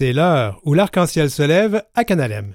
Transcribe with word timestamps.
C'est 0.00 0.14
l'heure 0.14 0.62
où 0.64 0.72
l'arc-en-ciel 0.72 1.30
se 1.30 1.42
lève 1.42 1.82
à 1.94 2.04
Canalem. 2.04 2.54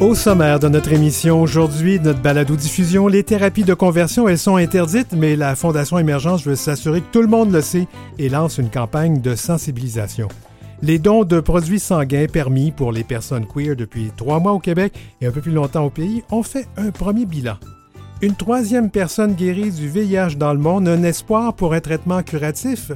Au 0.00 0.16
sommaire 0.16 0.58
de 0.58 0.68
notre 0.68 0.92
émission 0.92 1.40
aujourd'hui, 1.40 2.00
notre 2.00 2.20
balado-diffusion, 2.20 3.06
les 3.06 3.22
thérapies 3.22 3.62
de 3.62 3.72
conversion, 3.72 4.26
elles 4.26 4.36
sont 4.36 4.56
interdites, 4.56 5.12
mais 5.12 5.36
la 5.36 5.54
Fondation 5.54 5.96
Émergence 5.96 6.44
veut 6.44 6.56
s'assurer 6.56 7.02
que 7.02 7.12
tout 7.12 7.22
le 7.22 7.28
monde 7.28 7.52
le 7.52 7.60
sait 7.60 7.86
et 8.18 8.28
lance 8.28 8.58
une 8.58 8.68
campagne 8.68 9.20
de 9.20 9.36
sensibilisation. 9.36 10.26
Les 10.82 10.98
dons 10.98 11.22
de 11.22 11.38
produits 11.38 11.78
sanguins 11.78 12.26
permis 12.26 12.72
pour 12.72 12.90
les 12.90 13.04
personnes 13.04 13.46
queer 13.46 13.76
depuis 13.76 14.10
trois 14.16 14.40
mois 14.40 14.54
au 14.54 14.58
Québec 14.58 14.92
et 15.20 15.26
un 15.26 15.30
peu 15.30 15.40
plus 15.40 15.52
longtemps 15.52 15.84
au 15.84 15.90
pays 15.90 16.24
ont 16.32 16.42
fait 16.42 16.66
un 16.76 16.90
premier 16.90 17.26
bilan. 17.26 17.58
Une 18.22 18.34
troisième 18.34 18.90
personne 18.90 19.32
guérie 19.32 19.70
du 19.70 19.88
VIH 19.88 20.36
dans 20.36 20.52
le 20.52 20.58
monde, 20.58 20.86
un 20.88 21.02
espoir 21.04 21.54
pour 21.54 21.72
un 21.72 21.80
traitement 21.80 22.22
curatif. 22.22 22.92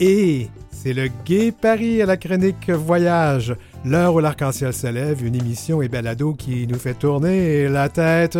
Et 0.00 0.48
c'est 0.70 0.94
le 0.94 1.08
Gay 1.26 1.52
Paris 1.52 2.00
à 2.00 2.06
la 2.06 2.16
chronique 2.16 2.70
Voyage. 2.70 3.54
L'heure 3.84 4.14
où 4.14 4.20
l'arc-en-ciel 4.20 4.72
se 4.72 4.86
lève, 4.86 5.22
une 5.22 5.34
émission 5.34 5.82
et 5.82 5.88
balado 5.88 6.32
qui 6.32 6.66
nous 6.66 6.78
fait 6.78 6.94
tourner 6.94 7.68
la 7.68 7.90
tête. 7.90 8.38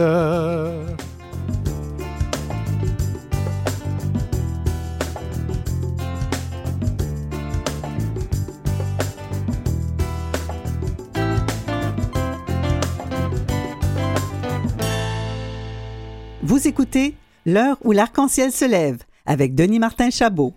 Vous 16.45 16.69
écoutez 16.69 17.15
L'heure 17.47 17.79
où 17.85 17.93
l'arc-en-ciel 17.93 18.53
se 18.53 18.67
lève 18.67 18.99
avec 19.25 19.55
Denis 19.55 19.79
Martin 19.79 20.11
Chabot. 20.11 20.53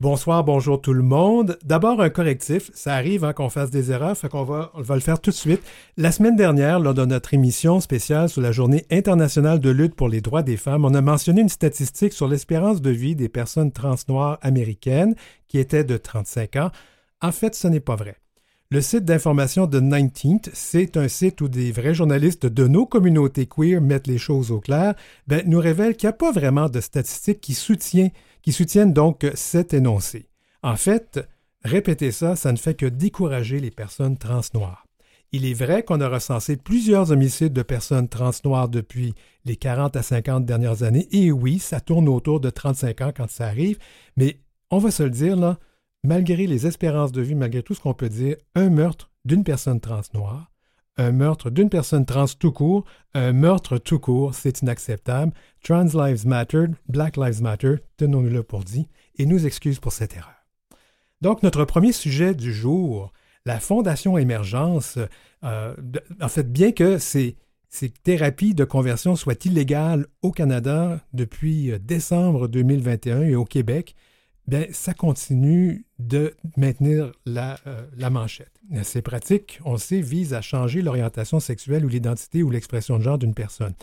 Bonsoir, 0.00 0.42
bonjour 0.42 0.80
tout 0.80 0.92
le 0.92 1.04
monde. 1.04 1.60
D'abord, 1.62 2.00
un 2.00 2.10
correctif. 2.10 2.72
Ça 2.74 2.94
arrive 2.94 3.22
hein, 3.22 3.32
qu'on 3.32 3.48
fasse 3.48 3.70
des 3.70 3.92
erreurs, 3.92 4.18
fait 4.18 4.28
qu'on 4.28 4.40
on 4.40 4.82
va 4.82 4.94
le 4.96 5.00
faire 5.00 5.20
tout 5.20 5.30
de 5.30 5.36
suite. 5.36 5.62
La 5.96 6.10
semaine 6.10 6.34
dernière, 6.34 6.80
lors 6.80 6.92
de 6.92 7.04
notre 7.04 7.34
émission 7.34 7.78
spéciale 7.78 8.28
sur 8.28 8.40
la 8.40 8.50
Journée 8.50 8.84
internationale 8.90 9.60
de 9.60 9.70
lutte 9.70 9.94
pour 9.94 10.08
les 10.08 10.20
droits 10.20 10.42
des 10.42 10.56
femmes, 10.56 10.84
on 10.84 10.92
a 10.92 11.02
mentionné 11.02 11.40
une 11.40 11.48
statistique 11.48 12.14
sur 12.14 12.26
l'espérance 12.26 12.82
de 12.82 12.90
vie 12.90 13.14
des 13.14 13.28
personnes 13.28 13.70
trans 13.70 13.94
noires 14.08 14.38
américaines 14.42 15.14
qui 15.46 15.58
était 15.60 15.84
de 15.84 15.96
35 15.96 16.56
ans. 16.56 16.70
En 17.22 17.30
fait, 17.30 17.54
ce 17.54 17.68
n'est 17.68 17.78
pas 17.78 17.94
vrai. 17.94 18.16
Le 18.70 18.82
site 18.82 19.06
d'information 19.06 19.66
de 19.66 19.80
19th, 19.80 20.50
c'est 20.52 20.98
un 20.98 21.08
site 21.08 21.40
où 21.40 21.48
des 21.48 21.72
vrais 21.72 21.94
journalistes 21.94 22.44
de 22.44 22.66
nos 22.66 22.84
communautés 22.84 23.46
queer 23.46 23.80
mettent 23.80 24.06
les 24.06 24.18
choses 24.18 24.50
au 24.50 24.60
clair, 24.60 24.94
ben, 25.26 25.42
nous 25.46 25.58
révèle 25.58 25.96
qu'il 25.96 26.06
n'y 26.06 26.10
a 26.10 26.18
pas 26.18 26.32
vraiment 26.32 26.68
de 26.68 26.82
statistiques 26.82 27.40
qui 27.40 27.54
soutiennent 27.54 28.10
qui 28.42 28.52
soutiennent 28.52 28.92
donc 28.92 29.26
cet 29.32 29.72
énoncé. 29.72 30.28
En 30.62 30.76
fait, 30.76 31.18
répéter 31.64 32.12
ça, 32.12 32.36
ça 32.36 32.52
ne 32.52 32.58
fait 32.58 32.74
que 32.74 32.84
décourager 32.84 33.58
les 33.58 33.70
personnes 33.70 34.18
trans 34.18 34.42
noires. 34.52 34.84
Il 35.32 35.46
est 35.46 35.54
vrai 35.54 35.82
qu'on 35.82 36.02
a 36.02 36.08
recensé 36.08 36.58
plusieurs 36.58 37.10
homicides 37.10 37.54
de 37.54 37.62
personnes 37.62 38.08
trans 38.08 38.32
noires 38.44 38.68
depuis 38.68 39.14
les 39.46 39.56
40 39.56 39.96
à 39.96 40.02
50 40.02 40.44
dernières 40.44 40.82
années, 40.82 41.08
et 41.10 41.32
oui, 41.32 41.58
ça 41.58 41.80
tourne 41.80 42.06
autour 42.06 42.38
de 42.38 42.50
35 42.50 43.00
ans 43.00 43.12
quand 43.16 43.30
ça 43.30 43.46
arrive, 43.46 43.78
mais 44.18 44.40
on 44.70 44.76
va 44.78 44.90
se 44.90 45.02
le 45.04 45.10
dire, 45.10 45.36
là, 45.36 45.58
malgré 46.04 46.46
les 46.46 46.66
espérances 46.66 47.12
de 47.12 47.22
vie, 47.22 47.34
malgré 47.34 47.62
tout 47.62 47.74
ce 47.74 47.80
qu'on 47.80 47.94
peut 47.94 48.08
dire, 48.08 48.36
un 48.54 48.70
meurtre 48.70 49.10
d'une 49.24 49.44
personne 49.44 49.80
trans 49.80 50.00
noire, 50.14 50.50
un 50.96 51.12
meurtre 51.12 51.50
d'une 51.50 51.70
personne 51.70 52.04
trans 52.04 52.26
tout 52.38 52.52
court, 52.52 52.84
un 53.14 53.32
meurtre 53.32 53.78
tout 53.78 54.00
court, 54.00 54.34
c'est 54.34 54.62
inacceptable. 54.62 55.32
Trans 55.62 55.84
Lives 55.84 56.26
Matter, 56.26 56.66
Black 56.88 57.16
Lives 57.16 57.40
Matter, 57.40 57.76
tenons-nous-le 57.96 58.42
pour 58.42 58.64
dit, 58.64 58.88
et 59.16 59.26
nous 59.26 59.46
excuse 59.46 59.78
pour 59.78 59.92
cette 59.92 60.16
erreur. 60.16 60.34
Donc, 61.20 61.42
notre 61.42 61.64
premier 61.64 61.92
sujet 61.92 62.34
du 62.34 62.52
jour, 62.52 63.12
la 63.44 63.60
Fondation 63.60 64.18
Émergence, 64.18 64.98
euh, 65.44 65.74
en 66.20 66.28
fait, 66.28 66.52
bien 66.52 66.72
que 66.72 66.98
ces, 66.98 67.36
ces 67.68 67.90
thérapies 67.90 68.54
de 68.54 68.64
conversion 68.64 69.16
soient 69.16 69.44
illégales 69.44 70.06
au 70.22 70.32
Canada 70.32 71.00
depuis 71.12 71.72
euh, 71.72 71.78
décembre 71.78 72.48
2021 72.48 73.22
et 73.22 73.36
au 73.36 73.44
Québec, 73.44 73.94
bien, 74.48 74.64
ça 74.72 74.94
continue 74.94 75.84
de 75.98 76.34
maintenir 76.56 77.12
la, 77.26 77.58
euh, 77.66 77.86
la, 77.96 78.10
manchette. 78.10 78.60
Ces 78.82 79.02
pratiques, 79.02 79.60
on 79.64 79.76
sait, 79.76 80.00
visent 80.00 80.34
à 80.34 80.40
changer 80.40 80.82
l'orientation 80.82 81.38
sexuelle 81.38 81.84
ou 81.84 81.88
l'identité 81.88 82.42
ou 82.42 82.50
l'expression 82.50 82.98
de 82.98 83.02
genre 83.04 83.18
d'une 83.18 83.34
personne. 83.34 83.74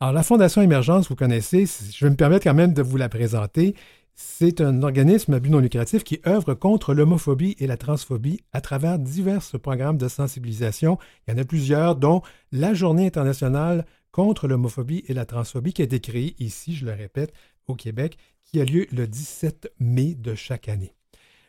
Alors, 0.00 0.12
la 0.12 0.24
Fondation 0.24 0.60
Émergence, 0.60 1.08
vous 1.08 1.14
connaissez, 1.14 1.66
je 1.66 2.04
vais 2.04 2.10
me 2.10 2.16
permettre 2.16 2.44
quand 2.44 2.54
même 2.54 2.74
de 2.74 2.82
vous 2.82 2.96
la 2.96 3.08
présenter. 3.08 3.76
C'est 4.14 4.60
un 4.60 4.82
organisme 4.82 5.34
à 5.34 5.40
but 5.40 5.50
non 5.50 5.60
lucratif 5.60 6.02
qui 6.02 6.20
œuvre 6.26 6.54
contre 6.54 6.92
l'homophobie 6.92 7.54
et 7.60 7.68
la 7.68 7.76
transphobie 7.76 8.40
à 8.52 8.60
travers 8.60 8.98
divers 8.98 9.42
programmes 9.62 9.98
de 9.98 10.08
sensibilisation. 10.08 10.98
Il 11.26 11.32
y 11.32 11.34
en 11.34 11.40
a 11.40 11.44
plusieurs, 11.44 11.94
dont 11.94 12.22
la 12.50 12.74
Journée 12.74 13.06
internationale 13.06 13.86
contre 14.10 14.48
l'homophobie 14.48 15.04
et 15.06 15.14
la 15.14 15.24
transphobie 15.24 15.72
qui 15.72 15.82
a 15.82 15.84
été 15.84 16.00
créée 16.00 16.34
ici, 16.38 16.74
je 16.74 16.84
le 16.84 16.92
répète, 16.92 17.32
au 17.68 17.74
Québec 17.74 18.18
qui 18.52 18.60
a 18.60 18.64
lieu 18.66 18.86
le 18.92 19.06
17 19.06 19.72
mai 19.80 20.14
de 20.14 20.34
chaque 20.34 20.68
année. 20.68 20.92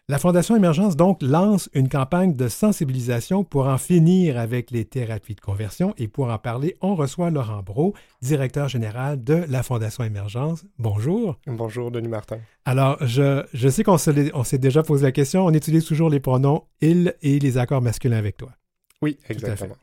La 0.08 0.20
Fondation 0.20 0.56
Émergence 0.56 0.96
donc 0.96 1.22
lance 1.22 1.70
une 1.74 1.90
campagne 1.90 2.34
de 2.34 2.48
sensibilisation 2.48 3.44
pour 3.44 3.68
en 3.68 3.78
finir 3.78 4.38
avec 4.38 4.72
les 4.72 4.86
thérapies 4.86 5.36
de 5.36 5.42
conversion 5.42 5.94
et 5.98 6.08
pour 6.08 6.30
en 6.30 6.38
parler, 6.38 6.78
on 6.82 6.96
reçoit 6.96 7.30
Laurent 7.30 7.62
Brault, 7.62 7.94
directeur 8.22 8.70
général 8.70 9.22
de 9.22 9.46
la 9.50 9.64
Fondation 9.64 10.06
Émergence. 10.06 10.66
Bonjour. 10.78 11.38
Bonjour 11.46 11.92
Denis 11.92 12.08
Martin. 12.08 12.40
Alors, 12.64 12.98
je, 13.06 13.44
je 13.54 13.68
sais 13.68 13.84
qu'on 13.84 13.98
s'est 13.98 14.58
déjà 14.58 14.84
posé 14.84 15.04
la 15.04 15.12
question, 15.12 15.46
on 15.46 15.54
utilise 15.54 15.86
toujours 15.86 16.10
les 16.10 16.22
pronoms 16.22 16.64
il 16.80 17.16
et 17.22 17.40
les 17.40 17.58
accords 17.58 17.82
masculins 17.82 18.18
avec 18.18 18.38
toi. 18.38 18.52
Oui, 19.02 19.20
exactement. 19.28 19.76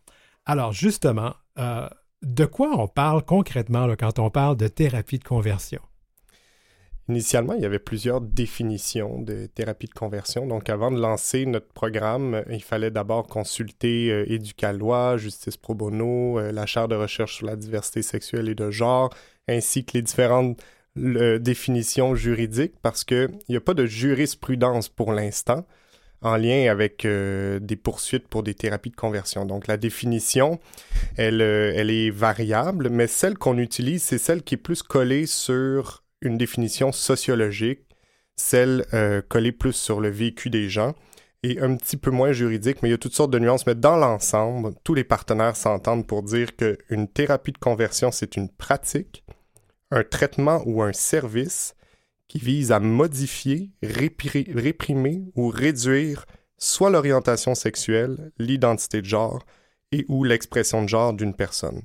Alors, 0.47 0.73
justement, 0.73 1.35
euh, 1.59 1.87
de 2.23 2.47
quoi 2.47 2.71
on 2.79 2.89
parle 2.89 3.23
concrètement 3.25 3.87
quand 3.99 4.19
on 4.19 4.31
parle 4.31 4.57
de 4.57 4.69
thérapie 4.69 5.19
de 5.19 5.25
conversion? 5.25 5.81
Initialement, 7.11 7.55
il 7.55 7.63
y 7.63 7.67
avait 7.67 7.81
plusieurs 7.81 8.21
définitions 8.21 9.21
de 9.21 9.47
thérapie 9.47 9.89
de 9.89 9.95
conversion. 9.95 10.47
Donc, 10.47 10.71
avant 10.71 10.93
de 10.93 11.01
lancer 11.01 11.45
notre 11.45 11.67
programme, 11.67 12.45
il 12.49 12.63
fallait 12.63 12.93
d'abord 12.93 13.27
consulter 13.27 14.13
euh, 14.13 14.33
Éducalois, 14.33 15.17
Justice 15.17 15.57
Pro 15.57 15.75
Bono, 15.75 16.39
euh, 16.39 16.53
la 16.53 16.67
chaire 16.67 16.87
de 16.87 16.95
recherche 16.95 17.35
sur 17.35 17.47
la 17.47 17.57
diversité 17.57 18.03
sexuelle 18.03 18.49
et 18.49 18.55
de 18.55 18.71
genre, 18.71 19.11
ainsi 19.49 19.85
que 19.85 19.95
les 19.95 20.03
différentes 20.03 20.63
définitions 20.95 22.15
juridiques, 22.15 22.75
parce 22.81 23.03
qu'il 23.03 23.31
n'y 23.49 23.57
a 23.57 23.61
pas 23.61 23.75
de 23.75 23.87
jurisprudence 23.87 24.89
pour 24.89 25.13
l'instant 25.13 25.67
en 26.23 26.37
lien 26.37 26.71
avec 26.71 27.05
euh, 27.05 27.59
des 27.59 27.77
poursuites 27.77 28.29
pour 28.29 28.45
des 28.45 28.55
thérapies 28.55 28.91
de 28.91 28.97
conversion. 28.97 29.47
Donc 29.47 29.67
la 29.67 29.77
définition, 29.77 30.61
elle, 31.17 31.41
elle 31.41 31.91
est 31.91 32.11
variable, 32.11 32.89
mais 32.89 33.09
celle 33.09 33.37
qu'on 33.37 33.59
utilise, 33.59 34.03
c'est 34.03 34.19
celle 34.19 34.43
qui 34.43 34.55
est 34.55 34.59
plus 34.59 34.83
collée 34.85 35.27
sur 35.27 36.05
une 36.21 36.39
définition 36.39 36.93
sociologique, 36.93 37.81
celle 38.37 38.87
euh, 38.95 39.23
collée 39.23 39.53
plus 39.53 39.73
sur 39.73 40.01
le 40.01 40.09
vécu 40.09 40.51
des 40.51 40.69
gens 40.69 40.95
et 41.43 41.61
un 41.61 41.77
petit 41.77 41.97
peu 41.97 42.11
moins 42.11 42.33
juridique, 42.33 42.83
mais 42.83 42.89
il 42.89 42.93
y 42.93 42.95
a 42.95 42.99
toutes 42.99 43.15
sortes 43.15 43.31
de 43.31 43.39
nuances. 43.39 43.67
Mais 43.67 43.75
dans 43.75 43.97
l'ensemble, 43.97 44.75
tous 44.85 44.95
les 44.95 45.05
partenaires 45.05 45.57
s'entendent 45.57 46.07
pour 46.07 46.23
dire 46.23 46.55
qu'une 46.57 47.09
thérapie 47.09 47.53
de 47.53 47.59
conversion, 47.59 48.11
c'est 48.11 48.37
une 48.37 48.51
pratique, 48.51 49.25
un 49.91 50.05
traitement 50.05 50.63
ou 50.67 50.83
un 50.83 50.93
service 50.93 51.75
qui 52.29 52.39
vise 52.39 52.73
à 52.73 52.79
modifier, 52.79 53.73
réprimer 53.83 55.25
ou 55.35 55.49
réduire 55.49 56.27
soit 56.59 56.91
l'orientation 56.91 57.55
sexuelle, 57.55 58.31
l'identité 58.39 59.01
de 59.01 59.07
genre 59.07 59.45
et 59.93 60.05
ou 60.09 60.25
l'expression 60.25 60.83
de 60.83 60.89
genre 60.89 61.15
d'une 61.15 61.35
personne. 61.35 61.83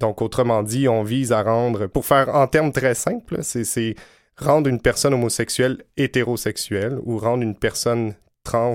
Donc, 0.00 0.22
autrement 0.22 0.62
dit, 0.62 0.88
on 0.88 1.02
vise 1.02 1.30
à 1.30 1.42
rendre, 1.42 1.86
pour 1.86 2.06
faire 2.06 2.34
en 2.34 2.46
termes 2.46 2.72
très 2.72 2.94
simples, 2.94 3.42
c'est 3.42 3.94
rendre 4.36 4.68
une 4.68 4.80
personne 4.80 5.14
homosexuelle 5.14 5.84
hétérosexuelle 5.96 6.98
ou 7.04 7.18
rendre 7.18 7.42
une 7.42 7.54
personne 7.54 8.14
trans 8.42 8.72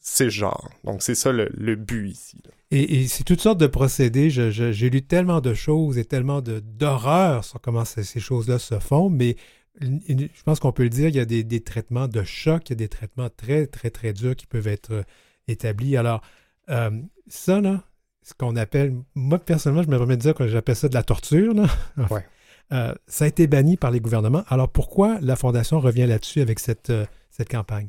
cisgenre. 0.00 0.70
Donc, 0.84 1.02
c'est 1.02 1.14
ça 1.14 1.32
le, 1.32 1.74
but 1.76 2.08
ici. 2.08 2.42
Et, 2.72 3.06
c'est 3.06 3.24
toutes 3.24 3.40
sortes 3.40 3.58
de 3.58 3.68
procédés. 3.68 4.28
J'ai 4.30 4.90
lu 4.90 5.02
tellement 5.02 5.40
de 5.40 5.54
choses 5.54 5.98
et 5.98 6.04
tellement 6.04 6.42
d'horreurs 6.42 7.44
sur 7.44 7.60
comment 7.60 7.84
ces 7.84 8.20
choses-là 8.20 8.58
se 8.58 8.78
font, 8.80 9.08
mais 9.08 9.36
je 9.80 10.42
pense 10.44 10.60
qu'on 10.60 10.72
peut 10.72 10.84
le 10.84 10.90
dire, 10.90 11.08
il 11.08 11.16
y 11.16 11.20
a 11.20 11.24
des, 11.24 11.60
traitements 11.60 12.08
de 12.08 12.22
choc, 12.22 12.68
il 12.68 12.70
y 12.70 12.72
a 12.72 12.76
des 12.76 12.88
traitements 12.88 13.28
très, 13.28 13.66
très, 13.66 13.90
très 13.90 14.12
durs 14.12 14.34
qui 14.34 14.46
peuvent 14.46 14.68
être 14.68 14.92
euh, 14.92 15.02
établis. 15.48 15.96
Alors, 15.96 16.22
euh, 16.70 16.90
ça, 17.28 17.60
là, 17.60 17.82
ce 18.26 18.34
qu'on 18.34 18.56
appelle, 18.56 18.92
moi 19.14 19.38
personnellement, 19.38 19.84
je 19.84 19.88
me 19.88 19.96
remets 19.96 20.16
de 20.16 20.22
dire 20.22 20.34
que 20.34 20.48
j'appelle 20.48 20.74
ça 20.74 20.88
de 20.88 20.94
la 20.94 21.04
torture. 21.04 21.54
Euh, 22.72 22.92
ça 23.06 23.26
a 23.26 23.28
été 23.28 23.46
banni 23.46 23.76
par 23.76 23.92
les 23.92 24.00
gouvernements. 24.00 24.42
Alors 24.48 24.68
pourquoi 24.68 25.18
la 25.20 25.36
Fondation 25.36 25.78
revient 25.78 26.04
là-dessus 26.04 26.40
avec 26.40 26.58
cette, 26.58 26.90
euh, 26.90 27.06
cette 27.30 27.48
campagne? 27.48 27.86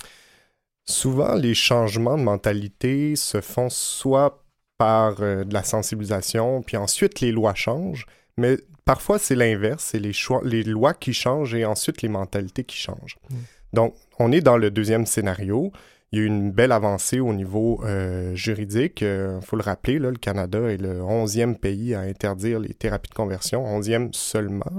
Souvent, 0.85 1.33
les 1.33 1.55
changements 1.55 2.15
de 2.15 2.21
mentalité 2.21 3.15
se 3.15 3.41
font 3.41 3.71
soit 3.71 4.43
par 4.77 5.19
euh, 5.19 5.43
de 5.45 5.51
la 5.51 5.63
sensibilisation, 5.63 6.61
puis 6.61 6.77
ensuite 6.77 7.21
les 7.21 7.31
lois 7.31 7.55
changent, 7.55 8.05
Mais 8.37 8.59
parfois, 8.85 9.17
c'est 9.17 9.33
l'inverse, 9.33 9.83
c'est 9.83 9.99
les, 9.99 10.13
choix, 10.13 10.41
les 10.43 10.61
lois 10.61 10.93
qui 10.93 11.11
changent 11.11 11.55
et 11.55 11.65
ensuite 11.65 12.03
les 12.03 12.09
mentalités 12.09 12.63
qui 12.63 12.77
changent. 12.77 13.17
Mm. 13.31 13.35
Donc, 13.73 13.95
on 14.19 14.31
est 14.31 14.41
dans 14.41 14.57
le 14.57 14.69
deuxième 14.69 15.07
scénario. 15.07 15.71
Il 16.11 16.19
y 16.19 16.21
a 16.21 16.25
eu 16.25 16.27
une 16.27 16.51
belle 16.51 16.71
avancée 16.71 17.19
au 17.19 17.33
niveau 17.33 17.81
euh, 17.83 18.33
juridique. 18.33 19.01
Il 19.01 19.07
euh, 19.07 19.41
faut 19.41 19.57
le 19.57 19.61
rappeler, 19.63 19.99
le 19.99 20.13
Canada 20.13 20.59
est 20.69 20.77
le 20.77 21.01
onzième 21.01 21.57
pays 21.57 21.93
à 21.95 22.01
interdire 22.01 22.59
les 22.59 22.73
thérapies 22.73 23.09
de 23.09 23.15
conversion, 23.15 23.65
onzième 23.65 24.13
seulement. 24.13 24.71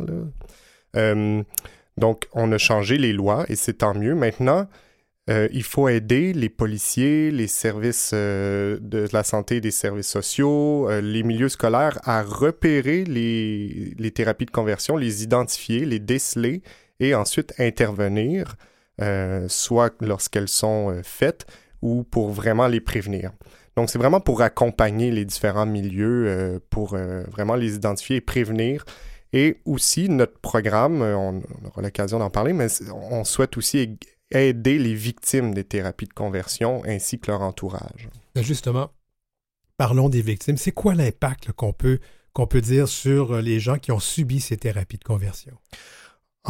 Euh, 0.96 1.42
donc, 1.98 2.28
on 2.32 2.50
a 2.52 2.58
changé 2.58 2.96
les 2.96 3.12
lois 3.12 3.44
et 3.48 3.56
c'est 3.56 3.75
tant 3.75 3.94
mieux. 3.94 4.14
Maintenant, 4.14 4.69
il 5.52 5.62
faut 5.62 5.88
aider 5.88 6.32
les 6.32 6.48
policiers, 6.48 7.30
les 7.30 7.48
services 7.48 8.14
de 8.14 9.08
la 9.12 9.22
santé 9.22 9.60
des 9.60 9.70
services 9.70 10.08
sociaux, 10.08 10.88
les 11.02 11.22
milieux 11.22 11.50
scolaires 11.50 11.98
à 12.04 12.22
repérer 12.22 13.04
les, 13.04 14.10
thérapies 14.14 14.46
de 14.46 14.50
conversion, 14.50 14.96
les 14.96 15.25
identifier, 15.25 15.84
les 15.84 15.98
déceler 15.98 16.62
et 16.98 17.14
ensuite 17.14 17.52
intervenir 17.58 18.56
soit 19.48 19.94
lorsqu'elles 20.00 20.48
sont 20.48 20.90
euh, 20.90 21.02
faites 21.02 21.46
ou 21.82 22.04
pour 22.04 22.30
vraiment 22.30 22.66
les 22.66 22.80
prévenir. 22.80 23.32
Donc, 23.76 23.90
c'est 23.90 23.98
vraiment 23.98 24.20
pour 24.20 24.42
accompagner 24.42 25.12
les 25.12 25.24
différents 25.24 25.66
milieux, 25.66 26.26
euh, 26.26 26.58
pour 26.70 26.96
vraiment 26.96 27.54
les 27.54 27.76
identifier 27.76 28.16
et 28.16 28.20
prévenir. 28.20 28.84
Et 29.32 29.58
aussi, 29.64 30.08
notre 30.08 30.38
programme, 30.40 31.02
on, 31.02 31.40
aura 31.66 31.82
l'occasion 31.82 32.18
d'en 32.18 32.30
parler, 32.30 32.52
mais 32.52 32.66
on 32.92 33.22
souhaite 33.24 33.56
aussi 33.56 33.98
aider 34.30 34.78
les 34.78 34.94
victimes 34.94 35.54
des 35.54 35.64
thérapies 35.64 36.06
de 36.06 36.12
conversion 36.12 36.82
ainsi 36.86 37.20
que 37.20 37.30
leur 37.30 37.42
entourage. 37.42 38.08
Ben, 38.34 38.42
justement, 38.42 38.90
parlons 39.76 40.08
des 40.08 40.22
victimes. 40.22 40.56
C'est 40.56 40.72
quoi 40.72 40.94
l'impact 40.94 41.52
qu'on 41.52 41.72
peut, 41.72 42.00
qu'on 42.32 42.46
peut 42.46 42.60
dire 42.60 42.88
sur 42.88 43.40
les 43.40 43.60
gens 43.60 43.78
qui 43.78 43.92
ont 43.92 44.00
subi 44.00 44.40
ces 44.40 44.56
thérapies 44.56 44.98
de 44.98 45.04
conversion? 45.04 45.54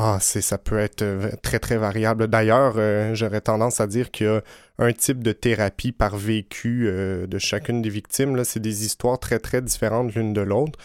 Ah, 0.01 0.19
c'est 0.21 0.43
ça 0.43 0.59
peut 0.59 0.79
être 0.79 1.03
euh, 1.03 1.33
très 1.43 1.59
très 1.59 1.77
variable. 1.77 2.29
D'ailleurs, 2.29 2.75
euh, 2.77 3.17
j'aurais 3.17 3.41
tendance 3.41 3.81
à 3.81 3.89
dire 3.89 4.13
qu'il 4.13 4.27
y 4.27 4.31
a 4.31 4.43
un 4.79 4.93
type 4.93 5.25
de 5.25 5.33
thérapie 5.33 5.91
par 5.91 6.17
vécu 6.17 6.87
euh, 6.87 7.27
de 7.27 7.39
chacune 7.39 7.83
des 7.83 7.91
victimes. 7.91 8.37
Là, 8.37 8.45
c'est 8.45 8.61
des 8.61 8.87
histoires 8.87 9.19
très 9.19 9.41
très 9.41 9.61
différentes 9.61 10.15
l'une 10.15 10.33
de 10.33 10.41
l'autre. 10.41 10.79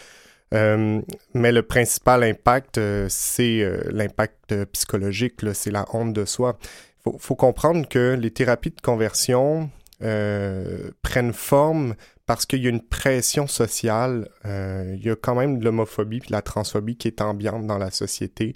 mais 0.52 1.52
le 1.52 1.62
principal 1.62 2.24
impact, 2.24 2.80
c'est 3.08 3.64
l'impact 3.90 4.64
psychologique, 4.72 5.34
c'est 5.54 5.70
la 5.70 5.84
honte 5.92 6.12
de 6.12 6.24
soi. 6.24 6.58
Il 7.06 7.12
faut, 7.12 7.18
faut, 7.18 7.36
comprendre 7.36 7.88
que 7.88 8.16
les 8.20 8.30
thérapies 8.32 8.70
de 8.70 8.80
conversion 8.80 9.70
prennent 10.00 11.32
forme 11.32 11.94
parce 12.26 12.46
qu'il 12.46 12.62
y 12.62 12.66
a 12.66 12.70
une 12.70 12.82
pression 12.82 13.46
sociale. 13.46 14.28
il 14.44 15.02
y 15.04 15.10
a 15.10 15.16
quand 15.16 15.34
même 15.36 15.58
de 15.58 15.64
l'homophobie 15.64 16.18
et 16.18 16.28
de 16.28 16.32
la 16.32 16.42
transphobie 16.42 16.96
qui 16.96 17.08
est 17.08 17.20
ambiante 17.20 17.66
dans 17.66 17.78
la 17.78 17.90
société. 17.90 18.54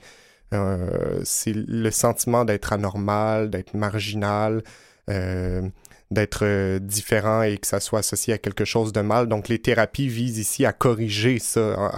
Euh, 0.55 1.21
c'est 1.25 1.55
le 1.55 1.91
sentiment 1.91 2.45
d'être 2.45 2.73
anormal, 2.73 3.51
d'être 3.51 3.75
marginal, 3.75 4.63
euh, 5.11 5.69
d'être 6.11 6.45
euh, 6.45 6.79
différent 6.79 7.43
et 7.43 7.59
que 7.59 7.67
ça 7.67 7.81
soit 7.81 7.99
associé 7.99 8.35
à 8.35 8.39
quelque 8.39 8.65
chose 8.65 8.93
de 8.93 9.01
mal. 9.01 9.27
Donc 9.29 9.49
les 9.49 9.59
thérapies 9.59 10.09
visent 10.09 10.39
ici 10.39 10.65
à 10.65 10.73
corriger 10.73 11.39
ça, 11.39 11.91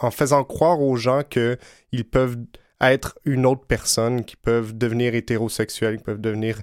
en, 0.00 0.10
faisant 0.10 0.44
croire 0.44 0.80
aux 0.80 0.96
gens 0.96 1.22
qu'ils 1.22 2.04
peuvent 2.10 2.36
être 2.80 3.18
une 3.24 3.46
autre 3.46 3.64
personne, 3.66 4.24
qu'ils 4.24 4.38
peuvent 4.38 4.76
devenir 4.76 5.14
hétérosexuels, 5.14 5.96
qu'ils 5.96 6.04
peuvent 6.04 6.20
devenir 6.20 6.60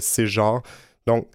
ces 0.00 0.26
genres. 0.26 0.62
Donc 1.06 1.28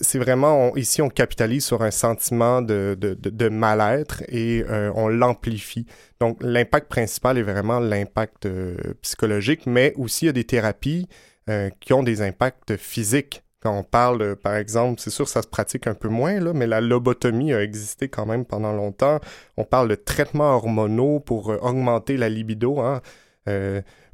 c'est 0.00 0.18
vraiment, 0.18 0.74
ici, 0.76 1.02
on 1.02 1.08
capitalise 1.08 1.64
sur 1.64 1.82
un 1.82 1.90
sentiment 1.90 2.62
de, 2.62 3.48
mal-être 3.48 4.22
et 4.28 4.64
euh, 4.68 4.92
on 4.94 5.08
l'amplifie. 5.08 5.86
Donc, 6.20 6.38
l'impact 6.40 6.88
principal 6.88 7.38
est 7.38 7.42
vraiment 7.42 7.80
l'impact 7.80 8.46
euh, 8.46 8.76
psychologique, 9.02 9.66
mais 9.66 9.92
aussi 9.96 10.24
il 10.24 10.28
y 10.28 10.30
a 10.30 10.32
des 10.32 10.44
thérapies 10.44 11.08
euh, 11.48 11.70
qui 11.80 11.92
ont 11.92 12.02
des 12.02 12.22
impacts 12.22 12.76
physiques. 12.76 13.42
Quand 13.62 13.76
on 13.76 13.82
parle, 13.82 14.36
par 14.36 14.56
exemple, 14.56 15.00
c'est 15.00 15.10
sûr 15.10 15.28
ça 15.28 15.42
se 15.42 15.48
pratique 15.48 15.86
un 15.86 15.94
peu 15.94 16.08
moins, 16.08 16.40
là, 16.40 16.52
mais 16.54 16.66
la 16.66 16.80
lobotomie 16.80 17.52
a 17.52 17.62
existé 17.62 18.08
quand 18.08 18.24
même 18.24 18.46
pendant 18.46 18.72
longtemps. 18.72 19.20
On 19.58 19.64
parle 19.64 19.88
de 19.88 19.96
traitements 19.96 20.54
hormonaux 20.54 21.20
pour 21.20 21.48
augmenter 21.62 22.16
la 22.16 22.30
libido. 22.30 22.80
Hein 22.80 23.02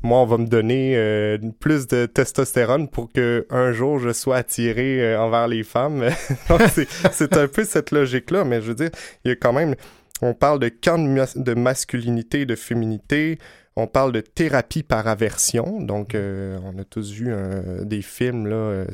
moi, 0.02 0.20
on 0.20 0.26
va 0.26 0.38
me 0.38 0.46
donner 0.46 0.96
euh, 0.96 1.38
plus 1.58 1.86
de 1.86 2.06
testostérone 2.06 2.88
pour 2.88 3.10
que 3.12 3.46
un 3.50 3.72
jour 3.72 3.98
je 3.98 4.12
sois 4.12 4.36
attiré 4.36 5.02
euh, 5.02 5.20
envers 5.20 5.48
les 5.48 5.62
femmes. 5.62 6.08
c'est 7.12 7.36
un 7.36 7.48
peu 7.48 7.64
cette 7.64 7.90
logique-là, 7.90 8.44
mais 8.44 8.60
je 8.60 8.68
veux 8.68 8.74
dire, 8.74 8.90
il 9.24 9.28
y 9.28 9.32
a 9.32 9.36
quand 9.36 9.52
même, 9.52 9.74
on 10.22 10.34
parle 10.34 10.60
de 10.60 10.68
camp 10.68 10.98
de, 10.98 11.54
masculinité 11.54 12.42
et 12.42 12.46
de 12.46 12.56
féminité. 12.56 13.38
On 13.78 13.86
parle 13.86 14.12
de 14.12 14.20
thérapie 14.20 14.82
par 14.82 15.06
aversion. 15.06 15.82
Donc, 15.82 16.14
euh, 16.14 16.58
on 16.64 16.78
a 16.78 16.84
tous 16.84 17.12
vu 17.12 17.30
des 17.82 18.00
films 18.00 18.46
là, 18.46 18.86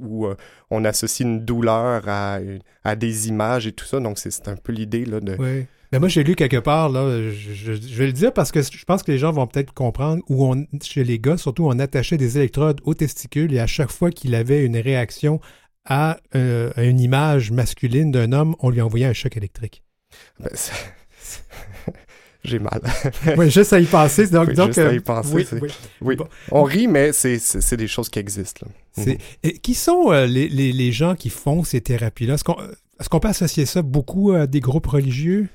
où 0.00 0.26
on 0.68 0.84
associe 0.84 1.24
une 1.24 1.44
douleur 1.44 2.08
à, 2.08 2.40
à, 2.82 2.96
des 2.96 3.28
images 3.28 3.68
et 3.68 3.72
tout 3.72 3.84
ça. 3.84 4.00
Donc, 4.00 4.18
c'est 4.18 4.48
un 4.48 4.56
peu 4.56 4.72
l'idée 4.72 5.04
de, 5.04 5.36
mais 5.92 5.98
moi, 5.98 6.08
j'ai 6.08 6.24
lu 6.24 6.34
quelque 6.34 6.56
part, 6.56 6.88
là, 6.88 7.30
je, 7.30 7.72
vais 7.72 8.06
le 8.06 8.12
dire 8.12 8.32
parce 8.32 8.50
que 8.50 8.60
je 8.62 8.84
pense 8.84 9.02
que 9.02 9.12
les 9.12 9.18
gens 9.18 9.32
vont 9.32 9.46
peut-être 9.46 9.72
comprendre, 9.72 10.22
où 10.28 10.46
on, 10.46 10.66
chez 10.82 11.04
les 11.04 11.18
gars, 11.18 11.36
surtout, 11.36 11.66
on 11.66 11.78
attachait 11.78 12.16
des 12.16 12.38
électrodes 12.38 12.80
aux 12.84 12.94
testicules 12.94 13.52
et 13.54 13.60
à 13.60 13.66
chaque 13.66 13.90
fois 13.90 14.10
qu'il 14.10 14.34
avait 14.34 14.64
une 14.64 14.76
réaction 14.76 15.40
à, 15.84 16.18
euh, 16.34 16.72
une 16.76 17.00
image 17.00 17.52
masculine 17.52 18.10
d'un 18.10 18.32
homme, 18.32 18.56
on 18.58 18.70
lui 18.70 18.80
envoyait 18.80 19.06
un 19.06 19.12
choc 19.12 19.36
électrique. 19.36 19.82
Ben, 20.40 20.50
j'ai 22.44 22.58
mal. 22.58 22.80
oui, 23.36 23.50
juste 23.50 23.72
à 23.72 23.80
y 23.80 23.84
penser. 23.84 24.26
Donc, 24.26 24.48
oui, 24.48 24.56
juste 24.56 24.78
à 24.78 24.92
y 24.92 24.96
euh, 24.96 25.00
penser. 25.00 25.46
Oui, 26.00 26.16
On 26.50 26.64
rit, 26.64 26.88
mais 26.88 27.12
c'est 27.12 27.76
des 27.76 27.88
choses 27.88 28.08
qui 28.08 28.18
existent. 28.18 28.66
Mhm. 28.96 29.16
Et 29.42 29.58
qui 29.58 29.74
sont 29.74 30.10
euh, 30.10 30.26
les, 30.26 30.48
les, 30.48 30.72
les, 30.72 30.92
gens 30.92 31.14
qui 31.14 31.30
font 31.30 31.62
ces 31.62 31.80
thérapies-là? 31.80 32.34
Est-ce 32.34 33.08
qu'on 33.08 33.20
peut 33.20 33.28
associer 33.28 33.66
ça 33.66 33.82
beaucoup 33.82 34.32
à 34.32 34.46
des 34.46 34.60
groupes 34.60 34.86
religieux? 34.86 35.48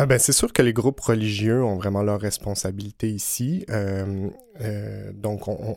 Ah 0.00 0.06
ben, 0.06 0.16
c'est 0.16 0.32
sûr 0.32 0.52
que 0.52 0.62
les 0.62 0.72
groupes 0.72 1.00
religieux 1.00 1.60
ont 1.64 1.74
vraiment 1.74 2.04
leur 2.04 2.20
responsabilité 2.20 3.10
ici. 3.10 3.64
Euh, 3.68 4.28
euh, 4.60 5.10
donc, 5.12 5.48
on, 5.48 5.76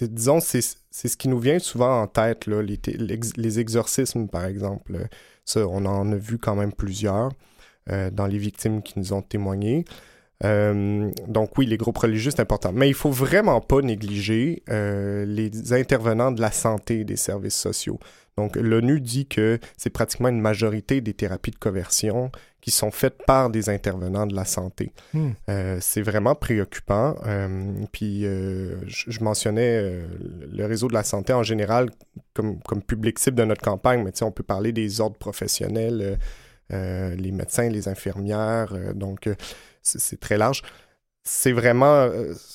disons, 0.00 0.40
c'est, 0.40 0.62
ce 0.62 1.14
qui 1.18 1.28
nous 1.28 1.38
vient 1.38 1.58
souvent 1.58 2.00
en 2.00 2.06
tête, 2.06 2.46
là, 2.46 2.62
les, 2.62 2.80
les, 3.36 3.60
exorcismes, 3.60 4.28
par 4.28 4.46
exemple. 4.46 5.08
Ça, 5.44 5.68
on 5.68 5.84
en 5.84 6.10
a 6.10 6.16
vu 6.16 6.38
quand 6.38 6.54
même 6.54 6.72
plusieurs 6.72 7.28
euh, 7.90 8.10
dans 8.10 8.26
les 8.26 8.38
victimes 8.38 8.80
qui 8.80 8.98
nous 8.98 9.12
ont 9.12 9.20
témoigné. 9.20 9.84
donc 10.42 11.58
oui, 11.58 11.66
les 11.66 11.76
groupes 11.76 11.98
religieux, 11.98 12.30
c'est 12.30 12.40
important. 12.40 12.72
Mais 12.72 12.88
il 12.88 12.94
faut 12.94 13.10
vraiment 13.10 13.60
pas 13.60 13.82
négliger 13.82 14.62
les 14.68 15.72
intervenants 15.74 16.32
de 16.32 16.40
la 16.40 16.50
santé 16.50 17.04
des 17.04 17.16
services 17.16 17.60
sociaux. 17.60 18.00
Donc 18.40 18.56
l'ONU 18.56 19.02
dit 19.02 19.26
que 19.26 19.58
c'est 19.76 19.90
pratiquement 19.90 20.30
une 20.30 20.40
majorité 20.40 21.02
des 21.02 21.12
thérapies 21.12 21.50
de 21.50 21.58
conversion 21.58 22.32
qui 22.62 22.70
sont 22.70 22.90
faites 22.90 23.18
par 23.26 23.50
des 23.50 23.68
intervenants 23.68 24.26
de 24.26 24.34
la 24.34 24.46
santé. 24.46 24.92
Hmm. 25.12 25.32
Euh, 25.50 25.76
c'est 25.82 26.00
vraiment 26.00 26.34
préoccupant. 26.34 27.16
Euh, 27.26 27.84
puis 27.92 28.24
euh, 28.24 28.76
je, 28.86 29.22
mentionnais 29.22 30.02
le 30.50 30.64
réseau 30.64 30.88
de 30.88 30.94
la 30.94 31.04
santé 31.04 31.34
en 31.34 31.42
général 31.42 31.90
comme, 32.32 32.62
comme 32.62 32.82
public 32.82 33.18
cible 33.18 33.36
de 33.36 33.44
notre 33.44 33.60
campagne, 33.60 34.02
mais 34.02 34.22
on 34.22 34.32
peut 34.32 34.42
parler 34.42 34.72
des 34.72 35.02
ordres 35.02 35.18
professionnels, 35.18 36.18
les 36.70 37.32
médecins, 37.32 37.68
les 37.68 37.88
infirmières, 37.88 38.72
donc 38.94 39.28
c'est 39.82 40.18
très 40.18 40.38
large. 40.38 40.62
C'est 41.24 41.52
vraiment... 41.52 42.08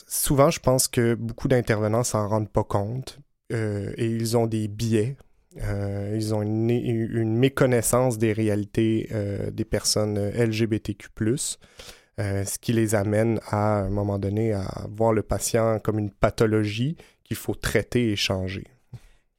souvent, 0.07 0.49
je 0.49 0.59
pense 0.59 0.87
que 0.87 1.13
beaucoup 1.13 1.47
d'intervenants 1.47 2.03
s'en 2.03 2.27
rendent 2.27 2.51
pas 2.51 2.63
compte 2.63 3.19
et 3.51 4.07
ils 4.07 4.35
ont 4.35 4.47
des 4.47 4.67
biais 4.67 5.15
euh, 5.63 6.13
ils 6.15 6.33
ont 6.33 6.41
une, 6.41 7.38
méconnaissance 7.38 8.17
des 8.17 8.33
réalités 8.33 9.07
euh, 9.12 9.51
des 9.51 9.65
personnes 9.65 10.17
LGBTQ, 10.17 11.09
euh, 12.19 12.43
ce 12.45 12.59
qui 12.59 12.74
les 12.74 12.95
amène 12.95 13.39
à, 13.47 13.79
à 13.79 13.81
un 13.83 13.89
moment 13.89 14.19
donné 14.19 14.53
à 14.53 14.65
voir 14.89 15.13
le 15.13 15.24
patient 15.24 15.79
comme 15.79 16.00
une 16.00 16.12
pathologie 16.12 16.97
qu'il 17.24 17.38
faut 17.38 17.55
traiter 17.55 18.12
et 18.12 18.15
changer. 18.15 18.65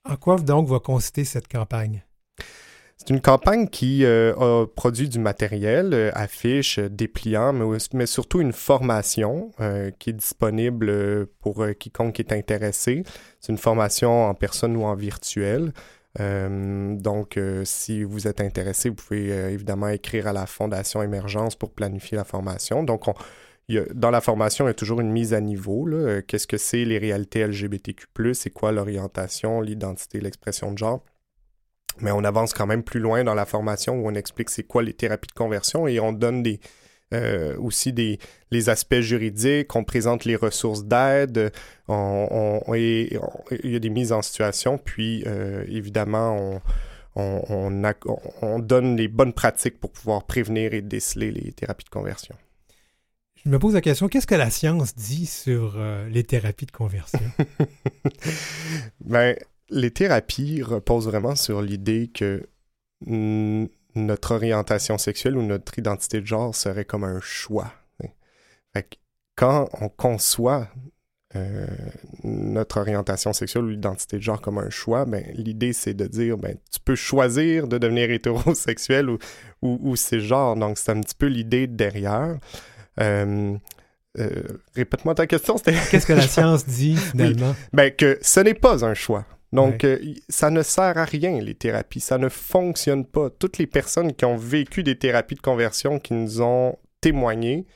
En 0.04 0.16
quoi 0.16 0.36
donc 0.36 0.68
va 0.68 0.78
consister 0.78 1.24
cette 1.24 1.48
campagne? 1.48 2.02
C'est 2.96 3.10
une 3.10 3.20
campagne 3.20 3.68
qui 3.68 4.06
a 4.06 4.66
produit 4.74 5.08
du 5.08 5.18
matériel, 5.18 6.10
affiches, 6.14 6.78
dépliants, 6.78 7.52
mais, 7.52 7.76
mais, 7.92 8.06
surtout 8.06 8.40
une 8.40 8.54
formation 8.54 9.50
qui 9.98 10.10
est 10.10 10.14
disponible 10.14 11.26
pour 11.40 11.66
quiconque 11.78 12.18
est 12.20 12.32
intéressé. 12.32 13.02
C'est 13.38 13.52
une 13.52 13.58
formation 13.58 14.24
en 14.24 14.34
personne 14.34 14.76
ou 14.76 14.84
en 14.84 14.94
virtuel. 14.94 15.72
Euh, 16.20 16.96
donc, 16.96 17.36
euh, 17.36 17.62
si 17.64 18.04
vous 18.04 18.26
êtes 18.26 18.40
intéressé, 18.40 18.88
vous 18.88 18.94
pouvez 18.94 19.32
euh, 19.32 19.50
évidemment 19.50 19.88
écrire 19.88 20.26
à 20.26 20.32
la 20.32 20.46
Fondation 20.46 21.02
Émergence 21.02 21.56
pour 21.56 21.70
planifier 21.72 22.16
la 22.16 22.24
formation. 22.24 22.82
Donc, 22.82 23.04
dans 23.94 24.10
la 24.10 24.20
formation, 24.20 24.66
il 24.66 24.68
y 24.68 24.70
a 24.70 24.74
toujours 24.74 25.00
une 25.00 25.10
mise 25.10 25.34
à 25.34 25.40
niveau. 25.40 25.88
Qu'est-ce 26.28 26.46
que 26.46 26.56
c'est 26.56 26.84
les 26.84 26.98
réalités 26.98 27.44
LGBTQ, 27.44 28.34
c'est 28.34 28.50
quoi 28.50 28.70
l'orientation, 28.70 29.60
l'identité, 29.60 30.20
l'expression 30.20 30.70
de 30.70 30.78
genre? 30.78 31.02
Mais 32.00 32.12
on 32.12 32.22
avance 32.22 32.52
quand 32.52 32.66
même 32.66 32.84
plus 32.84 33.00
loin 33.00 33.24
dans 33.24 33.34
la 33.34 33.44
formation 33.46 33.94
où 33.94 34.06
on 34.06 34.14
explique 34.14 34.50
c'est 34.50 34.62
quoi 34.62 34.82
les 34.82 34.92
thérapies 34.92 35.28
de 35.28 35.32
conversion 35.32 35.88
et 35.88 35.98
on 35.98 36.12
donne 36.12 36.42
des, 36.42 36.60
euh, 37.14 37.56
aussi 37.58 37.92
des, 37.92 38.18
les 38.50 38.68
aspects 38.68 39.00
juridiques, 39.00 39.74
on 39.76 39.84
présente 39.84 40.24
les 40.24 40.34
ressources 40.34 40.84
d'aide, 40.84 41.52
on, 41.86 42.60
il 42.74 43.20
y 43.64 43.76
a 43.76 43.78
des 43.78 43.90
mises 43.90 44.12
en 44.12 44.22
situation, 44.22 44.76
puis 44.76 45.22
euh, 45.26 45.64
évidemment, 45.68 46.60
on, 47.14 47.40
on, 48.42 48.58
donne 48.58 48.96
les 48.96 49.08
bonnes 49.08 49.32
pratiques 49.32 49.78
pour 49.78 49.92
pouvoir 49.92 50.24
prévenir 50.24 50.74
et 50.74 50.82
déceler 50.82 51.30
les 51.30 51.52
thérapies 51.52 51.84
de 51.84 51.90
conversion. 51.90 52.34
Je 53.44 53.50
me 53.50 53.58
pose 53.60 53.74
la 53.74 53.80
question, 53.80 54.08
qu'est-ce 54.08 54.26
que 54.26 54.34
la 54.34 54.50
science 54.50 54.96
dit 54.96 55.26
sur 55.26 55.74
euh, 55.76 56.08
les 56.08 56.24
thérapies 56.24 56.66
de 56.66 56.72
conversion? 56.72 57.20
ben, 59.04 59.36
les 59.70 59.92
thérapies 59.92 60.62
reposent 60.62 61.06
vraiment 61.06 61.36
sur 61.36 61.62
l'idée 61.62 62.10
que 62.12 62.48
notre 63.96 64.34
orientation 64.34 64.98
sexuelle 64.98 65.36
ou 65.36 65.42
notre 65.42 65.78
identité 65.78 66.20
de 66.20 66.26
genre 66.26 66.54
serait 66.54 66.84
comme 66.84 67.04
un 67.04 67.20
choix. 67.20 67.72
quand 69.34 69.68
on 69.80 69.88
conçoit 69.88 70.68
euh, 71.34 71.66
notre 72.24 72.78
orientation 72.78 73.32
sexuelle 73.32 73.64
ou 73.64 73.68
l'identité 73.68 74.16
de 74.16 74.22
genre 74.22 74.40
comme 74.40 74.58
un 74.58 74.70
choix, 74.70 75.04
ben, 75.04 75.24
l'idée 75.34 75.72
c'est 75.72 75.92
de 75.94 76.06
dire 76.06 76.38
ben, 76.38 76.56
tu 76.72 76.80
peux 76.80 76.94
choisir 76.94 77.68
de 77.68 77.78
devenir 77.78 78.10
hétérosexuel 78.10 79.10
ou, 79.10 79.18
ou, 79.62 79.78
ou 79.82 79.96
c'est 79.96 80.20
genre. 80.20 80.56
Donc 80.56 80.78
c'est 80.78 80.92
un 80.92 81.00
petit 81.00 81.14
peu 81.14 81.26
l'idée 81.26 81.66
derrière. 81.66 82.38
Euh, 83.00 83.56
euh, 84.18 84.42
répète-moi 84.74 85.14
ta 85.14 85.26
question. 85.26 85.56
Qu'est-ce 85.58 86.06
que 86.06 86.12
la 86.12 86.22
science 86.28 86.66
dit 86.66 86.96
finalement? 86.96 87.54
Ben, 87.72 87.90
que 87.90 88.18
ce 88.22 88.40
n'est 88.40 88.54
pas 88.54 88.84
un 88.84 88.94
choix. 88.94 89.26
Donc, 89.52 89.84
euh, 89.84 89.98
ça 90.28 90.50
ne 90.50 90.62
sert 90.62 90.98
à 90.98 91.04
rien, 91.04 91.40
les 91.40 91.54
thérapies. 91.54 92.00
Ça 92.00 92.18
ne 92.18 92.28
fonctionne 92.28 93.04
pas. 93.04 93.30
Toutes 93.30 93.58
les 93.58 93.66
personnes 93.66 94.12
qui 94.12 94.24
ont 94.24 94.36
vécu 94.36 94.82
des 94.82 94.98
thérapies 94.98 95.36
de 95.36 95.40
conversion, 95.40 95.98
qui 95.98 96.14
nous 96.14 96.42
ont 96.42 96.76
témoigné, 97.00 97.66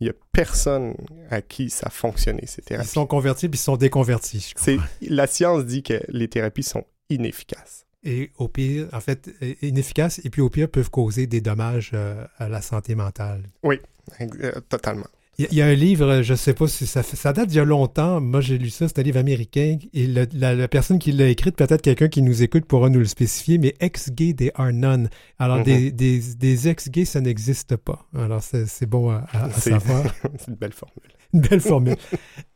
il 0.00 0.04
n'y 0.04 0.10
a 0.10 0.14
personne 0.32 0.96
à 1.30 1.40
qui 1.40 1.70
ça 1.70 1.86
a 1.86 1.90
fonctionné, 1.90 2.46
ces 2.46 2.62
thérapies. 2.62 2.88
Ils 2.88 2.92
sont 2.92 3.06
convertis 3.06 3.48
puis 3.48 3.58
ils 3.58 3.62
sont 3.62 3.76
déconvertis. 3.76 4.52
C'est, 4.56 4.78
la 5.02 5.26
science 5.26 5.64
dit 5.64 5.82
que 5.82 6.00
les 6.08 6.28
thérapies 6.28 6.64
sont 6.64 6.84
inefficaces. 7.08 7.86
Et 8.02 8.32
au 8.36 8.48
pire, 8.48 8.88
en 8.92 9.00
fait, 9.00 9.30
inefficaces 9.62 10.20
et 10.24 10.30
puis 10.30 10.42
au 10.42 10.50
pire 10.50 10.68
peuvent 10.68 10.90
causer 10.90 11.26
des 11.26 11.40
dommages 11.40 11.92
à 12.36 12.48
la 12.50 12.60
santé 12.60 12.94
mentale. 12.94 13.44
Oui, 13.62 13.80
euh, 14.20 14.52
totalement. 14.68 15.06
Il 15.38 15.52
y, 15.52 15.62
a 15.62 15.66
un 15.66 15.74
livre, 15.74 16.22
je 16.22 16.32
ne 16.32 16.36
sais 16.36 16.54
pas 16.54 16.68
si 16.68 16.86
ça, 16.86 17.02
ça 17.02 17.32
date 17.32 17.48
d'il 17.48 17.56
y 17.56 17.60
a 17.60 17.64
longtemps. 17.64 18.20
Moi, 18.20 18.40
j'ai 18.40 18.56
lu 18.56 18.70
ça, 18.70 18.86
c'est 18.86 19.00
un 19.00 19.02
livre 19.02 19.18
américain. 19.18 19.78
Et 19.92 20.06
la, 20.06 20.68
personne 20.68 21.00
qui 21.00 21.10
l'a 21.10 21.28
écrit, 21.28 21.50
peut-être 21.50 21.82
quelqu'un 21.82 22.08
qui 22.08 22.22
nous 22.22 22.44
écoute 22.44 22.66
pourra 22.66 22.88
nous 22.88 23.00
le 23.00 23.04
spécifier, 23.04 23.58
mais 23.58 23.74
ex-gay, 23.80 24.34
they 24.34 24.52
are 24.54 24.72
none. 24.72 25.08
Alors, 25.40 25.64
des, 25.64 25.90
mm-hmm. 25.90 26.36
des, 26.36 26.68
ex-gays, 26.68 27.04
ça 27.04 27.20
n'existe 27.20 27.76
pas. 27.76 28.06
Alors, 28.16 28.42
c'est 28.42 28.86
bon 28.86 29.10
à, 29.10 29.26
savoir. 29.50 30.04
c'est 30.38 30.48
une 30.48 30.54
belle 30.54 30.72
formule. 30.72 31.10
Une 31.32 31.40
belle 31.40 31.60
formule. 31.60 31.96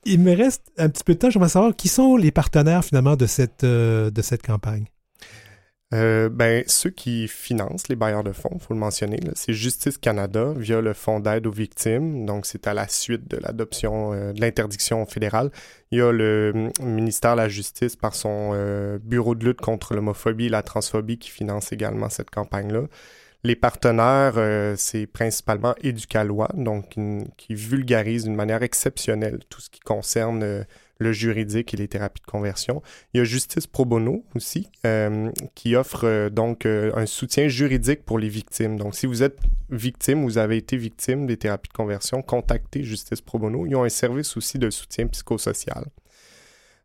Il 0.04 0.20
me 0.20 0.36
reste 0.36 0.70
un 0.78 0.88
petit 0.88 1.02
peu 1.02 1.14
de 1.14 1.18
temps. 1.18 1.30
J'aimerais 1.30 1.48
savoir 1.48 1.74
qui 1.74 1.88
sont 1.88 2.16
les 2.16 2.30
partenaires, 2.30 2.84
finalement, 2.84 3.16
de 3.16 3.26
cette, 3.26 3.64
euh, 3.64 4.10
de 4.10 4.22
cette 4.22 4.42
campagne. 4.42 4.84
Euh, 5.94 6.28
ben, 6.28 6.64
ceux 6.66 6.90
qui 6.90 7.28
financent 7.28 7.88
les 7.88 7.96
bailleurs 7.96 8.22
de 8.22 8.32
fonds, 8.32 8.50
il 8.52 8.60
faut 8.60 8.74
le 8.74 8.80
mentionner, 8.80 9.20
c'est 9.34 9.54
Justice 9.54 9.96
Canada 9.96 10.52
via 10.54 10.82
le 10.82 10.92
Fonds 10.92 11.18
d'aide 11.18 11.46
aux 11.46 11.50
victimes. 11.50 12.26
Donc, 12.26 12.44
c'est 12.44 12.66
à 12.66 12.74
la 12.74 12.88
suite 12.88 13.26
de 13.30 13.38
l'adoption 13.38 14.12
euh, 14.12 14.32
de 14.34 14.40
l'interdiction 14.40 15.06
fédérale. 15.06 15.50
Il 15.90 15.98
y 15.98 16.02
a 16.02 16.12
le 16.12 16.52
mm, 16.80 16.84
ministère 16.84 17.32
de 17.32 17.38
la 17.38 17.48
Justice 17.48 17.96
par 17.96 18.14
son 18.14 18.50
euh, 18.52 18.98
Bureau 19.02 19.34
de 19.34 19.46
lutte 19.46 19.62
contre 19.62 19.94
l'homophobie 19.94 20.46
et 20.46 20.50
la 20.50 20.62
transphobie 20.62 21.18
qui 21.18 21.30
finance 21.30 21.72
également 21.72 22.10
cette 22.10 22.30
campagne-là. 22.30 22.82
Les 23.44 23.56
partenaires, 23.56 24.34
c'est 24.76 25.06
principalement 25.06 25.72
Éducalois, 25.80 26.50
donc 26.54 26.96
qui 27.36 27.54
vulgarise 27.54 28.24
d'une 28.24 28.34
manière 28.34 28.64
exceptionnelle 28.64 29.38
tout 29.48 29.60
ce 29.60 29.70
qui 29.70 29.78
concerne 29.78 30.66
le 30.98 31.12
juridique 31.12 31.74
et 31.74 31.76
les 31.76 31.88
thérapies 31.88 32.22
de 32.22 32.30
conversion. 32.30 32.82
Il 33.12 33.18
y 33.18 33.20
a 33.20 33.24
Justice 33.24 33.66
Pro 33.66 33.84
Bono 33.84 34.24
aussi, 34.34 34.68
euh, 34.84 35.30
qui 35.54 35.76
offre 35.76 36.04
euh, 36.04 36.30
donc 36.30 36.66
euh, 36.66 36.92
un 36.94 37.06
soutien 37.06 37.48
juridique 37.48 38.04
pour 38.04 38.18
les 38.18 38.28
victimes. 38.28 38.76
Donc, 38.78 38.94
si 38.94 39.06
vous 39.06 39.22
êtes 39.22 39.38
victime, 39.70 40.24
vous 40.24 40.38
avez 40.38 40.56
été 40.56 40.76
victime 40.76 41.26
des 41.26 41.36
thérapies 41.36 41.68
de 41.68 41.74
conversion, 41.74 42.22
contactez 42.22 42.82
Justice 42.82 43.20
Pro 43.20 43.38
Bono. 43.38 43.66
Ils 43.66 43.76
ont 43.76 43.84
un 43.84 43.88
service 43.88 44.36
aussi 44.36 44.58
de 44.58 44.70
soutien 44.70 45.06
psychosocial. 45.06 45.84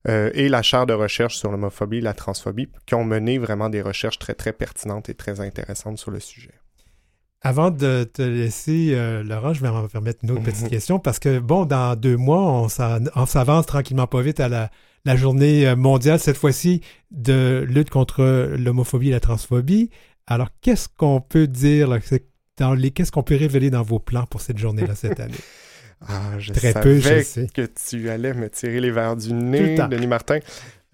et 0.05 0.49
la 0.49 0.61
chaire 0.61 0.85
de 0.85 0.93
recherche 0.93 1.37
sur 1.37 1.49
l'homophobie 1.49 1.99
et 1.99 2.01
la 2.01 2.13
transphobie, 2.13 2.67
qui 2.85 2.93
ont 2.93 3.05
mené 3.05 3.37
vraiment 3.37 3.69
des 3.69 3.81
recherches 3.81 4.19
très, 4.19 4.33
très 4.33 4.51
pertinentes 4.51 5.07
et 5.07 5.13
très 5.13 5.39
intéressantes 5.39 5.97
sur 5.97 6.11
le 6.11 6.19
sujet. 6.19 6.62
Avant 7.45 7.71
de 7.71 8.05
te 8.05 8.21
laisser, 8.21 8.91
euh, 8.93 9.21
Laurent, 9.21 9.53
je 9.53 9.61
vais 9.61 9.69
me 9.69 9.87
permettre 9.87 10.19
une 10.23 10.31
autre 10.31 10.43
petite 10.43 10.69
question 10.69 10.97
parce 10.97 11.19
que, 11.19 11.39
bon, 11.39 11.65
dans 11.65 11.97
deux 11.97 12.15
mois, 12.15 12.41
on 12.41 12.69
s'avance 13.25 13.65
tranquillement 13.65 14.07
pas 14.07 14.21
vite 14.21 14.39
à 14.39 14.47
la, 14.47 15.15
journée 15.17 15.67
euh, 15.67 15.75
mondiale, 15.75 16.19
cette 16.19 16.37
fois-ci, 16.37 16.79
de 17.11 17.65
lutte 17.67 17.89
contre 17.89 18.55
l'homophobie 18.57 19.09
et 19.09 19.11
la 19.11 19.19
transphobie. 19.19 19.89
Alors, 20.25 20.47
qu'est-ce 20.61 20.87
qu'on 20.87 21.19
peut 21.19 21.47
dire, 21.47 21.99
dans 22.57 22.73
les, 22.73 22.91
qu'est-ce 22.91 23.11
qu'on 23.11 23.23
peut 23.23 23.35
révéler 23.35 23.69
dans 23.69 23.83
vos 23.83 23.99
plans 23.99 24.25
pour 24.25 24.39
cette 24.39 24.57
journée-là 24.57 24.95
cette 24.95 25.19
année? 25.19 25.33
Ah, 26.05 26.37
je 26.37 26.51
Très 26.51 26.73
savais 26.73 26.83
peu, 26.83 26.99
je 26.99 27.23
sais. 27.23 27.47
que 27.53 27.61
tu 27.87 28.09
allais 28.09 28.33
me 28.33 28.49
tirer 28.49 28.81
les 28.81 28.91
verres 28.91 29.15
du 29.15 29.31
nez, 29.31 29.77
Denis 29.89 30.07
Martin. 30.07 30.39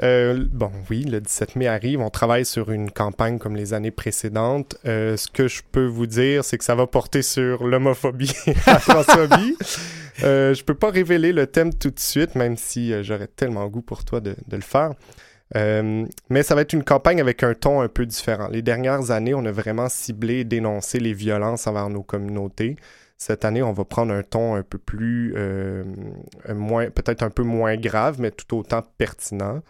Euh, 0.02 0.46
bon, 0.52 0.72
oui, 0.90 1.04
le 1.04 1.20
17 1.20 1.56
mai 1.56 1.68
arrive. 1.68 2.00
On 2.00 2.10
travaille 2.10 2.46
sur 2.46 2.72
une 2.72 2.90
campagne 2.92 3.38
comme 3.38 3.56
les 3.56 3.74
années 3.74 3.92
précédentes. 3.92 4.78
Euh, 4.86 5.18
ce 5.18 5.28
que 5.28 5.48
je 5.48 5.62
peux 5.72 5.86
vous 5.86 6.08
dire, 6.08 6.44
c'est 6.46 6.58
que 6.58 6.64
ça 6.64 6.76
va 6.76 6.88
porter 6.88 7.22
sur 7.22 7.66
l'homophobie 7.66 8.34
et 8.48 8.54
la 8.68 8.76
transphobie. 8.76 9.58
euh, 10.24 10.54
je 10.54 10.64
peux 10.64 10.76
pas 10.76 10.90
révéler 10.90 11.34
le 11.34 11.48
thème 11.48 11.74
tout 11.74 11.92
de 11.92 12.00
suite, 12.00 12.36
même 12.36 12.56
si 12.56 12.94
euh, 12.94 13.04
j'aurais 13.04 13.28
tellement 13.28 13.68
goût 13.68 13.82
pour 13.82 14.06
toi 14.06 14.22
de, 14.22 14.36
de 14.48 14.56
le 14.56 14.62
faire. 14.62 14.94
Euh, 15.56 16.06
mais 16.30 16.44
ça 16.44 16.56
va 16.56 16.62
être 16.62 16.74
une 16.74 16.84
campagne 16.84 17.20
avec 17.20 17.44
un 17.44 17.54
ton 17.54 17.82
un 17.82 17.88
peu 17.88 18.06
différent. 18.06 18.48
Les 18.50 18.62
dernières 18.62 19.12
années, 19.12 19.34
on 19.34 19.46
a 19.46 19.52
vraiment 19.52 19.90
ciblé 19.90 20.40
et 20.40 20.44
dénoncé 20.44 21.00
les 21.00 21.14
violences 21.14 21.68
envers 21.68 21.90
nos 21.90 22.04
communautés. 22.04 22.76
Cette 23.22 23.44
année, 23.44 23.62
on 23.62 23.74
va 23.74 23.84
prendre 23.84 24.14
un 24.14 24.24
ton 24.24 24.56
un 24.56 24.64
peu 24.64 24.78
plus, 24.78 25.34
euh, 25.36 25.84
moins, 26.56 26.90
peut-être 26.90 27.22
un 27.22 27.30
peu 27.30 27.44
moins 27.44 27.76
grave, 27.76 28.16
mais 28.22 28.32
tout 28.32 28.58
autant 28.58 28.82
pertinent. 28.98 29.62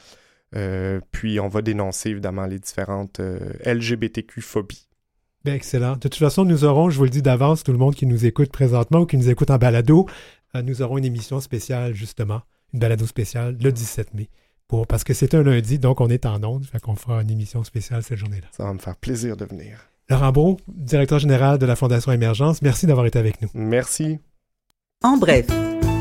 Euh, 0.55 1.01
puis 1.11 1.39
on 1.39 1.47
va 1.47 1.63
dénoncer 1.63 2.11
évidemment 2.11 2.45
les 2.45 2.59
différentes 2.59 3.19
euh, 3.19 3.39
LGBTQ-phobies. 3.65 4.87
Bien, 5.45 5.55
excellent. 5.55 5.93
De 5.93 5.99
toute 5.99 6.15
façon, 6.15 6.45
nous 6.45 6.63
aurons, 6.63 6.91
je 6.91 6.97
vous 6.99 7.05
le 7.05 7.09
dis 7.09 7.23
d'avance, 7.23 7.63
tout 7.63 7.71
le 7.71 7.79
monde 7.79 7.95
qui 7.95 8.05
nous 8.05 8.23
écoute 8.27 8.51
présentement 8.51 8.99
ou 8.99 9.05
qui 9.07 9.17
nous 9.17 9.29
écoute 9.29 9.49
en 9.49 9.57
balado, 9.57 10.07
nous 10.53 10.81
aurons 10.83 10.99
une 10.99 11.05
émission 11.05 11.39
spéciale, 11.39 11.93
justement, 11.93 12.41
une 12.73 12.79
balado 12.79 13.07
spéciale 13.07 13.57
le 13.59 13.71
17 13.71 14.13
mai. 14.13 14.29
Pour, 14.67 14.85
parce 14.85 15.03
que 15.03 15.15
c'est 15.15 15.33
un 15.33 15.41
lundi, 15.41 15.79
donc 15.79 16.01
on 16.01 16.09
est 16.09 16.27
en 16.27 16.43
onde, 16.43 16.65
fait 16.65 16.79
qu'on 16.79 16.95
fera 16.95 17.23
une 17.23 17.31
émission 17.31 17.63
spéciale 17.63 18.03
cette 18.03 18.17
journée-là. 18.17 18.47
Ça 18.51 18.65
va 18.65 18.73
me 18.73 18.79
faire 18.79 18.95
plaisir 18.95 19.37
de 19.37 19.45
venir. 19.45 19.88
Laurent 20.09 20.31
Beau, 20.31 20.57
directeur 20.67 21.19
général 21.19 21.59
de 21.59 21.65
la 21.67 21.75
Fondation 21.75 22.11
Émergence, 22.11 22.61
merci 22.63 22.87
d'avoir 22.87 23.05
été 23.05 23.19
avec 23.19 23.41
nous. 23.41 23.49
Merci. 23.53 24.17
En 25.03 25.17
bref. 25.17 25.45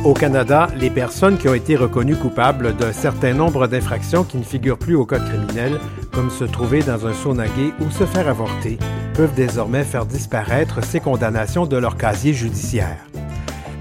Au 0.05 0.15
Canada, 0.15 0.69
les 0.77 0.89
personnes 0.89 1.37
qui 1.37 1.49
ont 1.49 1.55
été 1.55 1.77
reconnues 1.77 2.17
coupables 2.17 2.75
d'un 2.77 2.93
certain 2.93 3.35
nombre 3.35 3.67
d'infractions 3.67 4.25
qui 4.25 4.39
ne 4.39 4.45
figurent 4.45 4.79
plus 4.79 4.95
au 4.95 5.05
code 5.05 5.25
criminel, 5.25 5.79
comme 6.13 6.31
se 6.31 6.45
trouver 6.45 6.83
dans 6.83 7.07
un 7.07 7.13
sauna 7.13 7.47
gay 7.49 7.73
ou 7.81 7.91
se 7.91 8.07
faire 8.07 8.29
avorter, 8.29 8.79
peuvent 9.15 9.35
désormais 9.35 9.85
faire 9.85 10.07
disparaître 10.07 10.83
ces 10.83 11.01
condamnations 11.01 11.67
de 11.67 11.77
leur 11.77 11.97
casier 11.97 12.33
judiciaire. 12.33 13.05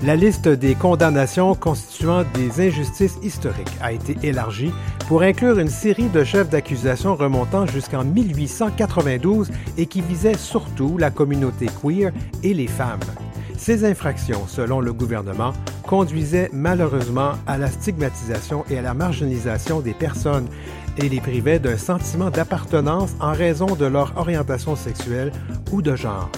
La 0.03 0.15
liste 0.15 0.47
des 0.47 0.75
condamnations 0.75 1.55
constituant 1.55 2.23
des 2.35 2.67
injustices 2.67 3.17
historiques 3.23 3.75
a 3.81 3.91
été 3.91 4.15
élargie 4.21 4.71
pour 5.07 5.23
inclure 5.23 5.57
une 5.57 5.69
série 5.69 6.09
de 6.09 6.23
chefs 6.23 6.49
d'accusation 6.49 7.15
remontant 7.15 7.65
jusqu'en 7.65 8.03
1892 8.03 9.49
et 9.75 9.87
qui 9.87 10.01
visaient 10.01 10.37
surtout 10.37 10.99
la 10.99 11.09
communauté 11.09 11.65
queer 11.81 12.11
et 12.43 12.53
les 12.53 12.67
femmes. 12.67 12.99
Ces 13.57 13.85
infractions, 13.85 14.45
selon 14.45 14.81
le 14.81 14.93
gouvernement, 14.93 15.53
conduisaient 15.87 16.51
malheureusement 16.53 17.31
à 17.47 17.57
la 17.57 17.67
stigmatisation 17.67 18.65
et 18.69 18.77
à 18.77 18.83
la 18.83 18.93
marginalisation 18.93 19.79
des 19.81 19.95
personnes 19.95 20.47
et 20.99 21.09
les 21.09 21.21
privaient 21.21 21.59
d'un 21.59 21.77
sentiment 21.77 22.29
d'appartenance 22.29 23.15
en 23.19 23.33
raison 23.33 23.75
de 23.75 23.85
leur 23.85 24.13
orientation 24.15 24.75
sexuelle 24.75 25.31
ou 25.71 25.81
de 25.81 25.95
genre. 25.95 26.29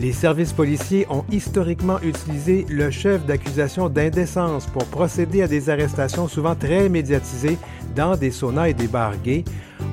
Les 0.00 0.14
services 0.14 0.54
policiers 0.54 1.06
ont 1.10 1.26
historiquement 1.30 2.00
utilisé 2.00 2.64
le 2.70 2.90
chef 2.90 3.26
d'accusation 3.26 3.90
d'indécence 3.90 4.64
pour 4.66 4.86
procéder 4.86 5.42
à 5.42 5.46
des 5.46 5.68
arrestations 5.68 6.26
souvent 6.26 6.54
très 6.54 6.88
médiatisées 6.88 7.58
dans 7.94 8.16
des 8.16 8.30
saunas 8.30 8.70
et 8.70 8.74
des 8.74 8.86
bars 8.86 9.18
gays. 9.18 9.44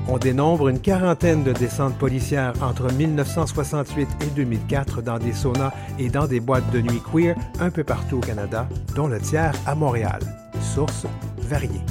On 0.08 0.16
dénombre 0.16 0.68
une 0.68 0.80
quarantaine 0.80 1.44
de 1.44 1.52
descentes 1.52 1.98
policières 1.98 2.54
entre 2.62 2.90
1968 2.90 4.08
et 4.22 4.30
2004 4.34 5.02
dans 5.02 5.18
des 5.18 5.34
saunas 5.34 5.74
et 5.98 6.08
dans 6.08 6.26
des 6.26 6.40
boîtes 6.40 6.70
de 6.72 6.80
nuit 6.80 7.02
queer 7.12 7.36
un 7.60 7.68
peu 7.68 7.84
partout 7.84 8.16
au 8.16 8.20
Canada, 8.20 8.66
dont 8.96 9.08
le 9.08 9.20
tiers 9.20 9.52
à 9.66 9.74
Montréal. 9.74 10.20
Sources 10.62 11.04
variées. 11.36 11.82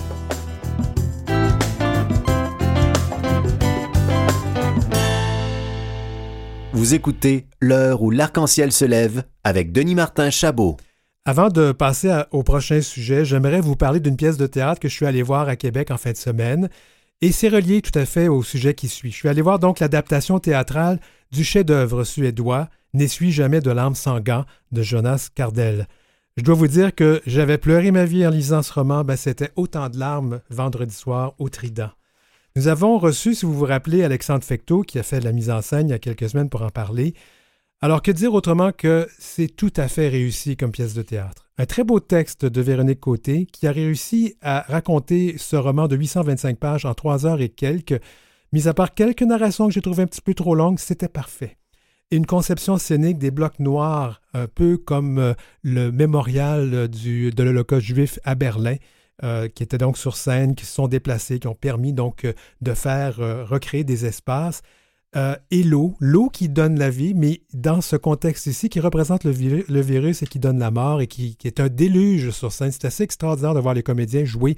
Vous 6.78 6.94
écoutez 6.94 7.48
L'heure 7.60 8.04
où 8.04 8.12
l'arc-en-ciel 8.12 8.72
se 8.72 8.86
lève 8.86 9.24
avec 9.44 9.72
Denis 9.72 9.96
Martin 9.96 10.30
Chabot. 10.30 10.78
Avant 11.26 11.50
de 11.50 11.72
passer 11.72 12.22
au 12.30 12.44
prochain 12.44 12.82
sujet, 12.82 13.26
j'aimerais 13.26 13.62
vous 13.62 13.76
parler 13.76 14.00
d'une 14.00 14.16
pièce 14.16 14.38
de 14.38 14.46
théâtre 14.46 14.80
que 14.80 14.88
je 14.88 14.94
suis 14.94 15.08
allé 15.08 15.24
voir 15.24 15.50
à 15.50 15.56
Québec 15.56 15.90
en 15.90 15.98
fin 15.98 16.12
de 16.12 16.18
semaine. 16.18 16.70
Et 17.22 17.32
c'est 17.32 17.50
relié 17.50 17.82
tout 17.82 17.98
à 17.98 18.06
fait 18.06 18.28
au 18.28 18.44
sujet 18.44 18.76
qui 18.76 18.90
suit. 18.90 19.10
Je 19.10 19.16
suis 19.16 19.28
allé 19.28 19.42
voir 19.42 19.58
donc 19.58 19.80
l'adaptation 19.80 20.38
théâtrale 20.38 21.00
du 21.32 21.44
chef-d'œuvre 21.44 22.04
suédois 22.04 22.70
N'essuie 22.94 23.32
jamais 23.32 23.60
de 23.60 23.72
larmes 23.72 23.96
sans 23.96 24.20
gants 24.20 24.46
de 24.72 24.84
Jonas 24.84 25.30
Cardel. 25.34 25.88
Je 26.38 26.44
dois 26.44 26.54
vous 26.54 26.68
dire 26.68 26.94
que 26.94 27.24
j'avais 27.26 27.58
pleuré 27.58 27.90
ma 27.90 28.06
vie 28.06 28.26
en 28.28 28.30
lisant 28.30 28.62
ce 28.62 28.72
roman, 28.72 29.04
ben 29.04 29.16
c'était 29.16 29.50
autant 29.56 29.90
de 29.90 29.98
larmes 29.98 30.42
vendredi 30.52 30.94
soir 30.94 31.34
au 31.40 31.50
Trident. 31.50 31.90
Nous 32.58 32.68
avons 32.70 32.98
reçu, 32.98 33.36
si 33.36 33.46
vous 33.46 33.54
vous 33.54 33.66
rappelez, 33.66 34.04
Alexandre 34.04 34.44
Fecteau, 34.44 34.82
qui 34.82 34.98
a 34.98 35.04
fait 35.04 35.20
de 35.20 35.26
la 35.26 35.32
mise 35.32 35.52
en 35.52 35.62
scène 35.62 35.90
il 35.90 35.92
y 35.92 35.94
a 35.94 36.00
quelques 36.00 36.28
semaines 36.28 36.50
pour 36.50 36.64
en 36.64 36.70
parler. 36.70 37.14
Alors 37.82 38.02
que 38.02 38.10
dire 38.10 38.34
autrement 38.34 38.72
que 38.72 39.08
c'est 39.20 39.56
tout 39.56 39.72
à 39.76 39.88
fait 39.88 40.08
réussi 40.08 40.58
comme 40.58 40.72
pièce 40.72 40.96
de 40.96 41.04
théâtre? 41.04 41.52
Un 41.60 41.68
très 41.68 41.84
beau 41.84 42.00
texte 42.00 42.48
de 42.48 42.62
Véronique 42.62 43.00
Côté 43.00 43.46
qui 43.46 43.68
a 43.68 43.72
réussi 43.72 44.38
à 44.42 44.62
raconter 44.62 45.36
ce 45.38 45.56
roman 45.56 45.88
de 45.88 45.96
825 45.96 46.58
pages 46.58 46.86
en 46.86 46.96
trois 46.96 47.28
heures 47.28 47.42
et 47.42 47.50
quelques. 47.50 48.02
Mis 48.52 48.68
à 48.68 48.74
part 48.74 48.96
quelques 48.96 49.22
narrations 49.22 49.68
que 49.68 49.74
j'ai 49.76 49.84
trouvées 49.84 50.02
un 50.02 50.08
petit 50.08 50.22
peu 50.22 50.34
trop 50.34 50.56
longues, 50.56 50.80
c'était 50.80 51.10
parfait. 51.10 51.58
une 52.10 52.26
conception 52.26 52.78
scénique 52.78 53.20
des 53.20 53.30
blocs 53.30 53.60
noirs, 53.60 54.20
un 54.34 54.48
peu 54.48 54.78
comme 54.78 55.20
euh, 55.20 55.34
le 55.62 55.92
mémorial 55.92 56.88
du, 56.88 57.30
de 57.30 57.44
l'Holocauste 57.44 57.86
juif 57.86 58.18
à 58.24 58.34
Berlin, 58.34 58.78
euh, 59.24 59.48
qui 59.48 59.64
étaient 59.64 59.78
donc 59.78 59.98
sur 59.98 60.16
scène, 60.16 60.56
qui 60.56 60.66
se 60.66 60.74
sont 60.74 60.88
déplacés, 60.88 61.40
qui 61.40 61.48
ont 61.48 61.56
permis 61.56 61.94
donc 61.94 62.26
euh, 62.26 62.34
de 62.62 62.74
faire 62.74 63.18
recréer 63.48 63.84
des 63.84 64.06
espaces. 64.06 64.62
et 65.50 65.64
l'eau, 65.64 65.96
l'eau 66.00 66.30
qui 66.30 66.48
donne 66.48 66.78
la 66.78 66.92
vie, 66.92 67.14
mais 67.16 67.42
dans 67.54 67.82
ce 67.82 67.96
contexte 67.96 68.46
ici, 68.46 68.70
qui 68.70 68.80
représente 68.80 69.24
le, 69.24 69.32
virus 69.32 70.22
et 70.22 70.28
qui 70.28 70.38
donne 70.38 70.60
la 70.60 70.70
mort 70.70 71.02
et 71.02 71.08
qui, 71.08 71.36
est 71.44 71.60
un 71.60 71.70
déluge 71.70 72.30
sur 72.30 72.52
scène. 72.52 72.72
C'est 72.72 72.86
assez 72.86 73.04
extraordinaire 73.04 73.56
de 73.56 73.60
voir 73.60 73.74
les 73.74 73.84
comédiens 73.84 74.26
jouer 74.26 74.58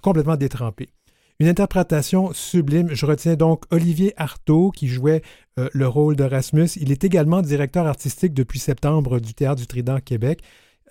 complètement 0.00 0.36
détrempés. 0.36 0.88
Une 1.40 1.46
interprétation 1.46 2.32
sublime. 2.32 2.88
Je 2.92 3.06
retiens 3.06 3.36
donc 3.36 3.62
Olivier 3.70 4.12
Artaud 4.16 4.72
qui 4.72 4.88
jouait 4.88 5.22
euh, 5.58 5.68
le 5.72 5.86
rôle 5.86 6.16
d'Erasmus. 6.16 6.70
Il 6.76 6.90
est 6.90 7.04
également 7.04 7.42
directeur 7.42 7.86
artistique 7.86 8.34
depuis 8.34 8.58
septembre 8.58 9.20
du 9.20 9.34
Théâtre 9.34 9.60
du 9.60 9.68
Trident 9.68 10.00
Québec. 10.00 10.42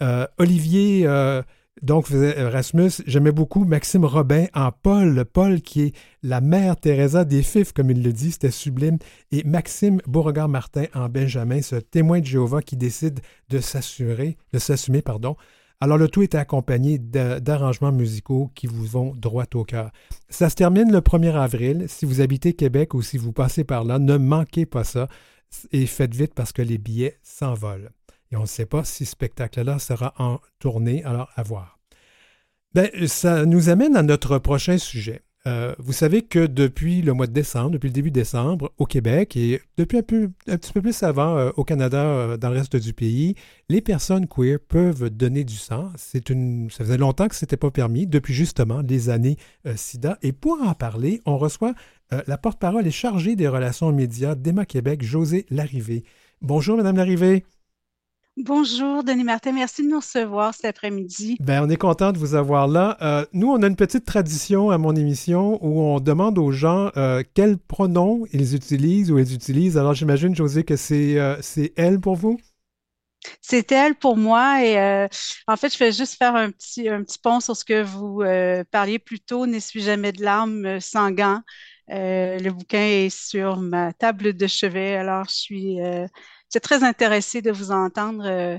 Euh, 0.02 0.26
Olivier 0.38 1.04
euh, 1.06 1.42
donc 1.82 2.12
Erasmus. 2.12 2.92
J'aimais 3.06 3.32
beaucoup 3.32 3.66
Maxime 3.66 4.06
Robin 4.06 4.46
en 4.54 4.72
Paul. 4.72 5.26
Paul 5.26 5.62
qui 5.62 5.82
est 5.84 5.96
la 6.24 6.42
mère 6.42 6.76
Teresa 6.78 7.26
des 7.26 7.44
Fifs, 7.44 7.74
comme 7.74 7.92
il 7.92 8.04
le 8.04 8.14
dit, 8.14 8.32
c'était 8.32 8.52
sublime. 8.52 8.98
Et 9.32 9.44
Maxime 9.44 10.00
Beauregard-Martin 10.08 10.86
en 10.94 11.10
Benjamin, 11.10 11.62
ce 11.62 11.76
témoin 11.76 12.20
de 12.20 12.26
Jéhovah 12.26 12.62
qui 12.62 12.78
décide 12.78 13.20
de 13.50 13.60
s'assurer, 13.60 14.38
de 14.54 14.60
s'assumer, 14.60 15.02
pardon, 15.02 15.36
alors 15.80 15.98
le 15.98 16.08
tout 16.08 16.24
est 16.24 16.36
accompagné 16.36 16.98
d'arrangements 16.98 17.92
musicaux 17.92 18.52
qui 18.56 18.66
vous 18.66 18.86
vont 18.86 19.14
droit 19.16 19.46
au 19.54 19.64
cœur. 19.64 19.92
Ça 20.30 20.50
se 20.50 20.56
termine 20.56 20.92
le 20.92 21.02
1er 21.02 21.36
avril. 21.36 21.86
Si 21.88 22.06
vous 22.06 22.22
habitez 22.22 22.54
Québec 22.54 22.96
ou 22.96 23.02
si 23.04 23.18
vous 23.18 23.32
passez 23.32 23.64
par 23.64 23.84
là, 23.84 24.00
ne 24.00 24.18
manquez 24.18 24.66
pas 24.66 24.84
ça 24.84 25.08
et 25.72 25.86
faites 25.86 26.16
vite 26.16 26.34
parce 26.34 26.52
que 26.52 26.64
les 26.64 26.78
billets 26.78 27.20
s'envolent. 27.22 27.92
Et 28.32 28.36
on 28.36 28.42
ne 28.42 28.46
sait 28.46 28.66
pas 28.66 28.84
si 28.84 29.06
ce 29.06 29.12
spectacle-là 29.12 29.80
sera 29.80 30.14
en 30.18 30.40
tournée, 30.60 31.04
alors 31.04 31.30
à 31.36 31.44
voir. 31.44 31.80
Ben, 32.74 32.90
ça 33.08 33.46
nous 33.46 33.70
amène 33.70 33.96
à 33.96 34.04
notre 34.04 34.38
prochain 34.38 34.78
sujet. 34.78 35.24
Euh, 35.48 35.74
vous 35.80 35.94
savez 35.94 36.24
que 36.24 36.46
depuis 36.46 37.02
le 37.02 37.14
mois 37.14 37.28
de 37.28 37.32
décembre, 37.32 37.72
depuis 37.72 37.88
le 37.88 37.94
début 37.94 38.12
décembre, 38.12 38.74
au 38.78 38.86
Québec 38.86 39.38
et 39.38 39.62
depuis 39.78 39.98
un, 39.98 40.02
petit 40.04 40.74
peu 40.74 40.82
plus 40.82 41.04
avant 41.04 41.38
euh, 41.38 41.52
au 41.56 41.64
Canada, 41.64 42.04
euh, 42.04 42.38
dans 42.38 42.50
le 42.50 42.58
reste 42.58 42.76
du 42.76 42.92
pays, 42.92 43.36
les 43.70 43.80
personnes 43.80 44.28
queer 44.28 44.60
peuvent 44.60 45.10
donner 45.10 45.46
du 45.46 45.56
sang. 45.56 45.90
C'est 45.96 46.30
une, 46.30 46.70
ça 46.70 46.84
faisait 46.84 46.98
longtemps 46.98 47.30
que 47.30 47.36
ce 47.36 47.46
n'était 47.46 47.56
pas 47.56 47.72
permis, 47.72 48.08
depuis 48.08 48.34
justement 48.34 48.82
les 48.82 49.10
années 49.10 49.38
SIDA. 49.76 50.18
Et 50.22 50.34
pour 50.34 50.62
en 50.62 50.74
parler, 50.74 51.22
on 51.26 51.38
reçoit 51.38 51.74
la 52.26 52.38
porte-parole 52.38 52.88
et 52.88 52.92
chargée 52.92 53.36
des 53.36 53.48
relations 53.48 53.92
médias 53.92 54.36
d'Emma 54.36 54.66
Québec, 54.66 55.04
José 55.04 55.46
Larrivée. 55.50 56.04
Bonjour, 56.42 56.78
Madame 56.78 56.98
Larrivée. 56.98 57.44
Bonjour, 58.40 59.04
Denis 59.04 59.24
Martin. 59.24 59.52
Merci 59.52 59.82
de 59.82 59.88
nous 59.88 59.98
recevoir 59.98 60.54
cet 60.54 60.66
après-midi. 60.66 61.38
Ben, 61.40 61.64
on 61.66 61.70
est 61.72 61.76
content 61.76 62.12
de 62.12 62.20
vous 62.20 62.36
avoir 62.36 62.68
là. 62.68 62.96
Euh, 63.02 63.26
nous, 63.34 63.48
on 63.48 63.64
a 63.64 63.68
une 63.68 63.76
petite 63.76 64.06
tradition 64.06 64.70
à 64.70 64.78
mon 64.78 64.96
émission 64.96 65.58
où 65.66 65.82
on 65.82 66.00
demande 66.00 66.38
aux 66.38 66.52
gens 66.52 66.92
euh, 66.98 67.24
quels 67.34 67.58
pronoms 67.58 68.28
ils 68.34 68.54
utilisent 68.54 69.12
ou 69.12 69.18
ils 69.18 69.34
utilisent. 69.34 69.76
Alors, 69.76 69.96
j'imagine, 69.96 70.36
José, 70.36 70.64
que 70.64 70.76
c'est 70.76 71.18
euh, 71.18 71.36
c'est 71.42 71.74
elle 71.78 72.00
pour 72.00 72.16
vous? 72.16 72.40
C'est 73.42 73.72
elle 73.72 73.96
pour 73.96 74.18
moi. 74.18 74.64
Et 74.64 75.08
en 75.48 75.58
fait, 75.58 75.74
je 75.74 75.80
vais 75.80 75.92
juste 75.92 76.14
faire 76.20 76.36
un 76.36 76.52
petit, 76.52 76.88
un 76.88 77.04
petit 77.04 77.18
pont 77.18 77.40
sur 77.40 77.58
ce 77.58 77.66
que 77.66 77.82
vous 77.82 78.22
parliez 78.70 79.00
plus 79.00 79.20
tôt. 79.20 79.48
N'essuie 79.48 79.82
jamais 79.82 80.12
de 80.12 80.24
larmes 80.24 80.80
sans 80.80 81.10
gants. 81.10 81.42
le 81.90 82.50
bouquin 82.52 82.86
est 82.86 83.10
sur 83.10 83.58
ma 83.58 83.94
table 83.94 84.34
de 84.34 84.46
chevet. 84.46 84.96
Alors, 84.96 85.26
je 85.28 85.36
suis 85.36 85.80
c'est 86.50 86.60
très 86.60 86.84
intéressé 86.84 87.42
de 87.42 87.52
vous 87.52 87.72
entendre. 87.72 88.24
Euh, 88.26 88.58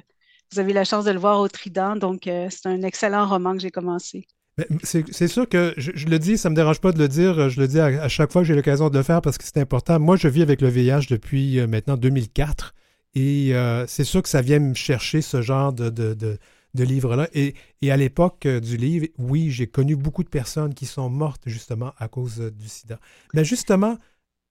vous 0.53 0.59
avez 0.59 0.73
la 0.73 0.85
chance 0.85 1.05
de 1.05 1.11
le 1.11 1.19
voir 1.19 1.41
au 1.41 1.49
Trident, 1.49 1.97
donc 1.97 2.27
euh, 2.27 2.49
c'est 2.51 2.67
un 2.67 2.83
excellent 2.83 3.27
roman 3.27 3.53
que 3.53 3.61
j'ai 3.61 3.71
commencé. 3.71 4.27
Ben, 4.57 4.67
c'est 4.83 5.29
sûr 5.29 5.49
que 5.49 5.73
je, 5.77 6.07
le 6.07 6.19
dis, 6.19 6.37
ça 6.37 6.49
ne 6.49 6.53
me 6.53 6.57
dérange 6.57 6.81
pas 6.81 6.91
de 6.91 6.99
le 6.99 7.07
dire, 7.07 7.49
je 7.49 7.61
le 7.61 7.69
dis 7.69 7.79
à, 7.79 8.09
chaque 8.09 8.33
fois 8.33 8.43
que 8.43 8.49
j'ai 8.49 8.57
l'occasion 8.57 8.91
de 8.91 8.97
le 8.97 9.05
faire 9.05 9.23
parce 9.23 9.39
que 9.39 9.45
c'est 9.45 9.59
important. 9.59 10.01
Moi, 10.01 10.17
je 10.17 10.27
vis 10.27 10.43
avec 10.43 10.61
le 10.61 10.69
VIH 10.69 11.07
depuis 11.11 11.61
euh, 11.61 11.69
maintenant 11.69 11.97
2004 11.97 12.75
et 13.15 13.53
c'est 13.87 14.05
sûr 14.05 14.23
que 14.23 14.29
ça 14.29 14.43
vient 14.43 14.59
me 14.59 14.75
chercher 14.75 15.23
ce 15.23 15.43
genre 15.43 15.73
de, 15.73 15.91
de, 15.91 16.15
de, 16.15 16.85
livre-là. 16.85 17.29
Et, 17.35 17.55
et, 17.83 17.91
à 17.91 17.97
l'époque 17.97 18.47
du 18.47 18.77
livre, 18.77 19.07
oui, 19.19 19.51
j'ai 19.51 19.67
connu 19.67 19.97
beaucoup 19.97 20.23
de 20.23 20.29
personnes 20.29 20.73
qui 20.73 20.87
sont 20.87 21.09
mortes 21.09 21.43
justement 21.47 21.95
à 21.99 22.07
cause 22.07 22.39
du 22.39 22.69
sida. 22.69 23.01
Mais 23.35 23.45
justement, 23.45 23.99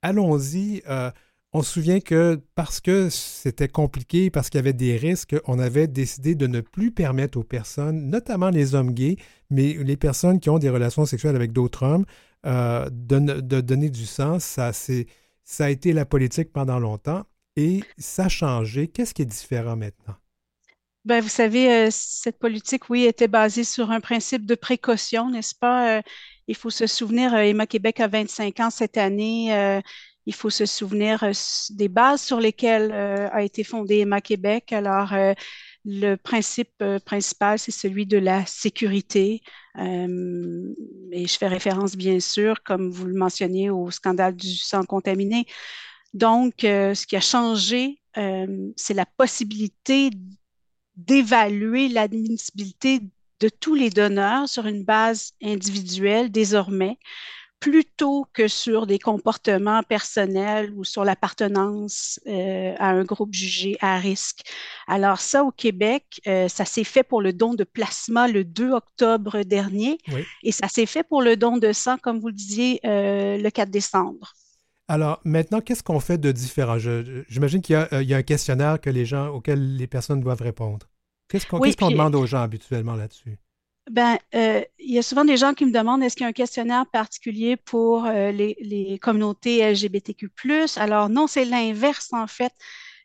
allons-y 0.02 0.82
on 1.52 1.62
se 1.62 1.72
souvient 1.72 2.00
que 2.00 2.40
parce 2.54 2.80
que 2.80 3.08
c'était 3.08 3.68
compliqué, 3.68 4.30
parce 4.30 4.50
qu'il 4.50 4.58
y 4.58 4.60
avait 4.60 4.74
des 4.74 4.96
risques, 4.96 5.34
on 5.46 5.58
avait 5.58 5.86
décidé 5.86 6.34
de 6.34 6.46
ne 6.46 6.60
plus 6.60 6.90
permettre 6.90 7.38
aux 7.38 7.44
personnes, 7.44 8.10
notamment 8.10 8.50
les 8.50 8.74
hommes 8.74 8.92
gays, 8.92 9.16
mais 9.50 9.72
les 9.72 9.96
personnes 9.96 10.40
qui 10.40 10.50
ont 10.50 10.58
des 10.58 10.68
relations 10.68 11.06
sexuelles 11.06 11.36
avec 11.36 11.52
d'autres 11.52 11.84
hommes, 11.84 12.04
euh, 12.46 12.88
de, 12.90 13.60
donner 13.60 13.88
du 13.88 14.04
sang. 14.04 14.38
Ça, 14.38 14.72
a 15.60 15.70
été 15.70 15.92
la 15.94 16.04
politique 16.04 16.52
pendant 16.52 16.78
longtemps 16.78 17.24
et 17.56 17.80
ça 17.96 18.26
a 18.26 18.28
changé. 18.28 18.88
Qu'est-ce 18.88 19.14
qui 19.14 19.22
est 19.22 19.26
différent 19.26 19.76
maintenant? 19.76 20.16
Ben, 21.06 21.22
vous 21.22 21.30
savez, 21.30 21.72
euh, 21.72 21.88
cette 21.90 22.38
politique, 22.38 22.90
oui, 22.90 23.04
était 23.04 23.28
basée 23.28 23.64
sur 23.64 23.90
un 23.90 24.00
principe 24.00 24.44
de 24.44 24.54
précaution, 24.54 25.30
n'est-ce 25.30 25.54
pas? 25.54 25.98
Euh, 25.98 26.02
il 26.48 26.54
faut 26.54 26.68
se 26.68 26.86
souvenir, 26.86 27.34
Emma 27.34 27.66
Québec 27.66 28.00
a 28.00 28.08
25 28.08 28.60
ans 28.60 28.70
cette 28.70 28.98
année 28.98 29.80
il 30.28 30.34
faut 30.34 30.50
se 30.50 30.66
souvenir 30.66 31.22
euh, 31.24 31.32
des 31.70 31.88
bases 31.88 32.20
sur 32.20 32.38
lesquelles 32.38 32.92
euh, 32.92 33.28
a 33.32 33.42
été 33.42 33.64
fondée 33.64 34.00
Emma 34.00 34.20
Québec. 34.20 34.74
Alors, 34.74 35.14
euh, 35.14 35.32
le 35.86 36.16
principe 36.16 36.84
principal, 37.06 37.58
c'est 37.58 37.72
celui 37.72 38.04
de 38.04 38.18
la 38.18 38.44
sécurité. 38.44 39.40
et 39.78 41.26
je 41.26 41.36
fais 41.38 41.48
référence, 41.48 41.96
bien 41.96 42.20
sûr, 42.20 42.62
comme 42.62 42.90
vous 42.90 43.06
le 43.06 43.14
mentionniez, 43.14 43.70
au 43.70 43.90
scandale 43.90 44.36
du 44.36 44.54
sang 44.54 44.84
contaminé. 44.84 45.46
Donc, 46.12 46.56
ce 46.60 47.06
qui 47.06 47.16
a 47.16 47.20
changé, 47.20 48.02
c'est 48.76 48.92
la 48.92 49.06
possibilité 49.06 50.10
d'évaluer 50.96 51.88
l'admissibilité 51.88 53.00
de 53.40 53.48
tous 53.48 53.74
les 53.74 53.88
donneurs 53.88 54.46
sur 54.46 54.66
une 54.66 54.84
base 54.84 55.32
individuelle 55.42 56.30
désormais 56.30 56.98
plutôt 57.60 58.26
que 58.32 58.46
sur 58.46 58.86
des 58.86 58.98
comportements 58.98 59.82
personnels 59.82 60.72
ou 60.76 60.84
sur 60.84 61.04
l'appartenance 61.04 62.20
euh, 62.26 62.74
à 62.78 62.90
un 62.90 63.04
groupe 63.04 63.34
jugé 63.34 63.76
à 63.80 63.98
risque. 63.98 64.42
Alors 64.86 65.20
ça, 65.20 65.42
au 65.42 65.50
Québec, 65.50 66.20
euh, 66.26 66.48
ça 66.48 66.64
s'est 66.64 66.84
fait 66.84 67.02
pour 67.02 67.20
le 67.20 67.32
don 67.32 67.54
de 67.54 67.64
plasma 67.64 68.28
le 68.28 68.44
2 68.44 68.72
octobre 68.72 69.42
dernier 69.42 69.98
et 70.42 70.52
ça 70.52 70.68
s'est 70.68 70.86
fait 70.86 71.02
pour 71.02 71.22
le 71.22 71.36
don 71.36 71.56
de 71.56 71.72
sang, 71.72 71.96
comme 71.98 72.20
vous 72.20 72.28
le 72.28 72.34
disiez, 72.34 72.80
euh, 72.84 73.38
le 73.38 73.50
4 73.50 73.70
décembre. 73.70 74.34
Alors 74.86 75.20
maintenant, 75.24 75.60
qu'est-ce 75.60 75.82
qu'on 75.82 76.00
fait 76.00 76.18
de 76.18 76.32
différent? 76.32 76.78
J'imagine 76.78 77.60
qu'il 77.60 77.74
y, 77.74 78.14
a 78.14 78.16
un 78.16 78.22
questionnaire 78.22 78.80
que 78.80 78.88
les 78.88 79.04
gens, 79.04 79.28
auquel 79.28 79.76
les 79.76 79.86
personnes 79.86 80.20
doivent 80.20 80.40
répondre. 80.42 80.86
Qu'est-ce 81.28 81.46
qu'on 81.46 81.90
demande 81.90 82.14
aux 82.14 82.24
gens 82.24 82.40
habituellement 82.40 82.94
là-dessus? 82.94 83.36
Ben, 83.90 84.18
euh, 84.34 84.62
il 84.78 84.92
y 84.92 84.98
a 84.98 85.02
souvent 85.02 85.24
des 85.24 85.36
gens 85.36 85.54
qui 85.54 85.64
me 85.64 85.72
demandent 85.72 86.02
est-ce 86.02 86.14
qu'il 86.14 86.24
y 86.24 86.26
a 86.26 86.28
un 86.28 86.32
questionnaire 86.32 86.86
particulier 86.86 87.56
pour 87.56 88.04
euh, 88.04 88.30
les, 88.32 88.98
communautés 89.00 89.62
LGBTQ+. 89.72 90.30
Alors 90.76 91.08
non, 91.08 91.26
c'est 91.26 91.44
l'inverse 91.44 92.12
en 92.12 92.26
fait. 92.26 92.52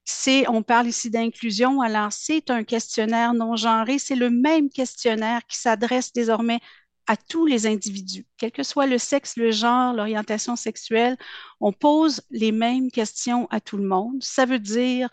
C'est, 0.05 0.47
on 0.49 0.63
parle 0.63 0.87
ici 0.87 1.09
d'inclusion, 1.09 1.81
alors 1.81 2.11
c'est 2.11 2.49
un 2.49 2.63
questionnaire 2.65 3.33
non 3.33 3.55
genré. 3.55 3.99
C'est 3.99 4.15
le 4.15 4.29
même 4.29 4.69
questionnaire 4.69 5.45
qui 5.47 5.57
s'adresse 5.57 6.11
désormais 6.11 6.59
à 7.07 7.15
tous 7.17 7.45
les 7.45 7.67
individus, 7.67 8.25
quel 8.37 8.51
que 8.51 8.63
soit 8.63 8.87
le 8.87 8.97
sexe, 8.97 9.37
le 9.37 9.51
genre, 9.51 9.93
l'orientation 9.93 10.55
sexuelle. 10.55 11.17
On 11.61 11.71
pose 11.71 12.21
les 12.31 12.51
mêmes 12.51 12.91
questions 12.91 13.47
à 13.51 13.61
tout 13.61 13.77
le 13.77 13.85
monde. 13.85 14.21
Ça 14.23 14.45
veut 14.45 14.59
dire, 14.59 15.09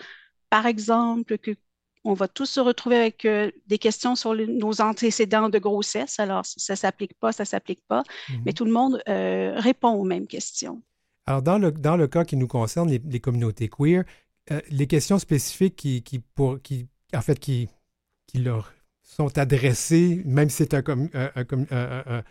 par 0.50 0.66
exemple, 0.66 1.38
que 1.38 1.52
on 2.04 2.14
va 2.14 2.28
tous 2.28 2.46
se 2.46 2.60
retrouver 2.60 2.96
avec 2.96 3.24
euh, 3.24 3.50
des 3.66 3.78
questions 3.78 4.16
sur 4.16 4.34
nos 4.34 4.80
antécédents 4.80 5.48
de 5.48 5.58
grossesse. 5.58 6.18
Alors, 6.18 6.44
ça 6.46 6.72
ne 6.72 6.76
s'applique 6.76 7.14
pas, 7.18 7.32
ça 7.32 7.42
ne 7.42 7.46
s'applique 7.46 7.82
pas, 7.86 8.02
mhm. 8.28 8.42
mais 8.44 8.52
tout 8.52 8.64
le 8.64 8.72
monde 8.72 9.02
euh, 9.08 9.54
répond 9.56 9.90
aux 9.90 10.04
mêmes 10.04 10.26
questions. 10.26 10.82
Alors, 11.26 11.42
dans 11.42 11.58
le, 11.58 11.70
dans 11.70 11.96
le 11.96 12.08
cas 12.08 12.24
qui 12.24 12.36
nous 12.36 12.48
concerne, 12.48 12.90
les, 12.90 13.20
communautés 13.20 13.68
queer, 13.68 14.04
euh, 14.50 14.60
les 14.70 14.86
questions 14.86 15.18
spécifiques 15.18 15.76
qui, 15.76 16.02
qui, 16.02 16.18
pour, 16.18 16.60
qui, 16.62 16.88
en 17.14 17.20
fait, 17.20 17.38
qui, 17.38 17.68
qui 18.26 18.38
leur 18.38 18.72
sont 19.02 19.36
adressées, 19.38 20.22
même 20.24 20.48
si 20.48 20.56
c'est 20.56 20.74
un, 20.74 20.82
un, 21.14 22.22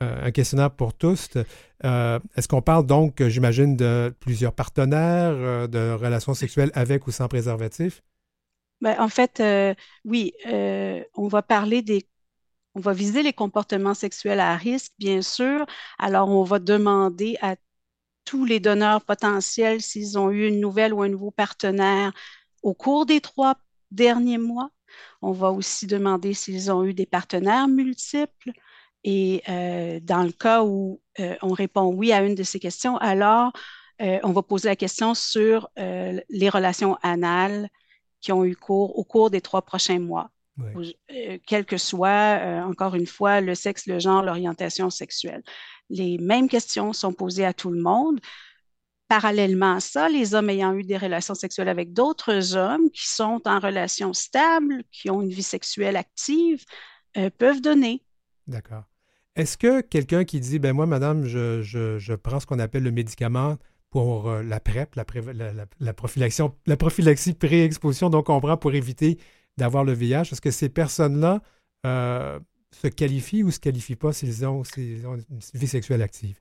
un, 0.00 0.30
questionnaire 0.30 0.70
pour 0.70 0.94
tous, 0.94 1.28
est-ce 1.82 2.48
qu'on 2.48 2.62
parle 2.62 2.86
donc, 2.86 3.22
j'imagine, 3.26 3.76
de 3.76 4.14
plusieurs 4.20 4.54
partenaires, 4.54 5.68
de 5.68 5.92
relations 5.92 6.32
sexuelles 6.34 6.70
avec 6.74 7.06
ou 7.06 7.10
sans 7.10 7.28
préservatif? 7.28 8.00
Ben, 8.80 8.96
en 8.98 9.08
fait, 9.08 9.40
euh, 9.40 9.74
oui, 10.04 10.32
euh, 10.46 11.02
on 11.14 11.28
va 11.28 11.42
parler 11.42 11.82
des 11.82 12.06
on 12.76 12.80
va 12.80 12.92
viser 12.92 13.22
les 13.24 13.32
comportements 13.32 13.94
sexuels 13.94 14.40
à 14.40 14.56
risque, 14.56 14.92
bien 14.98 15.22
sûr. 15.22 15.66
Alors, 15.98 16.28
on 16.30 16.44
va 16.44 16.58
demander 16.60 17.36
à 17.42 17.56
tous 18.24 18.44
les 18.44 18.60
donneurs 18.60 19.04
potentiels 19.04 19.82
s'ils 19.82 20.18
ont 20.18 20.30
eu 20.30 20.48
une 20.48 20.60
nouvelle 20.60 20.94
ou 20.94 21.02
un 21.02 21.08
nouveau 21.08 21.30
partenaire 21.32 22.12
au 22.62 22.74
cours 22.74 23.06
des 23.06 23.20
trois 23.20 23.56
derniers 23.92 24.38
mois. 24.38 24.70
On 25.22 25.32
va 25.32 25.50
aussi 25.52 25.86
demander 25.88 26.34
s'ils 26.34 26.72
ont 26.72 26.84
eu 26.84 26.94
des 26.94 27.06
partenaires 27.06 27.68
multiples. 27.68 28.52
Et 29.04 29.42
euh, 29.48 30.00
dans 30.02 30.22
le 30.24 30.32
cas 30.32 30.64
où 30.64 31.00
on 31.42 31.52
répond 31.52 31.86
oui 31.94 32.12
à 32.12 32.22
une 32.22 32.34
de 32.36 32.42
ces 32.44 32.60
questions, 32.60 32.96
alors 32.98 33.52
on 33.98 34.32
va 34.32 34.42
poser 34.42 34.68
la 34.68 34.76
question 34.76 35.14
sur 35.14 35.68
les 35.76 36.48
relations 36.50 36.96
anales 37.02 37.68
qui 38.20 38.32
ont 38.32 38.44
eu 38.44 38.56
cours 38.56 38.98
au 38.98 39.04
cours 39.04 39.30
des 39.30 39.40
trois 39.40 39.62
prochains 39.62 39.98
mois, 39.98 40.30
euh, 40.58 41.38
quel 41.46 41.64
que 41.64 41.76
soit, 41.76 42.38
euh, 42.40 42.60
encore 42.62 42.94
une 42.94 43.06
fois, 43.06 43.40
le 43.40 43.54
sexe, 43.54 43.86
le 43.86 43.98
genre, 43.98 44.22
l'orientation 44.22 44.90
sexuelle. 44.90 45.42
Les 45.88 46.18
mêmes 46.18 46.48
questions 46.48 46.92
sont 46.92 47.12
posées 47.12 47.46
à 47.46 47.54
tout 47.54 47.70
le 47.70 47.80
monde. 47.80 48.20
Parallèlement 49.08 49.74
à 49.76 49.80
ça, 49.80 50.08
les 50.08 50.34
hommes 50.34 50.50
ayant 50.50 50.74
eu 50.74 50.84
des 50.84 50.96
relations 50.96 51.34
sexuelles 51.34 51.68
avec 51.68 51.92
d'autres 51.92 52.56
hommes 52.56 52.90
qui 52.90 53.08
sont 53.08 53.40
en 53.44 53.58
relation 53.58 54.12
stable, 54.12 54.84
qui 54.92 55.10
ont 55.10 55.22
une 55.22 55.30
vie 55.30 55.42
sexuelle 55.42 55.96
active, 55.96 56.64
euh, 57.16 57.30
peuvent 57.30 57.60
donner. 57.60 58.04
D'accord. 58.46 58.84
Est-ce 59.34 59.56
que 59.56 59.80
quelqu'un 59.80 60.24
qui 60.24 60.38
dit, 60.40 60.58
ben 60.58 60.72
moi, 60.72 60.86
madame, 60.86 61.24
je, 61.24 61.62
je 61.62 62.14
prends 62.14 62.38
ce 62.38 62.46
qu'on 62.46 62.58
appelle 62.58 62.82
le 62.82 62.92
médicament 62.92 63.56
pour 63.90 64.28
euh, 64.28 64.42
la 64.42 64.60
PrEP, 64.60 64.94
la, 64.94 65.04
la, 65.80 65.92
prophylaxie, 65.92 67.34
pré-exposition, 67.34 68.08
donc 68.08 68.28
on 68.28 68.40
prend 68.40 68.56
pour 68.56 68.72
éviter 68.72 69.18
d'avoir 69.56 69.84
le 69.84 69.92
VIH. 69.92 70.32
Est-ce 70.32 70.40
que 70.40 70.52
ces 70.52 70.68
personnes-là 70.68 71.42
euh, 71.86 72.38
se 72.70 72.86
qualifient 72.86 73.42
ou 73.42 73.50
se 73.50 73.58
qualifient 73.58 73.96
pas 73.96 74.12
s'ils 74.12 74.46
ont, 74.46 74.62
une 74.76 75.24
vie 75.54 75.66
sexuelle 75.66 76.02
active? 76.02 76.40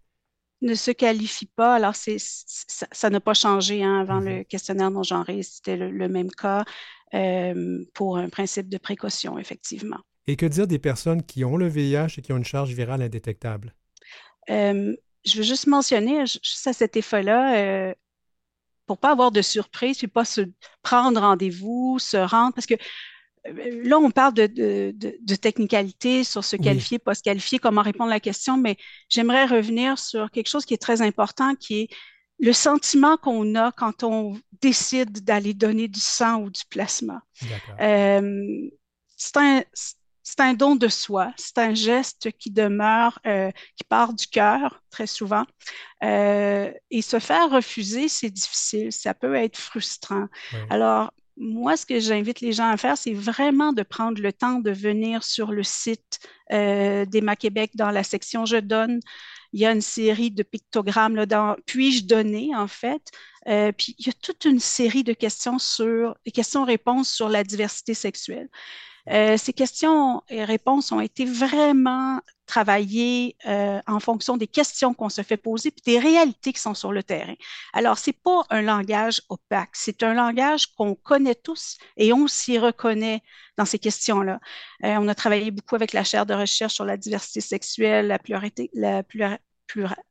Ne 0.62 0.76
se 0.76 0.92
qualifient 0.92 1.50
pas. 1.56 1.76
Alors, 1.76 1.96
ça 1.96 3.10
n'a 3.10 3.20
pas 3.20 3.34
changé 3.34 3.84
hein, 3.84 4.02
avant 4.02 4.20
le 4.20 4.42
mm-hmm. 4.42 4.46
questionnaire 4.46 4.92
non 4.92 5.04
genré. 5.04 5.42
C'était 5.42 5.78
le, 5.78 6.10
même 6.10 6.30
cas 6.30 6.66
euh, 7.14 7.84
pour 7.94 8.18
un 8.18 8.30
principe 8.30 8.70
de 8.70 8.78
précaution, 8.78 9.40
effectivement. 9.40 10.00
Et 10.28 10.36
que 10.36 10.46
dire 10.46 10.68
des 10.68 10.78
personnes 10.78 11.24
qui 11.24 11.44
ont 11.46 11.58
le 11.58 11.68
VIH 11.68 12.16
et 12.18 12.22
qui 12.22 12.32
ont 12.34 12.38
une 12.38 12.46
charge 12.46 12.74
virale 12.74 13.02
indétectable? 13.02 13.74
Je 15.26 15.38
veux 15.38 15.44
juste 15.44 15.68
mentionner, 15.68 16.26
juste 16.26 16.68
à 16.68 16.74
cet 16.74 16.98
effet-là, 16.98 17.56
euh, 17.56 17.94
pour 18.86 18.98
pas 18.98 19.12
avoir 19.12 19.32
de 19.32 19.42
surprise, 19.42 19.98
puis 19.98 20.08
pas 20.08 20.26
se 20.26 20.42
prendre 20.82 21.20
rendez-vous, 21.20 22.00
se 22.00 22.18
rendre, 22.18 22.54
parce 22.54 22.66
que 22.66 22.76
euh, 23.48 23.82
là, 23.84 23.98
on 23.98 24.12
parle 24.12 24.34
de, 24.34 24.48
de, 24.48 25.36
technicalité 25.36 26.24
sur 26.24 26.44
se 26.44 26.56
qualifier, 26.56 27.00
pas 27.00 27.16
se 27.16 27.24
qualifier, 27.24 27.60
comment 27.60 27.82
répondre 27.82 28.10
à 28.10 28.16
la 28.16 28.20
question, 28.20 28.58
mais 28.58 28.78
j'aimerais 29.08 29.46
revenir 29.46 29.98
sur 30.00 30.32
quelque 30.32 30.50
chose 30.50 30.66
qui 30.66 30.74
est 30.74 30.82
très 30.82 31.02
important, 31.02 31.56
qui 31.56 31.82
est 31.82 31.90
le 32.40 32.54
sentiment 32.54 33.18
qu'on 33.18 33.56
a 33.56 33.72
quand 33.72 34.04
on 34.04 34.40
décide 34.62 35.24
d'aller 35.24 35.54
donner 35.54 35.88
du 35.88 36.00
sang 36.00 36.42
ou 36.42 36.50
du 36.50 36.62
plasma. 36.70 37.22
Euh, 37.82 38.70
c'est 39.18 39.38
un, 39.38 39.64
c'est 40.30 40.42
un 40.42 40.54
don 40.54 40.76
de 40.76 40.88
soi, 40.88 41.34
c'est 41.38 41.58
un 41.58 41.74
geste 41.74 42.32
qui 42.38 42.52
demeure, 42.52 43.20
euh, 43.26 43.50
qui 43.76 43.84
part 43.84 44.14
du 44.14 44.28
cœur 44.28 44.80
très 44.92 45.08
souvent. 45.08 45.44
Euh, 46.04 46.72
et 46.92 47.02
se 47.02 47.18
faire 47.18 47.50
refuser, 47.50 48.08
c'est 48.10 48.30
difficile, 48.30 48.92
ça 48.92 49.16
peut 49.16 49.34
être 49.34 49.58
frustrant. 49.58 50.28
Alors, 50.70 51.12
moi, 51.36 51.76
ce 51.78 51.86
que 51.88 52.00
j'invite 52.00 52.42
les 52.42 52.52
gens 52.52 52.70
à 52.70 52.78
faire, 52.78 52.96
c'est 52.96 53.14
vraiment 53.14 53.74
de 53.74 53.82
prendre 53.82 54.22
le 54.22 54.32
temps 54.32 54.60
de 54.60 54.70
venir 54.70 55.24
sur 55.24 55.52
le 55.52 55.64
site 55.64 56.20
euh, 56.52 57.06
d'Emma 57.06 57.36
Québec 57.36 57.72
dans 57.74 57.90
la 57.90 58.04
section 58.04 58.46
Je 58.46 58.58
donne. 58.58 59.00
Il 59.52 59.60
y 59.60 59.66
a 59.66 59.72
une 59.72 59.82
série 59.82 60.30
de 60.30 60.44
pictogrammes 60.44 61.16
là, 61.16 61.26
dans 61.26 61.56
Puis-je 61.66 62.06
donner, 62.06 62.56
en 62.56 62.68
fait? 62.68 63.02
Euh, 63.48 63.72
puis 63.72 63.96
il 63.98 64.06
y 64.06 64.10
a 64.10 64.14
toute 64.22 64.46
une 64.46 64.60
série 64.60 65.04
de 65.04 65.14
questions 65.14 65.58
sur, 65.58 66.16
questions-réponses 66.32 67.10
sur 67.10 67.30
la 67.30 67.44
diversité 67.44 67.96
sexuelle. 67.96 68.48
Euh, 69.12 69.38
ces 69.38 69.54
questions 69.54 70.22
et 70.30 70.44
réponses 70.44 70.92
ont 70.92 71.00
été 71.00 71.26
vraiment 71.26 72.22
travaillées 72.46 73.36
euh, 73.48 73.80
en 73.88 74.00
fonction 74.00 74.38
des 74.38 74.48
questions 74.48 74.94
qu'on 74.94 75.10
se 75.10 75.22
fait 75.22 75.38
poser 75.38 75.72
puis 75.72 75.84
des 75.86 76.00
réalités 76.00 76.54
qui 76.54 76.60
sont 76.60 76.74
sur 76.74 76.92
le 76.92 77.04
terrain. 77.04 77.36
Alors, 77.74 77.98
c'est 77.98 78.14
pas 78.14 78.44
un 78.50 78.62
langage 78.62 79.22
opaque, 79.30 79.72
c'est 79.74 80.04
un 80.04 80.14
langage 80.14 80.68
qu'on 80.76 80.96
connaît 80.96 81.36
tous 81.36 81.78
et 81.98 82.14
on 82.14 82.28
s'y 82.28 82.58
reconnaît 82.58 83.22
dans 83.58 83.66
ces 83.66 83.80
questions-là. 83.80 84.40
Euh, 84.84 84.96
on 85.00 85.08
a 85.08 85.16
travaillé 85.16 85.52
beaucoup 85.52 85.76
avec 85.76 85.94
la 85.94 86.04
chaire 86.04 86.26
de 86.26 86.34
recherche 86.34 86.74
sur 86.74 86.86
la 86.86 86.98
diversité 86.98 87.42
sexuelle, 87.42 88.08
la 88.08 88.20
pluralité, 88.20 88.70
la 88.74 89.04
pluralité 89.04 90.09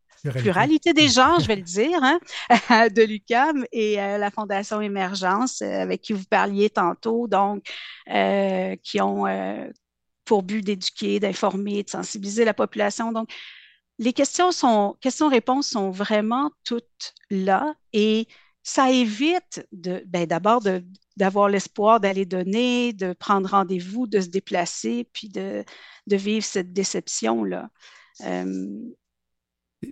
des 0.93 1.09
genres, 1.09 1.41
je 1.41 1.47
vais 1.47 1.57
le 1.57 1.63
dire, 1.63 1.99
hein, 2.03 2.19
de 2.91 3.03
l'UCAM 3.03 3.65
et 3.73 4.01
euh, 4.01 4.19
la 4.19 4.31
Fondation 4.31 4.81
Émergence, 4.81 5.63
euh, 5.63 5.83
avec 5.83 6.03
qui 6.03 6.13
vous 6.13 6.25
parliez 6.25 6.71
tantôt, 6.71 7.29
donc, 7.29 7.65
euh, 8.11 8.77
qui 8.83 9.01
ont 9.01 9.27
pour 10.25 10.43
but 10.43 10.63
d'éduquer, 10.63 11.21
d'informer, 11.21 11.83
de 11.83 11.91
sensibiliser 11.91 12.45
la 12.45 12.55
population. 12.55 13.13
Donc, 13.13 13.31
les 13.99 14.13
questions 14.13 14.53
sont, 14.53 14.97
questions-réponses 15.01 15.69
sont 15.69 15.91
vraiment 15.91 16.51
toutes 16.65 17.15
là 17.31 17.75
et 17.93 18.29
ça 18.63 18.91
évite 18.91 19.67
de, 19.73 20.05
ben, 20.07 20.27
d'abord 20.27 20.63
d'avoir 21.17 21.49
l'espoir 21.49 21.99
d'aller 22.01 22.27
donner, 22.27 22.93
de 22.93 23.15
prendre 23.15 23.49
rendez-vous, 23.49 24.07
de 24.07 24.21
se 24.21 24.29
déplacer, 24.29 25.09
puis 25.13 25.31
de, 25.31 25.65
de 26.07 26.17
vivre 26.17 26.45
cette 26.45 26.73
déception-là. 26.73 27.71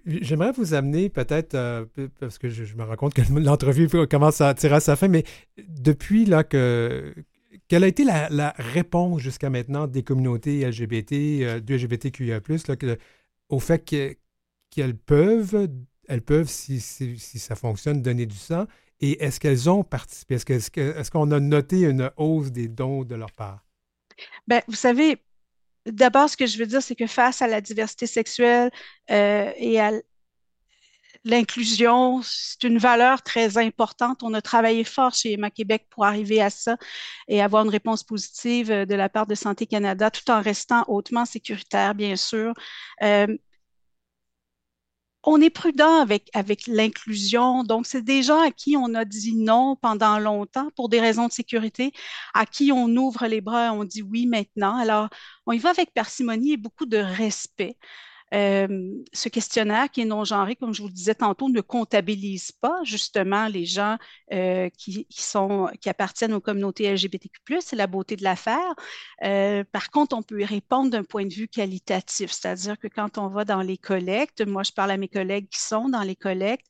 J'aimerais 0.05 0.53
vous 0.53 0.75
amener 0.75 1.09
peut-être, 1.09 1.55
euh, 1.55 1.85
parce 2.18 2.38
que 2.38 2.49
je, 2.49 2.75
me 2.75 2.83
rends 2.83 2.96
compte 2.96 3.14
que 3.14 3.22
l'entrevue 3.38 3.88
commence 4.09 4.40
à 4.40 4.53
tirer 4.55 4.77
à 4.77 4.81
sa 4.81 4.96
fin, 4.96 5.07
mais 5.07 5.22
depuis 5.68 6.25
là 6.25 6.42
que 6.42 7.14
quelle 7.68 7.85
a 7.85 7.87
été 7.87 8.05
la, 8.05 8.55
réponse 8.59 9.20
jusqu'à 9.20 9.51
maintenant 9.51 9.87
des 9.87 10.03
communautés 10.03 10.68
LGBT, 10.68 11.12
euh, 11.12 11.61
du 11.61 11.77
LGBTQIA+, 11.77 12.40
au 13.49 13.61
fait 13.61 13.85
qu'elles 13.85 14.96
peuvent, 14.96 15.68
elles 16.09 16.22
peuvent, 16.22 16.49
si, 16.49 16.81
ça 16.81 17.55
fonctionne, 17.55 18.03
donner 18.03 18.27
du 18.27 18.37
sang, 18.37 18.66
et 19.01 19.22
est-ce 19.22 19.38
qu'elles 19.38 19.70
ont 19.70 19.85
participé? 19.85 20.35
Est-ce 20.35 21.11
qu'on 21.11 21.31
a 21.31 21.38
noté 21.38 21.85
une 21.85 22.11
hausse 22.16 22.51
des 22.51 22.68
dons 22.68 23.05
de 23.05 23.14
leur 23.14 23.31
part? 23.31 23.64
Bien, 24.49 24.62
vous 24.66 24.75
savez, 24.75 25.18
D'abord, 25.87 26.29
ce 26.29 26.37
que 26.37 26.46
je 26.46 26.59
veux 26.59 26.66
dire, 26.66 26.83
c'est 26.83 26.96
que 26.96 27.07
face 27.07 27.42
à 27.42 27.46
la 27.46 27.61
diversité 27.61 28.07
sexuelle 28.07 28.70
euh, 29.11 29.53
et 29.57 29.81
à 29.81 29.92
l'inclusion, 31.25 32.20
c'est 32.22 32.62
une 32.64 32.79
valeur 32.79 33.22
très 33.22 33.59
importante. 33.59 34.22
On 34.22 34.33
a 34.35 34.40
travaillé 34.40 34.85
fort 34.85 35.12
chez 35.12 35.33
Emma 35.33 35.51
Québec 35.51 35.87
pour 35.90 36.05
arriver 36.05 36.40
à 36.40 36.51
ça 36.51 36.77
et 37.29 37.42
avoir 37.42 37.64
une 37.64 37.70
réponse 37.70 38.05
positive 38.05 38.70
euh, 38.70 38.87
de 38.87 38.94
la 38.94 39.09
part 39.09 39.27
de 39.27 39.35
Santé 39.35 39.66
Canada, 39.66 40.11
tout 40.11 40.31
en 40.31 40.40
restant 40.40 40.85
hautement 40.88 41.25
sécuritaire, 41.25 41.94
bien 41.94 42.16
sûr. 42.16 42.55
Euh, 43.03 43.27
on 45.27 45.41
est 45.41 45.51
prudent 45.51 46.01
avec, 46.01 46.31
avec 46.35 46.67
l'inclusion. 46.69 47.65
Donc, 47.65 47.87
c'est 47.87 48.03
des 48.03 48.23
gens 48.23 48.41
à 48.41 48.51
qui 48.53 48.77
on 48.77 48.95
a 48.95 49.05
dit 49.05 49.35
non 49.37 49.77
pendant 49.77 50.19
longtemps 50.19 50.71
pour 50.77 50.89
des 50.89 51.01
raisons 51.01 51.27
de 51.27 51.33
sécurité, 51.33 51.93
à 52.35 52.47
qui 52.47 52.73
on 52.73 52.87
ouvre 52.97 53.27
les 53.27 53.41
bras 53.41 53.67
et 53.67 53.71
on 53.71 53.85
dit 53.85 54.03
oui 54.03 54.27
maintenant. 54.27 54.77
Alors, 54.77 55.09
on 55.47 55.53
y 55.53 55.59
va 55.59 55.71
avec 55.71 55.93
parcimonie 55.95 56.53
et 56.53 56.57
beaucoup 56.57 56.87
de 56.87 56.99
respect. 56.99 57.77
Ce 58.33 59.29
questionnaire 59.29 59.91
qui 59.91 60.03
est 60.03 60.05
non-genré, 60.05 60.57
comme 60.57 60.75
je 60.75 60.83
vous 60.83 60.89
le 60.89 60.95
disais 60.95 61.15
tantôt, 61.15 61.49
ne 61.49 61.61
comptabilise 61.61 62.53
pas 62.53 62.81
justement 62.85 63.49
les 63.49 63.65
gens 63.65 63.97
qui, 64.31 65.07
sont, 65.11 65.71
qui 65.81 65.89
appartiennent 65.89 66.35
aux 66.35 66.41
communautés 66.41 66.93
LGBTQ+, 66.93 67.41
c'est 67.61 67.77
la 67.77 67.87
beauté 67.87 68.17
de 68.17 68.25
l'affaire. 68.25 68.75
par 69.73 69.91
contre, 69.91 70.17
on 70.17 70.23
peut 70.23 70.41
y 70.41 70.45
répondre 70.45 70.91
d'un 70.91 71.05
point 71.05 71.25
de 71.25 71.33
vue 71.33 71.49
qualitatif, 71.49 72.33
c'est-à-dire 72.33 72.79
que 72.79 72.89
quand 72.89 73.19
on 73.19 73.29
va 73.29 73.45
dans 73.45 73.62
les 73.62 73.79
collectes, 73.79 74.47
moi 74.47 74.62
je 74.62 74.73
parle 74.73 74.91
à 74.91 74.97
mes 74.97 75.09
collègues 75.09 75.49
qui 75.49 75.61
sont 75.61 75.89
dans 75.89 76.03
les 76.03 76.17
collectes, 76.17 76.67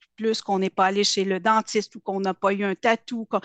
qu'on 0.45 0.59
n'est 0.59 0.69
pas 0.69 0.85
allé 0.85 1.03
chez 1.03 1.23
le 1.23 1.39
dentiste 1.39 1.95
ou 1.95 1.99
qu'on 1.99 2.19
n'a 2.19 2.33
pas 2.33 2.53
eu 2.53 2.63
un 2.63 2.75
tatou, 2.75 3.25
qu'on, 3.25 3.41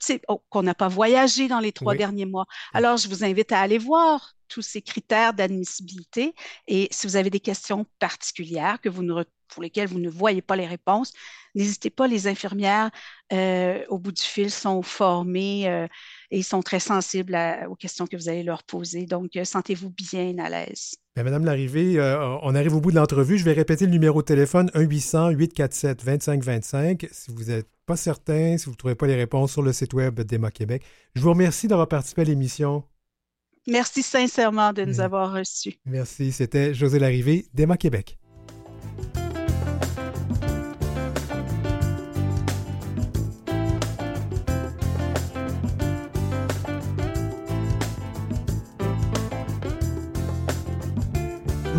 ces, 0.00 0.20
oh, 0.28 0.62
n'a 0.62 0.74
pas 0.74 0.88
voyagé 0.88 1.48
dans 1.48 1.60
les 1.60 1.72
trois 1.72 1.94
derniers 1.94 2.26
mois. 2.26 2.46
Alors, 2.72 2.96
je 2.96 3.08
vous 3.08 3.24
invite 3.24 3.52
à 3.52 3.60
aller 3.60 3.78
voir 3.78 4.34
tous 4.48 4.62
ces 4.62 4.82
critères 4.82 5.32
d'admissibilité 5.32 6.34
et 6.66 6.88
si 6.90 7.06
vous 7.06 7.16
avez 7.16 7.30
des 7.30 7.40
questions 7.40 7.86
particulières 7.98 8.80
que 8.80 8.88
vous 8.88 9.02
ne, 9.02 9.22
pour 9.50 9.62
lesquelles 9.62 9.88
vous 9.88 9.98
ne 9.98 10.08
voyez 10.08 10.42
pas 10.42 10.56
les 10.56 10.66
réponses, 10.66 11.12
n'hésitez 11.54 11.90
pas, 11.90 12.06
les 12.06 12.26
infirmières 12.26 12.90
euh, 13.32 13.84
au 13.88 13.98
bout 13.98 14.12
du 14.12 14.22
fil 14.22 14.50
sont 14.50 14.82
formées 14.82 15.68
euh, 15.68 15.86
et 16.30 16.42
sont 16.42 16.60
très 16.62 16.80
sensibles 16.80 17.38
aux 17.68 17.76
questions 17.76 18.06
que 18.06 18.16
vous 18.16 18.28
allez 18.28 18.42
leur 18.42 18.62
poser. 18.62 19.06
Donc, 19.06 19.36
euh, 19.36 19.44
sentez-vous 19.44 19.88
bien 19.90 20.38
à 20.38 20.50
l'aise. 20.50 20.96
Ben, 21.16 21.24
Madame 21.24 21.44
Larrivée, 21.44 22.00
on 22.42 22.54
arrive 22.54 22.76
au 22.76 22.80
bout 22.80 22.92
de 22.92 22.96
l'entrevue. 22.96 23.36
Je 23.36 23.44
vais 23.44 23.52
répéter 23.52 23.84
le 23.84 23.90
numéro 23.90 24.22
de 24.22 24.26
téléphone 24.26 24.70
1-800-847-2525. 24.74 27.08
Si 27.10 27.32
vous 27.32 27.42
n'êtes 27.44 27.68
pas 27.84 27.96
certain, 27.96 28.56
si 28.56 28.64
vous 28.66 28.72
ne 28.72 28.76
trouvez 28.76 28.94
pas 28.94 29.08
les 29.08 29.16
réponses 29.16 29.50
sur 29.52 29.62
le 29.62 29.72
site 29.72 29.92
web 29.92 30.20
d'Emma 30.20 30.52
Québec, 30.52 30.84
je 31.16 31.20
vous 31.20 31.30
remercie 31.30 31.66
d'avoir 31.66 31.88
participé 31.88 32.22
à 32.22 32.24
l'émission. 32.24 32.84
Merci 33.66 34.02
sincèrement 34.02 34.72
de 34.72 34.84
nous 34.84 35.00
avoir 35.00 35.32
reçus. 35.32 35.74
Merci. 35.84 36.32
C'était 36.32 36.72
José 36.74 36.98
Larrivée 36.98 37.46
d'Emma 37.52 37.76
Québec. 37.76 38.19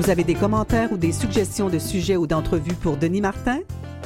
Vous 0.01 0.09
avez 0.09 0.23
des 0.23 0.33
commentaires 0.33 0.91
ou 0.91 0.97
des 0.97 1.11
suggestions 1.11 1.69
de 1.69 1.77
sujets 1.77 2.17
ou 2.17 2.25
d'entrevues 2.25 2.73
pour 2.73 2.97
Denis 2.97 3.21
Martin? 3.21 3.59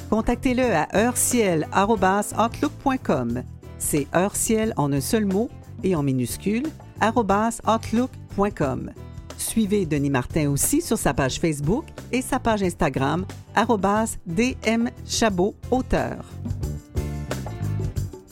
Contactez-le 0.09 0.75
à 0.75 0.89
heurciel.outlook.com. 0.93 3.43
C'est 3.77 4.05
heurciel 4.13 4.73
en 4.75 4.91
un 4.91 4.99
seul 4.99 5.23
mot 5.23 5.49
et 5.85 5.95
en 5.95 6.03
minuscule, 6.03 6.63
outlook.com. 7.01 8.91
Suivez 9.37 9.85
Denis 9.85 10.09
Martin 10.09 10.49
aussi 10.49 10.81
sur 10.81 10.97
sa 10.97 11.13
page 11.13 11.39
Facebook 11.39 11.85
et 12.11 12.21
sa 12.21 12.39
page 12.39 12.61
Instagram, 12.61 13.25
dmchabot 14.25 15.55
auteur. 15.71 16.25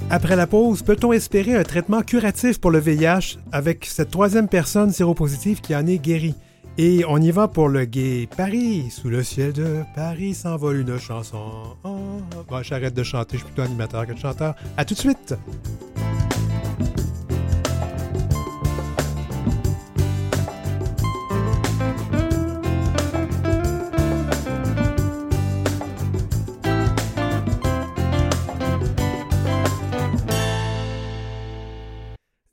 Après 0.10 0.36
la 0.36 0.47
pause, 0.47 0.82
peut-on 0.82 1.13
espérer 1.13 1.56
un 1.56 1.63
traitement 1.63 2.02
curatif 2.02 2.60
pour 2.60 2.71
le 2.71 2.80
VIH 2.80 3.38
avec 3.54 3.86
cette 3.86 4.12
troisième 4.12 4.49
personne 4.49 4.91
séropositive 4.91 5.62
qui 5.62 5.73
en 5.73 5.88
est 5.88 5.99
guérie? 5.99 6.36
Et 6.77 7.05
on 7.07 7.17
y 7.17 7.29
va 7.29 7.47
pour 7.47 7.69
le 7.69 7.86
gay 7.86 8.27
Paris. 8.36 8.89
Sous 8.89 9.07
le 9.09 9.21
ciel 9.21 9.53
de 9.53 9.83
Paris 9.95 10.33
s'envole 10.33 10.79
une 10.79 10.97
chanson. 10.97 11.77
Oh, 11.83 11.97
bon, 12.49 12.63
j'arrête 12.63 12.95
de 12.95 13.03
chanter, 13.03 13.38
je 13.38 13.43
suis 13.43 13.53
plutôt 13.53 13.62
animateur 13.62 14.07
que 14.07 14.15
chanteur. 14.17 14.55
À 14.75 14.83
tout 14.83 14.95
de 14.95 14.99
suite! 14.99 15.36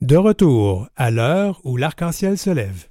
De 0.03 0.17
retour 0.17 0.89
à 0.97 1.11
l'heure 1.13 1.61
où 1.63 1.77
l'arc-en-ciel 1.77 2.37
se 2.37 2.51
lève. 2.51 2.90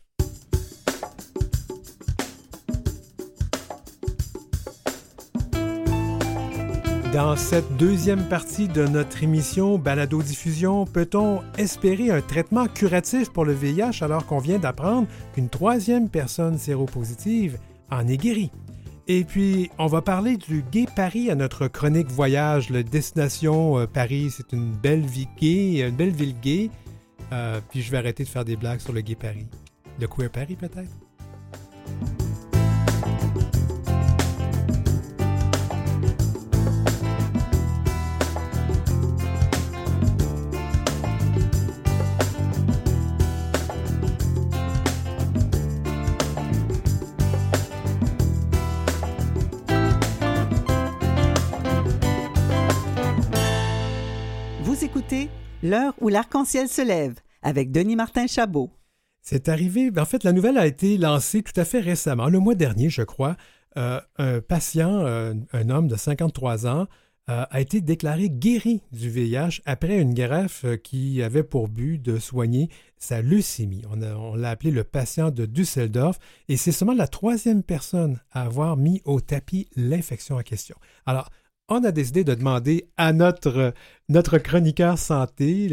Dans 7.14 7.36
cette 7.36 7.76
deuxième 7.78 8.30
partie 8.30 8.68
de 8.68 8.86
notre 8.86 9.24
émission 9.24 9.80
Balado-diffusion, 9.80 10.86
peut-on 10.86 11.42
espérer 11.58 12.12
un 12.12 12.22
traitement 12.22 12.68
curatif 12.68 13.32
pour 13.32 13.46
le 13.46 13.54
VIH 13.54 14.04
alors 14.04 14.28
qu'on 14.28 14.38
vient 14.38 14.60
d'apprendre 14.60 15.08
qu'une 15.34 15.50
troisième 15.50 16.08
personne 16.08 16.60
séropositive 16.60 17.58
en 17.90 18.08
est 18.08 18.18
guérie? 18.18 18.52
Et 19.08 19.24
puis, 19.24 19.72
on 19.80 19.88
va 19.88 20.04
parler 20.04 20.38
du 20.38 20.64
Gay 20.72 20.86
Paris 20.96 21.32
à 21.32 21.36
notre 21.36 21.68
chronique 21.68 22.12
voyage. 22.12 22.70
La 22.70 22.84
destination 22.84 23.80
euh, 23.80 23.88
Paris, 23.88 24.30
c'est 24.30 24.54
une 24.54 24.72
belle 24.72 25.02
ville 25.02 25.28
gay, 25.36 25.88
une 25.88 25.96
belle 25.96 26.14
ville 26.14 26.40
gay. 26.40 26.70
Euh, 27.34 27.60
puis 27.72 27.82
je 27.82 27.90
vais 27.90 27.98
arrêter 27.98 28.24
de 28.24 28.30
faire 28.30 28.46
des 28.46 28.56
blagues 28.56 28.82
sur 28.82 28.94
le 28.94 29.02
Gay 29.02 29.16
Paris. 29.16 29.48
Le 30.00 30.08
Queer 30.08 30.30
Paris, 30.30 30.56
peut-être? 30.56 30.92
L'heure 55.70 55.94
où 56.02 56.10
l'arc-en-ciel 56.10 56.68
se 56.68 56.82
lève 56.82 57.20
avec 57.44 57.72
Denis 57.72 57.96
Martin 57.96 58.26
Chabot. 58.26 58.72
C'est 59.22 59.50
arrivé, 59.50 59.92
en 60.00 60.06
fait, 60.06 60.24
la 60.24 60.32
nouvelle 60.32 60.58
a 60.58 60.66
été 60.66 60.98
lancée 60.98 61.44
tout 61.44 61.54
à 61.62 61.64
fait 61.64 61.80
récemment, 61.80 62.28
le 62.28 62.40
mois 62.40 62.56
dernier, 62.56 62.90
je 62.90 63.04
crois. 63.04 63.38
Euh, 63.78 64.02
un 64.18 64.42
patient, 64.42 65.06
euh, 65.06 65.36
un 65.54 65.70
homme 65.70 65.88
de 65.88 65.96
53 65.96 66.66
ans, 66.66 66.88
euh, 67.30 67.46
a 67.48 67.62
été 67.62 67.82
déclaré 67.82 68.32
guéri 68.32 68.82
du 68.92 69.12
VIH 69.12 69.62
après 69.66 70.00
une 70.00 70.16
greffe 70.16 70.66
qui 70.82 71.22
avait 71.22 71.44
pour 71.44 71.68
but 71.68 72.00
de 72.00 72.18
soigner 72.18 72.70
sa 72.98 73.22
leucémie. 73.22 73.84
On, 73.92 74.02
on 74.02 74.34
l'a 74.34 74.50
appelé 74.50 74.72
le 74.72 74.84
patient 74.84 75.30
de 75.30 75.46
Düsseldorf 75.46 76.18
et 76.48 76.58
c'est 76.58 76.72
seulement 76.72 76.96
la 76.96 77.08
troisième 77.08 77.62
personne 77.62 78.20
à 78.32 78.42
avoir 78.42 78.76
mis 78.76 79.04
au 79.06 79.22
tapis 79.22 79.68
l'infection 79.76 80.38
en 80.38 80.42
question. 80.42 80.78
Alors, 81.06 81.30
on 81.70 81.84
a 81.84 81.92
décidé 81.92 82.24
de 82.24 82.34
demander 82.34 82.90
à 82.98 83.14
notre, 83.14 83.74
notre 84.10 84.38
chroniqueur 84.38 84.98
santé, 84.98 85.70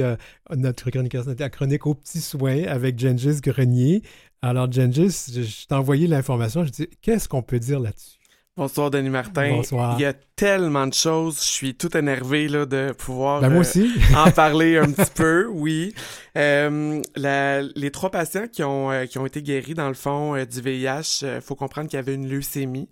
notre 0.55 0.91
chroniqueur 0.91 1.25
santé, 1.25 1.43
la 1.43 1.51
chronique 1.51 1.87
aux 1.87 1.95
petits 1.95 2.21
soins 2.21 2.65
avec 2.65 2.99
Gengis 2.99 3.41
Grenier. 3.41 4.03
Alors, 4.43 4.71
Gengis, 4.71 5.33
je, 5.35 5.67
t'ai 5.67 5.75
envoyé 5.75 6.07
l'information. 6.07 6.65
Je 6.65 6.71
dis, 6.71 6.89
qu'est-ce 7.03 7.29
qu'on 7.29 7.43
peut 7.43 7.59
dire 7.59 7.81
là-dessus? 7.81 8.19
Bonsoir 8.57 8.91
Denis 8.91 9.11
Martin. 9.11 9.51
Bonsoir. 9.51 9.97
Il 9.99 10.03
y 10.03 10.07
a 10.07 10.15
tellement 10.15 10.87
de 10.87 10.95
choses, 10.95 11.41
je 11.41 11.47
suis 11.47 11.75
tout 11.75 11.95
énervé 11.95 12.49
là 12.49 12.65
de 12.65 12.95
pouvoir 12.97 13.43
ben, 13.43 13.51
moi 13.51 13.59
euh, 13.59 13.61
aussi. 13.61 13.93
en 14.17 14.31
parler 14.31 14.79
un 14.79 14.91
petit 14.91 15.11
peu. 15.15 15.47
Oui, 15.47 15.95
euh, 16.39 17.03
les 17.17 17.91
trois 17.91 18.11
patients 18.11 18.47
qui 18.51 18.63
ont 18.63 18.91
euh, 18.91 19.05
qui 19.05 19.19
ont 19.19 19.27
été 19.27 19.43
guéris 19.43 19.75
dans 19.75 19.89
le 19.89 19.95
fond 19.95 20.43
du 20.43 20.61
VIH, 20.63 21.23
il 21.23 21.41
faut 21.43 21.55
comprendre 21.55 21.91
qu'il 21.91 21.99
y 21.99 22.01
avait 22.01 22.15
une 22.15 22.31
leucémie. 22.31 22.89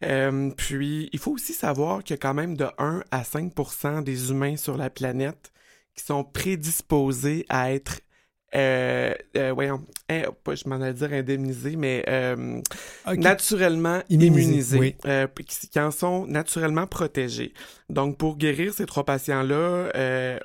Puis 0.00 1.08
il 1.12 1.18
faut 1.18 1.32
aussi 1.32 1.52
savoir 1.52 2.02
qu'il 2.02 2.14
y 2.14 2.18
a 2.18 2.20
quand 2.20 2.34
même 2.34 2.56
de 2.56 2.66
1 2.78 3.02
à 3.10 3.22
5% 3.22 4.02
des 4.02 4.30
humains 4.30 4.56
sur 4.56 4.76
la 4.76 4.90
planète 4.90 5.52
qui 5.94 6.04
sont 6.04 6.24
prédisposés 6.24 7.46
à 7.48 7.72
être 7.72 8.00
euh, 8.54 9.12
euh, 9.36 9.52
voyons, 9.52 9.84
je 10.08 10.68
m'en 10.68 10.76
allais 10.76 10.94
dire 10.94 11.12
indemnisés, 11.12 11.76
mais 11.76 12.04
euh, 12.08 12.60
naturellement 13.06 14.02
immunisés, 14.08 14.96
euh, 15.04 15.26
qui, 15.46 15.80
en 15.80 15.90
sont 15.90 16.26
naturellement 16.26 16.86
protégés. 16.86 17.52
Donc, 17.90 18.16
pour 18.16 18.36
guérir 18.36 18.72
ces 18.72 18.86
trois 18.86 19.04
patients-là, 19.04 19.90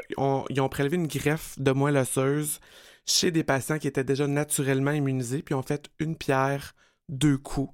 ils 0.10 0.62
ont 0.62 0.70
prélevé 0.70 0.98
une 0.98 1.08
greffe 1.08 1.58
de 1.60 1.72
moelle 1.72 1.98
osseuse 1.98 2.60
chez 3.06 3.32
des 3.32 3.44
patients 3.44 3.80
qui 3.80 3.88
étaient 3.88 4.04
déjà 4.04 4.28
naturellement 4.28 4.92
immunisés, 4.92 5.42
puis 5.42 5.56
ont 5.56 5.64
fait 5.64 5.90
une 6.00 6.16
pierre, 6.16 6.74
deux 7.08 7.38
coups. 7.38 7.72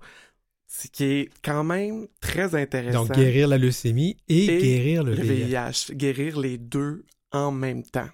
Ce 0.67 0.87
qui 0.87 1.05
est 1.05 1.29
quand 1.43 1.63
même 1.63 2.07
très 2.19 2.55
intéressant. 2.55 3.05
Donc, 3.05 3.15
guérir 3.15 3.47
la 3.47 3.57
leucémie 3.57 4.17
et, 4.27 4.45
guérir 4.47 5.03
le, 5.03 5.13
VIH. 5.13 5.93
Guérir 5.93 6.39
les 6.39 6.57
deux 6.57 7.05
en 7.31 7.51
même 7.51 7.83
temps. 7.83 8.09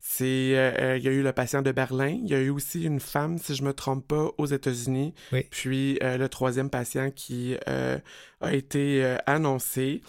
C'est, 0.00 0.56
euh, 0.56 0.72
euh, 0.78 0.96
il 0.98 1.04
y 1.04 1.08
a 1.08 1.10
eu 1.10 1.22
le 1.22 1.32
patient 1.32 1.62
de 1.62 1.72
Berlin, 1.72 2.18
il 2.22 2.28
y 2.28 2.34
a 2.34 2.40
eu 2.40 2.50
aussi 2.50 2.82
une 2.82 3.00
femme, 3.00 3.38
si 3.38 3.54
je 3.54 3.62
me 3.62 3.72
trompe 3.72 4.06
pas, 4.06 4.30
aux 4.38 4.46
États-Unis, 4.46 5.14
puis 5.50 5.98
euh, 6.02 6.16
le 6.16 6.28
troisième 6.28 6.70
patient 6.70 7.10
qui 7.10 7.56
a 7.66 8.54
été 8.54 9.16
annoncé. 9.26 10.02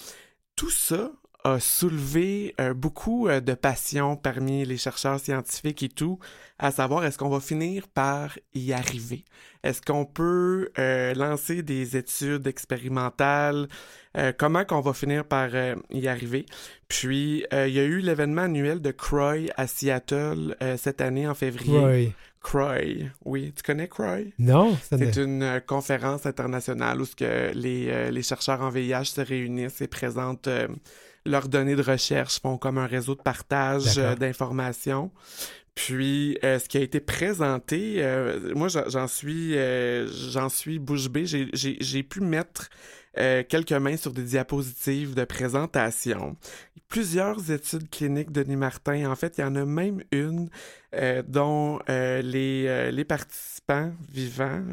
Tout 0.56 0.70
ça 0.70 1.12
a 1.44 1.60
soulevé 1.60 2.56
beaucoup 2.76 3.30
de 3.30 3.54
passion 3.54 4.16
parmi 4.16 4.66
les 4.66 4.78
chercheurs 4.78 5.20
scientifiques 5.20 5.84
et 5.84 5.90
tout, 5.90 6.20
à 6.58 6.72
savoir 6.72 7.06
est-ce 7.06 7.18
qu'on 7.18 7.30
va 7.30 7.40
finir 7.40 7.88
par 7.88 8.38
y 8.54 8.74
arriver? 8.74 9.24
Est-ce 9.64 9.82
qu'on 9.82 10.06
peut 10.06 10.70
lancer 11.16 11.64
des 11.64 11.96
études 11.96 12.48
expérimentales? 12.48 13.68
comment 14.38 14.66
qu'on 14.66 14.82
va 14.82 14.94
finir 14.94 15.24
par 15.24 15.50
y 15.90 16.08
arriver? 16.08 16.46
Puis, 16.90 17.46
euh, 17.54 17.68
il 17.68 17.76
y 17.76 17.80
a 17.80 17.84
eu 17.84 18.00
l'événement 18.00 18.42
annuel 18.42 18.82
de 18.82 18.92
CROI 18.92 19.46
à 19.56 19.68
Seattle 19.68 20.56
euh, 20.62 20.76
cette 20.76 21.02
année 21.02 21.28
en 21.28 21.36
février. 21.36 22.14
CROI. 22.42 23.12
oui. 23.26 23.54
Tu 23.56 23.62
connais 23.64 23.88
CROI? 23.88 24.32
Non. 24.40 24.76
C'est 24.90 25.18
une 25.18 25.44
euh, 25.44 25.60
conférence 25.60 26.26
internationale 26.26 27.00
où 27.00 27.06
ce 27.06 27.16
que 27.16 27.52
les, 27.54 28.12
les, 28.12 28.24
chercheurs 28.24 28.62
en 28.62 28.70
VIH 28.70 29.06
se 29.06 29.22
réunissent 29.22 29.82
et 29.82 29.88
présentent 29.88 30.50
leurs 31.30 31.48
données 31.48 31.76
de 31.76 31.84
recherche, 31.84 32.40
font 32.42 32.58
comme 32.58 32.78
un 32.78 32.88
réseau 32.88 33.16
de 33.16 33.22
partage 33.22 33.96
d'informations. 34.20 35.12
Puis, 35.76 36.38
ce 36.42 36.68
qui 36.68 36.78
a 36.78 36.82
été 36.82 37.00
présenté, 37.00 38.04
moi, 38.56 38.68
j'en 38.68 39.08
suis, 39.08 39.56
j'en 40.32 40.50
suis 40.50 40.80
bouche 40.80 41.10
bée. 41.10 41.26
J'ai 41.26 42.04
pu 42.04 42.20
mettre 42.22 42.70
quelques 43.16 43.72
mains 43.72 43.98
sur 43.98 44.12
des 44.12 44.24
diapositives 44.24 45.14
de 45.16 45.24
présentation 45.24 46.36
plusieurs 46.90 47.52
études 47.52 47.90
cliniques 47.90 48.32
de 48.32 48.44
Denis 48.44 48.58
Martin. 48.58 49.10
En 49.10 49.16
fait, 49.16 49.38
il 49.38 49.42
y 49.42 49.44
en 49.44 49.56
a 49.56 49.64
même 49.64 50.04
une 50.12 50.50
euh, 50.96 51.22
dont 51.28 51.80
euh, 51.88 52.24
les, 52.24 52.66
euh, 52.68 52.90
les 52.90 53.04
participants 53.04 53.92
vivants, 54.12 54.64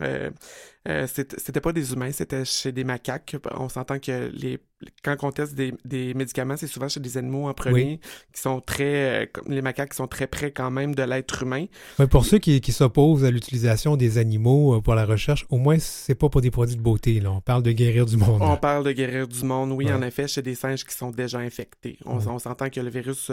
c'était 1.06 1.60
pas 1.60 1.72
des 1.72 1.92
humains, 1.92 2.12
c'était 2.12 2.44
chez 2.44 2.72
des 2.72 2.84
macaques. 2.84 3.36
On 3.54 3.68
s'entend 3.68 3.98
que 3.98 4.30
les, 4.32 4.58
quand 5.02 5.16
on 5.24 5.32
teste 5.32 5.54
des, 5.54 5.74
des 5.84 6.14
médicaments, 6.14 6.56
c'est 6.56 6.68
souvent 6.68 6.88
chez 6.88 7.00
des 7.00 7.18
animaux 7.18 7.48
en 7.48 7.54
premier, 7.54 8.00
qui 8.32 8.40
sont 8.40 8.60
très, 8.60 9.30
les 9.46 9.60
macaques 9.62 9.92
sont 9.92 10.06
très 10.06 10.26
près 10.26 10.52
quand 10.52 10.70
même 10.70 10.94
de 10.94 11.02
l'être 11.02 11.42
humain. 11.42 11.66
pour 12.08 12.24
ceux 12.24 12.38
qui, 12.38 12.60
qui 12.60 12.72
s'opposent 12.72 13.24
à 13.24 13.30
l'utilisation 13.30 13.96
des 13.96 14.16
animaux 14.16 14.80
pour 14.80 14.94
la 14.94 15.04
recherche, 15.04 15.44
au 15.50 15.58
moins 15.58 15.78
c'est 15.80 16.14
pas 16.14 16.28
pour 16.28 16.40
des 16.40 16.52
produits 16.52 16.76
de 16.76 16.82
beauté. 16.82 17.20
Là. 17.20 17.32
On 17.32 17.40
parle 17.40 17.64
de 17.64 17.72
guérir 17.72 18.06
du 18.06 18.16
monde. 18.16 18.40
On 18.40 18.56
parle 18.56 18.84
de 18.84 18.92
guérir 18.92 19.26
du 19.28 19.44
monde, 19.44 19.72
oui, 19.72 19.92
en 19.92 20.00
effet, 20.02 20.28
chez 20.28 20.40
des 20.40 20.54
singes 20.54 20.84
qui 20.84 20.94
sont 20.94 21.10
déjà 21.10 21.38
infectés. 21.40 21.98
On, 22.06 22.24
on 22.26 22.38
s'entend 22.38 22.70
que 22.70 22.80
le 22.80 22.90
virus 22.90 23.30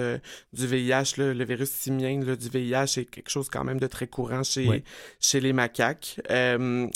du 0.51 0.67
VIH, 0.67 1.13
le 1.17 1.45
virus 1.45 1.69
simien 1.69 2.19
du 2.19 2.49
VIH 2.49 2.72
est 2.81 3.05
quelque 3.09 3.29
chose 3.29 3.49
quand 3.49 3.63
même 3.63 3.79
de 3.79 3.87
très 3.87 4.07
courant 4.07 4.43
chez, 4.43 4.83
chez 5.19 5.39
les 5.39 5.53
macaques. 5.53 6.19
Euh, 6.29 6.87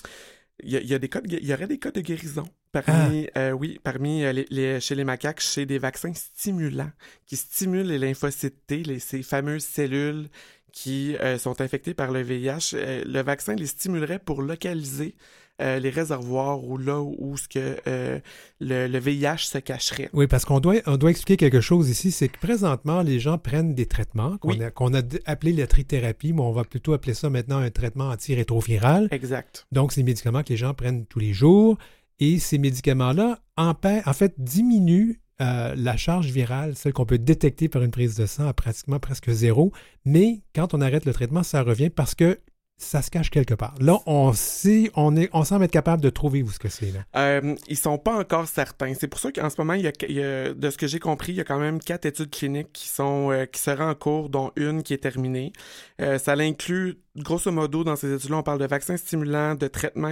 il 0.63 0.71
y, 0.71 0.93
a 0.93 0.99
des 0.99 1.07
cas 1.07 1.21
y 1.23 1.53
aurait 1.53 1.67
des 1.67 1.77
cas 1.77 1.91
de 1.91 2.01
guérison 2.01 2.49
parmi, 2.71 3.27
ah. 3.35 3.39
euh, 3.39 3.51
oui, 3.51 3.79
parmi 3.83 4.23
euh, 4.23 4.43
les, 4.49 4.79
chez 4.79 4.95
les 4.95 5.03
macaques, 5.03 5.39
chez 5.39 5.67
des 5.67 5.77
vaccins 5.77 6.13
stimulants 6.15 6.91
qui 7.27 7.35
stimulent 7.35 7.87
les 7.87 7.99
lymphocytes 7.99 8.65
T, 8.65 8.83
les, 8.83 8.99
ces 8.99 9.21
fameuses 9.21 9.65
cellules 9.65 10.29
qui 10.73 11.15
sont 11.39 11.59
infectées 11.59 11.95
par 11.95 12.11
le 12.11 12.21
VIH. 12.21 12.75
le 12.75 13.21
vaccin 13.21 13.55
les 13.55 13.65
stimulerait 13.65 14.19
pour 14.19 14.43
localiser 14.43 15.15
euh, 15.59 15.79
les 15.79 15.89
réservoirs 15.89 16.63
ou 16.63 16.77
là 16.77 17.01
où 17.01 17.35
ce 17.35 17.47
que 17.47 17.77
euh, 17.87 18.19
le, 18.59 18.99
VIH 18.99 19.39
se 19.39 19.57
cacherait. 19.57 20.09
Oui, 20.13 20.27
parce 20.27 20.45
qu'on 20.45 20.59
doit, 20.59 20.75
on 20.85 20.97
doit 20.97 21.09
expliquer 21.09 21.37
quelque 21.37 21.61
chose 21.61 21.89
ici, 21.89 22.11
c'est 22.11 22.27
que 22.27 22.37
présentement, 22.39 23.01
les 23.01 23.19
gens 23.19 23.37
prennent 23.37 23.73
des 23.73 23.87
traitements 23.87 24.37
qu'on 24.37 24.93
a, 24.93 25.01
appelé 25.25 25.53
la 25.53 25.67
trithérapie, 25.67 26.33
mais 26.33 26.41
on 26.41 26.51
va 26.51 26.63
plutôt 26.63 26.93
appeler 26.93 27.13
ça 27.13 27.29
maintenant 27.29 27.57
un 27.57 27.71
traitement 27.71 28.09
antirétroviral. 28.09 29.07
Exact. 29.11 29.65
Donc, 29.71 29.93
c'est 29.93 30.01
des 30.01 30.05
médicaments 30.11 30.43
que 30.43 30.49
les 30.49 30.57
gens 30.57 30.73
prennent 30.73 31.05
tous 31.05 31.19
les 31.19 31.33
jours. 31.33 31.77
Et 32.19 32.39
ces 32.39 32.57
médicaments-là, 32.57 33.39
en, 33.57 33.73
en 33.73 34.13
fait, 34.13 34.33
diminuent 34.37 35.19
euh, 35.39 35.75
la 35.77 35.97
charge 35.97 36.31
virale, 36.31 36.75
celle 36.75 36.93
qu'on 36.93 37.05
peut 37.05 37.19
détecter 37.19 37.69
par 37.69 37.83
une 37.83 37.91
prise 37.91 38.15
de 38.15 38.25
sang, 38.25 38.47
à 38.47 38.53
pratiquement 38.53 38.99
presque 38.99 39.29
zéro. 39.29 39.71
Mais 40.03 40.41
quand 40.55 40.73
on 40.73 40.81
arrête 40.81 41.05
le 41.05 41.13
traitement, 41.13 41.43
ça 41.43 41.61
revient 41.61 41.91
parce 41.91 42.15
que 42.15 42.39
ça 42.77 43.01
se 43.01 43.09
cache 43.09 43.31
quelque 43.31 43.55
part. 43.55 43.73
Là, 43.79 43.99
on 44.05 44.33
sait, 44.33 44.91
on 44.95 45.15
est, 45.15 45.29
on 45.33 45.43
semble 45.43 45.65
être 45.65 45.71
capable 45.71 46.01
de 46.01 46.09
trouver 46.09 46.43
où 46.43 46.51
ce 46.51 46.59
que 46.59 46.69
c'est. 46.69 46.93
Euh, 47.15 47.55
ils 47.67 47.77
sont 47.77 47.97
pas 47.97 48.15
encore 48.17 48.47
certains. 48.47 48.93
C'est 48.93 49.07
pour 49.07 49.19
ça 49.19 49.31
qu'en 49.31 49.49
ce 49.49 49.55
moment, 49.59 49.73
il 49.73 49.81
y, 49.81 50.21
a, 50.21 50.53
de 50.53 50.69
ce 50.69 50.77
que 50.77 50.85
j'ai 50.85 50.99
compris, 50.99 51.31
il 51.33 51.35
y 51.35 51.41
a 51.41 51.43
quand 51.43 51.59
même 51.59 51.79
quatre 51.79 52.05
études 52.05 52.29
cliniques 52.29 52.71
qui 52.73 52.87
sont 52.87 53.31
euh, 53.31 53.45
qui 53.45 53.59
seraient 53.59 53.83
en 53.83 53.95
cours, 53.95 54.29
dont 54.29 54.51
une 54.55 54.83
qui 54.83 54.93
est 54.93 54.99
terminée. 54.99 55.53
Euh, 56.01 56.19
ça 56.19 56.35
l'inclut 56.35 56.99
grosso 57.17 57.51
modo 57.51 57.83
dans 57.83 57.95
ces 57.95 58.13
études-là, 58.13 58.37
on 58.37 58.43
parle 58.43 58.59
de 58.59 58.67
vaccins 58.67 58.97
stimulants, 58.97 59.55
de 59.55 59.67
traitements 59.67 60.11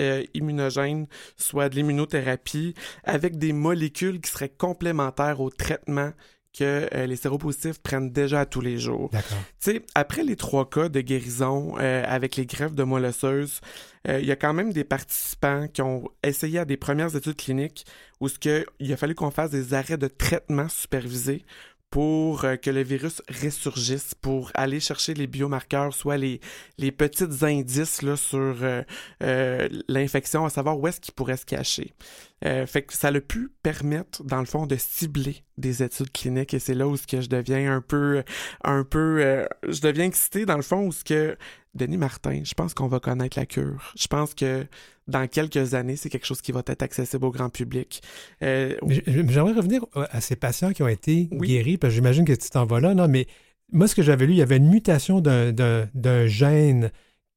euh, 0.00 0.24
immunogènes, 0.34 1.06
soit 1.36 1.68
de 1.68 1.76
l'immunothérapie, 1.76 2.74
avec 3.04 3.38
des 3.38 3.52
molécules 3.52 4.20
qui 4.20 4.30
seraient 4.30 4.48
complémentaires 4.48 5.40
au 5.40 5.50
traitement 5.50 6.10
que 6.56 6.88
euh, 6.94 7.06
les 7.06 7.16
séropositifs 7.16 7.78
prennent 7.80 8.10
déjà 8.10 8.46
tous 8.46 8.60
les 8.60 8.78
jours. 8.78 9.10
D'accord. 9.12 9.38
Tu 9.60 9.72
sais, 9.72 9.82
après 9.94 10.22
les 10.24 10.36
trois 10.36 10.68
cas 10.68 10.88
de 10.88 11.00
guérison 11.00 11.74
euh, 11.78 12.02
avec 12.06 12.36
les 12.36 12.46
greffes 12.46 12.74
de 12.74 12.82
moelle 12.82 13.06
osseuse, 13.06 13.60
euh, 14.08 14.20
il 14.20 14.26
y 14.26 14.32
a 14.32 14.36
quand 14.36 14.52
même 14.52 14.72
des 14.72 14.84
participants 14.84 15.68
qui 15.68 15.82
ont 15.82 16.08
essayé 16.22 16.58
à 16.58 16.64
des 16.64 16.76
premières 16.76 17.14
études 17.14 17.36
cliniques 17.36 17.86
où 18.20 18.28
ce 18.28 18.38
que 18.38 18.66
il 18.78 18.92
a 18.92 18.96
fallu 18.96 19.14
qu'on 19.14 19.30
fasse 19.30 19.50
des 19.50 19.74
arrêts 19.74 19.98
de 19.98 20.08
traitement 20.08 20.68
supervisés 20.68 21.44
pour 21.90 22.42
que 22.62 22.70
le 22.70 22.84
virus 22.84 23.20
ressurgisse, 23.42 24.14
pour 24.14 24.52
aller 24.54 24.78
chercher 24.78 25.12
les 25.12 25.26
biomarqueurs, 25.26 25.92
soit 25.92 26.18
les, 26.18 26.40
les 26.78 26.92
petits 26.92 27.44
indices 27.44 28.02
là, 28.02 28.14
sur 28.14 28.54
l'infection, 29.88 30.44
à 30.44 30.50
savoir 30.50 30.78
où 30.78 30.86
est-ce 30.86 31.00
qu'il 31.00 31.14
pourrait 31.14 31.36
se 31.36 31.44
cacher. 31.44 31.92
Euh, 32.44 32.66
fait 32.66 32.82
que 32.82 32.94
ça 32.94 33.08
a 33.08 33.20
pu 33.20 33.50
permettre, 33.62 34.24
dans 34.24 34.38
le 34.40 34.46
fond, 34.46 34.66
de 34.66 34.76
cibler 34.76 35.44
des 35.58 35.82
études 35.82 36.10
cliniques 36.10 36.54
et 36.54 36.58
c'est 36.58 36.74
là 36.74 36.88
où 36.88 36.96
ce 36.96 37.06
que 37.06 37.20
je 37.20 37.28
deviens 37.28 37.74
un 37.74 37.82
peu, 37.82 38.22
un 38.64 38.82
peu, 38.82 39.18
euh, 39.20 39.46
je 39.68 39.80
deviens 39.82 40.06
excité 40.06 40.46
dans 40.46 40.56
le 40.56 40.62
fond 40.62 40.86
où 40.86 40.92
ce 40.92 41.04
que 41.04 41.36
Denis 41.74 41.98
Martin, 41.98 42.40
je 42.44 42.54
pense 42.54 42.72
qu'on 42.72 42.88
va 42.88 42.98
connaître 42.98 43.38
la 43.38 43.46
cure. 43.46 43.92
Je 43.94 44.06
pense 44.06 44.34
que 44.34 44.66
dans 45.06 45.26
quelques 45.28 45.74
années, 45.74 45.96
c'est 45.96 46.08
quelque 46.08 46.26
chose 46.26 46.40
qui 46.40 46.52
va 46.52 46.62
être 46.66 46.82
accessible 46.82 47.24
au 47.26 47.30
grand 47.30 47.50
public. 47.50 48.02
Euh, 48.42 48.74
j'aimerais 48.88 49.52
revenir 49.52 49.84
à 49.94 50.20
ces 50.20 50.36
patients 50.36 50.72
qui 50.72 50.82
ont 50.82 50.88
été 50.88 51.28
guéris, 51.30 51.76
parce 51.76 51.92
que 51.92 51.96
j'imagine 51.96 52.24
que 52.24 52.32
tu 52.32 52.48
t'en 52.48 52.64
vas 52.64 52.80
là, 52.80 52.94
non, 52.94 53.06
mais 53.06 53.26
moi, 53.72 53.86
ce 53.86 53.94
que 53.94 54.02
j'avais 54.02 54.26
lu, 54.26 54.32
il 54.32 54.38
y 54.38 54.42
avait 54.42 54.56
une 54.56 54.68
mutation 54.68 55.20
d'un 55.20 56.26
gène 56.26 56.90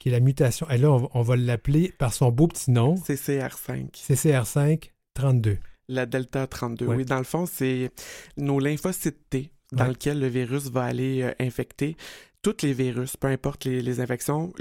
qui 0.03 0.09
est 0.09 0.11
la 0.11 0.19
mutation. 0.19 0.69
Et 0.69 0.77
là, 0.77 0.91
on, 0.91 1.09
on 1.13 1.21
va 1.21 1.37
l'appeler 1.37 1.93
par 1.97 2.13
son 2.13 2.29
beau 2.29 2.47
petit 2.47 2.71
nom. 2.71 2.95
CCR5. 2.95 3.91
CCR5. 3.93 4.89
32. 5.13 5.57
La 5.87 6.05
delta 6.05 6.45
32, 6.45 6.85
oui. 6.85 7.05
Dans 7.05 7.19
le 7.19 7.23
fond, 7.23 7.45
c'est 7.45 7.89
nos 8.35 8.59
lymphocytes 8.59 9.29
T 9.29 9.51
dans 9.71 9.85
lesquels 9.85 10.19
le 10.19 10.27
virus 10.27 10.69
va 10.69 10.83
aller 10.83 11.21
euh, 11.21 11.31
infecter. 11.39 11.95
Tous 12.41 12.57
les 12.63 12.73
virus, 12.73 13.15
peu 13.15 13.27
importe 13.27 13.63
les, 13.63 14.01
infections, 14.01 14.51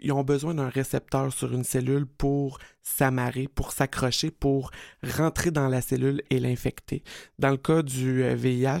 ils 0.00 0.12
ont 0.12 0.24
besoin 0.24 0.54
d'un 0.54 0.70
récepteur 0.70 1.30
sur 1.30 1.52
une 1.52 1.64
cellule 1.64 2.06
pour 2.06 2.58
s'amarrer, 2.84 3.48
pour 3.48 3.72
s'accrocher, 3.72 4.30
pour 4.30 4.70
rentrer 5.02 5.50
dans 5.50 5.68
la 5.68 5.80
cellule 5.80 6.22
et 6.30 6.38
l'infecter. 6.38 7.02
Dans 7.38 7.50
le 7.50 7.56
cas 7.56 7.82
du 7.82 8.22
VIH, 8.22 8.66
euh, 8.66 8.78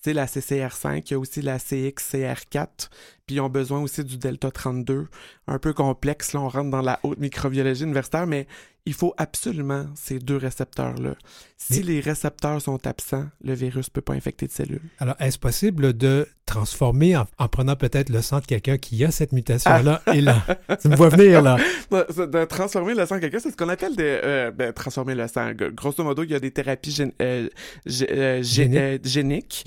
c'est 0.00 0.12
la 0.12 0.26
CCR5, 0.26 1.02
il 1.06 1.10
y 1.10 1.14
a 1.14 1.18
aussi 1.18 1.42
la 1.42 1.56
CXCR4, 1.56 2.90
puis 3.26 3.36
ils 3.36 3.40
ont 3.40 3.48
besoin 3.48 3.80
aussi 3.80 4.04
du 4.04 4.18
delta 4.18 4.50
32, 4.50 5.08
un 5.48 5.58
peu 5.58 5.72
complexe, 5.72 6.34
là 6.34 6.40
on 6.40 6.48
rentre 6.48 6.70
dans 6.70 6.82
la 6.82 7.00
haute 7.02 7.18
microbiologie 7.18 7.82
universitaire, 7.82 8.26
mais 8.26 8.46
il 8.86 8.94
faut 8.94 9.14
absolument 9.16 9.86
ces 9.96 10.20
deux 10.20 10.36
récepteurs-là. 10.36 11.16
Si 11.58 11.82
les 11.82 11.98
récepteurs 11.98 12.62
sont 12.62 12.86
absents, 12.86 13.26
le 13.42 13.52
virus 13.52 13.88
ne 13.88 13.90
peut 13.90 14.00
pas 14.00 14.12
infecter 14.12 14.46
de 14.46 14.52
cellules. 14.52 14.88
Alors, 14.98 15.16
est-ce 15.18 15.38
possible 15.38 15.92
de 15.96 16.28
transformer 16.44 17.16
en, 17.16 17.48
prenant 17.48 17.74
peut-être 17.74 18.10
le 18.10 18.22
sang 18.22 18.38
de 18.38 18.44
quelqu'un 18.44 18.78
qui 18.78 19.04
a 19.04 19.10
cette 19.10 19.32
mutation-là 19.32 20.02
et 20.14 20.20
là? 20.20 20.40
Tu 20.80 20.88
me 20.88 20.94
vois 20.94 21.08
venir, 21.08 21.42
là. 21.42 21.56
De, 21.90 22.44
transformer 22.44 22.94
le 22.94 23.06
sang 23.06 23.16
de 23.16 23.20
quelqu'un, 23.20 23.38
c'est 23.46 23.52
ce 23.52 23.56
qu'on 23.56 23.68
appelle 23.68 23.96
des, 23.96 24.20
euh, 24.22 24.50
ben, 24.50 24.72
transformer 24.72 25.14
le 25.14 25.26
sang. 25.28 25.52
Grosso 25.54 26.02
modo, 26.02 26.22
il 26.22 26.30
y 26.30 26.34
a 26.34 26.40
des 26.40 26.50
thérapies 26.50 27.02
euh, 27.22 27.48
euh, 27.86 28.42
géniques 28.42 29.64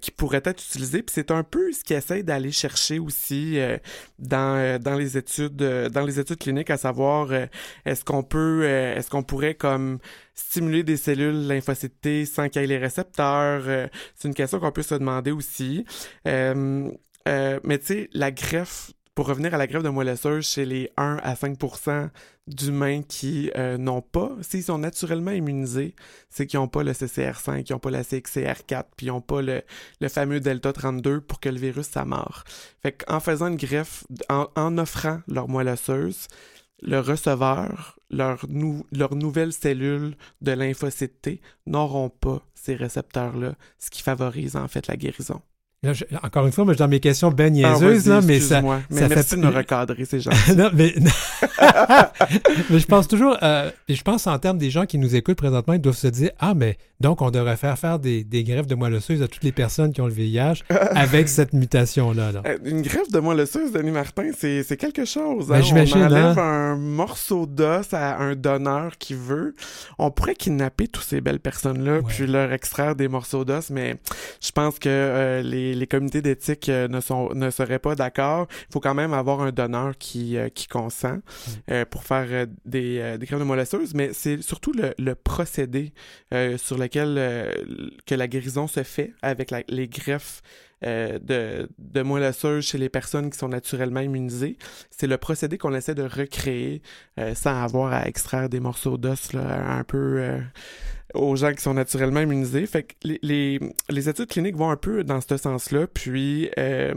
qui 0.00 0.10
pourraient 0.12 0.42
être 0.44 0.62
utilisées. 0.62 1.02
Puis 1.02 1.14
c'est 1.14 1.30
un 1.30 1.42
peu 1.42 1.72
ce 1.72 1.84
qu'ils 1.84 1.96
essayent 1.96 2.24
d'aller 2.24 2.52
chercher 2.52 2.98
aussi 2.98 3.58
dans, 4.18 4.80
dans 4.80 4.94
les 4.94 5.16
études 5.16 5.56
dans 5.56 6.04
les 6.04 6.18
études 6.18 6.38
cliniques, 6.38 6.70
à 6.70 6.76
savoir 6.76 7.32
est-ce 7.84 8.04
qu'on 8.04 8.22
peut 8.22 8.64
est-ce 8.64 9.10
qu'on 9.10 9.22
pourrait 9.22 9.54
comme 9.54 9.98
stimuler 10.34 10.82
des 10.82 10.96
cellules 10.96 11.46
lymphocytes 11.46 12.26
sans 12.26 12.48
qu'il 12.48 12.62
y 12.62 12.64
ait 12.64 12.68
les 12.68 12.78
récepteurs? 12.78 13.62
Euh, 13.66 13.88
c'est 14.14 14.28
une 14.28 14.34
question 14.34 14.58
qu'on 14.58 14.72
peut 14.72 14.82
se 14.82 14.94
demander 14.94 15.30
aussi. 15.30 15.84
Euh, 16.26 16.90
euh, 17.28 17.60
mais 17.64 17.78
tu 17.78 17.86
sais, 17.86 18.08
la 18.12 18.30
greffe, 18.30 18.92
pour 19.14 19.26
revenir 19.26 19.54
à 19.54 19.58
la 19.58 19.66
greffe 19.66 19.82
de 19.82 19.88
moelle 19.88 20.08
osseuse 20.08 20.46
chez 20.46 20.64
les 20.64 20.90
1 20.96 21.18
à 21.22 21.34
5% 21.34 22.10
d'humains 22.46 23.02
qui 23.02 23.50
n'ont 23.78 24.02
pas, 24.02 24.30
s'ils 24.40 24.64
sont 24.64 24.78
naturellement 24.78 25.30
immunisés, 25.30 25.94
c'est 26.30 26.46
qu'ils 26.46 26.58
n'ont 26.58 26.68
pas 26.68 26.82
le 26.82 26.92
CCR5, 26.92 27.64
qu'ils 27.64 27.74
n'ont 27.74 27.80
pas 27.80 27.90
la 27.90 28.02
CXCR4, 28.02 28.84
puis 28.96 29.06
ils 29.06 29.10
n'ont 29.10 29.20
pas 29.20 29.42
le, 29.42 29.62
fameux 30.08 30.40
Delta 30.40 30.72
32 30.72 31.20
pour 31.20 31.40
que 31.40 31.48
le 31.48 31.58
virus 31.58 31.88
s'amorre. 31.88 32.44
Fait 32.82 32.92
qu'en 32.92 33.20
faisant 33.20 33.48
une 33.48 33.56
greffe, 33.56 34.04
en, 34.28 34.48
en 34.56 34.78
offrant 34.78 35.20
leur 35.28 35.48
moelle 35.48 35.68
osseuse, 35.68 36.28
le 36.82 37.00
receveur, 37.00 37.98
leurs 38.10 38.46
leur 38.92 39.14
nouvelles 39.14 39.52
cellules 39.52 40.16
de 40.40 40.52
lymphocyte 40.52 41.20
T 41.20 41.40
n'auront 41.66 42.10
pas 42.10 42.42
ces 42.54 42.74
récepteurs-là, 42.74 43.54
ce 43.78 43.90
qui 43.90 44.02
favorise 44.02 44.56
en 44.56 44.68
fait 44.68 44.86
la 44.86 44.96
guérison 44.96 45.42
encore 46.22 46.44
une 46.44 46.52
fois, 46.52 46.64
moi, 46.64 46.74
je 46.74 46.78
dans 46.78 46.88
mes 46.88 47.00
questions 47.00 47.30
ben 47.30 47.46
ah, 47.46 47.50
niaiseuses, 47.50 48.06
là, 48.06 48.20
mais 48.20 48.38
ça, 48.38 48.60
mais 48.60 49.08
merci 49.08 49.36
de 49.36 49.40
me 49.40 49.48
recadrer, 49.48 50.04
ces 50.04 50.20
gens. 50.20 50.30
non, 50.54 50.68
mais, 50.74 50.94
mais 52.70 52.78
je 52.78 52.86
pense 52.86 53.08
toujours, 53.08 53.38
euh, 53.42 53.70
je 53.88 54.02
pense 54.02 54.26
en 54.26 54.38
termes 54.38 54.58
des 54.58 54.70
gens 54.70 54.84
qui 54.84 54.98
nous 54.98 55.16
écoutent 55.16 55.38
présentement, 55.38 55.72
ils 55.72 55.80
doivent 55.80 55.96
se 55.96 56.08
dire, 56.08 56.32
ah, 56.38 56.52
mais 56.54 56.76
donc 57.00 57.22
on 57.22 57.30
devrait 57.30 57.56
faire 57.56 57.78
faire 57.78 57.98
des, 57.98 58.24
des 58.24 58.44
greffes 58.44 58.66
de 58.66 58.74
moelle 58.74 58.92
osseuse 58.92 59.22
à 59.22 59.28
toutes 59.28 59.42
les 59.42 59.52
personnes 59.52 59.94
qui 59.94 60.02
ont 60.02 60.06
le 60.06 60.12
VIH 60.12 60.64
avec 60.68 61.28
cette 61.30 61.54
mutation-là. 61.54 62.32
Là. 62.32 62.42
Euh, 62.46 62.58
une 62.66 62.82
greffe 62.82 63.10
de 63.10 63.18
moelle 63.18 63.40
osseuse, 63.40 63.72
Denis 63.72 63.90
Martin, 63.90 64.32
c'est 64.36 64.76
quelque 64.76 65.06
chose. 65.06 65.48
Ben, 65.48 65.62
hein? 65.62 65.84
on 65.94 66.02
enlève 66.02 66.38
hein. 66.38 66.72
un 66.72 66.76
morceau 66.76 67.46
d'os 67.46 67.94
à 67.94 68.18
un 68.18 68.34
donneur 68.34 68.98
qui 68.98 69.14
veut. 69.14 69.54
On 69.98 70.10
pourrait 70.10 70.34
kidnapper 70.34 70.88
toutes 70.88 71.04
ces 71.04 71.22
belles 71.22 71.40
personnes-là, 71.40 72.00
puis 72.06 72.26
leur 72.26 72.52
extraire 72.52 72.94
des 72.94 73.08
morceaux 73.08 73.46
d'os, 73.46 73.70
mais 73.70 73.96
je 74.42 74.50
pense 74.52 74.78
que 74.78 74.90
euh, 74.90 75.42
les 75.42 75.69
les, 75.74 75.86
comités 75.86 76.22
d'éthique 76.22 76.68
euh, 76.68 76.88
ne, 76.88 77.00
sont, 77.00 77.30
ne 77.34 77.50
seraient 77.50 77.78
pas 77.78 77.94
d'accord. 77.94 78.46
Il 78.68 78.72
faut 78.72 78.80
quand 78.80 78.94
même 78.94 79.12
avoir 79.12 79.40
un 79.40 79.52
donneur 79.52 79.96
qui, 79.98 80.36
euh, 80.36 80.48
qui 80.48 80.66
consent 80.66 81.08
mm. 81.08 81.20
euh, 81.70 81.84
pour 81.84 82.04
faire 82.04 82.46
des, 82.64 83.16
des 83.18 83.26
greffes 83.26 83.38
de 83.38 83.44
moelle 83.44 83.64
mais 83.94 84.12
c'est 84.12 84.42
surtout 84.42 84.72
le, 84.72 85.14
procédé 85.14 85.92
sur 86.56 86.78
lequel 86.78 87.14
que 88.06 88.14
la 88.14 88.26
guérison 88.26 88.66
se 88.66 88.82
fait 88.82 89.12
avec 89.22 89.52
les 89.68 89.88
greffes 89.88 90.42
de, 90.82 91.68
de 91.78 92.60
chez 92.60 92.78
les 92.78 92.88
personnes 92.88 93.30
qui 93.30 93.38
sont 93.38 93.48
naturellement 93.48 94.00
immunisées. 94.00 94.56
C'est 94.90 95.06
le 95.06 95.18
procédé 95.18 95.58
qu'on 95.58 95.74
essaie 95.74 95.94
de 95.94 96.04
recréer 96.04 96.82
sans 97.34 97.62
avoir 97.62 97.92
à 97.92 98.06
extraire 98.06 98.48
des 98.48 98.60
morceaux 98.60 98.96
d'os 98.96 99.34
un 99.34 99.84
peu 99.84 100.40
aux 101.14 101.36
gens 101.36 101.52
qui 101.52 101.62
sont 101.62 101.74
naturellement 101.74 102.20
immunisés. 102.20 102.66
Fait 102.66 102.82
que 102.84 102.94
les, 103.02 103.60
les, 103.88 104.08
études 104.08 104.28
cliniques 104.28 104.56
vont 104.56 104.70
un 104.70 104.76
peu 104.76 105.04
dans 105.04 105.20
ce 105.20 105.36
sens-là. 105.36 105.86
Puis 105.86 106.50
euh, 106.58 106.94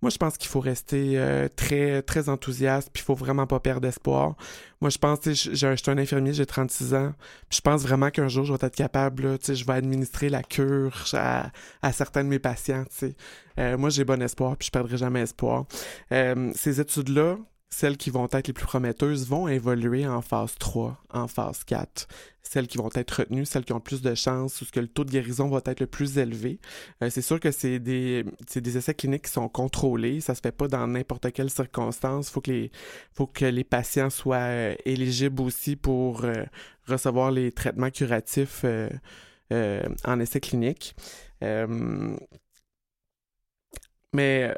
moi, 0.00 0.10
je 0.10 0.18
pense 0.18 0.36
qu'il 0.36 0.48
faut 0.48 0.60
rester 0.60 1.12
euh, 1.16 1.48
très 1.54 2.02
très 2.02 2.28
enthousiaste. 2.28 2.90
Puis 2.92 3.02
il 3.02 3.04
faut 3.04 3.14
vraiment 3.14 3.46
pas 3.46 3.60
perdre 3.60 3.86
espoir. 3.86 4.36
Moi, 4.80 4.90
je 4.90 4.98
pense, 4.98 5.20
je 5.24 5.32
suis 5.76 5.90
un 5.90 5.98
infirmier, 5.98 6.32
j'ai 6.32 6.46
36 6.46 6.94
ans. 6.94 7.12
Puis 7.48 7.58
je 7.58 7.60
pense 7.60 7.82
vraiment 7.82 8.10
qu'un 8.10 8.28
jour, 8.28 8.44
je 8.44 8.52
vais 8.52 8.66
être 8.66 8.74
capable, 8.74 9.38
tu 9.38 9.46
sais, 9.46 9.54
je 9.54 9.64
vais 9.64 9.74
administrer 9.74 10.28
la 10.28 10.42
cure 10.42 11.04
à, 11.12 11.50
à 11.82 11.92
certains 11.92 12.24
de 12.24 12.28
mes 12.28 12.40
patients. 12.40 12.84
Euh, 13.58 13.78
moi, 13.78 13.90
j'ai 13.90 14.04
bon 14.04 14.20
espoir, 14.22 14.56
puis 14.56 14.66
je 14.66 14.72
perdrai 14.72 14.96
jamais 14.96 15.20
espoir. 15.20 15.66
ces 16.10 16.80
études-là, 16.80 17.36
celles 17.72 17.96
qui 17.96 18.10
vont 18.10 18.28
être 18.30 18.48
les 18.48 18.52
plus 18.52 18.66
prometteuses 18.66 19.26
vont 19.26 19.48
évoluer 19.48 20.06
en 20.06 20.20
phase 20.20 20.54
3, 20.58 21.02
en 21.10 21.26
phase 21.26 21.64
4. 21.64 22.06
Celles 22.42 22.66
qui 22.66 22.76
vont 22.76 22.90
être 22.94 23.10
retenues, 23.12 23.46
celles 23.46 23.64
qui 23.64 23.72
ont 23.72 23.76
le 23.76 23.82
plus 23.82 24.02
de 24.02 24.14
chances, 24.14 24.60
ou 24.60 24.66
ce 24.66 24.72
que 24.72 24.80
le 24.80 24.88
taux 24.88 25.04
de 25.04 25.10
guérison 25.10 25.48
va 25.48 25.62
être 25.64 25.80
le 25.80 25.86
plus 25.86 26.18
élevé. 26.18 26.60
Euh, 27.02 27.08
c'est 27.08 27.22
sûr 27.22 27.40
que 27.40 27.50
c'est 27.50 27.78
des, 27.78 28.26
des 28.54 28.76
essais 28.76 28.92
cliniques 28.92 29.24
qui 29.24 29.30
sont 29.30 29.48
contrôlés. 29.48 30.20
Ça 30.20 30.34
se 30.34 30.42
fait 30.42 30.52
pas 30.52 30.68
dans 30.68 30.86
n'importe 30.86 31.32
quelle 31.32 31.48
circonstance. 31.48 32.28
Faut 32.28 32.42
que 32.42 32.68
faut 33.14 33.26
que 33.26 33.46
les 33.46 33.64
patients 33.64 34.10
soient 34.10 34.36
euh, 34.36 34.74
éligibles 34.84 35.40
aussi 35.40 35.74
pour 35.74 36.24
euh, 36.24 36.44
recevoir 36.86 37.30
les 37.30 37.52
traitements 37.52 37.90
curatifs 37.90 38.66
en 40.04 40.20
essai 40.20 40.40
clinique. 40.40 40.94
mais 44.12 44.54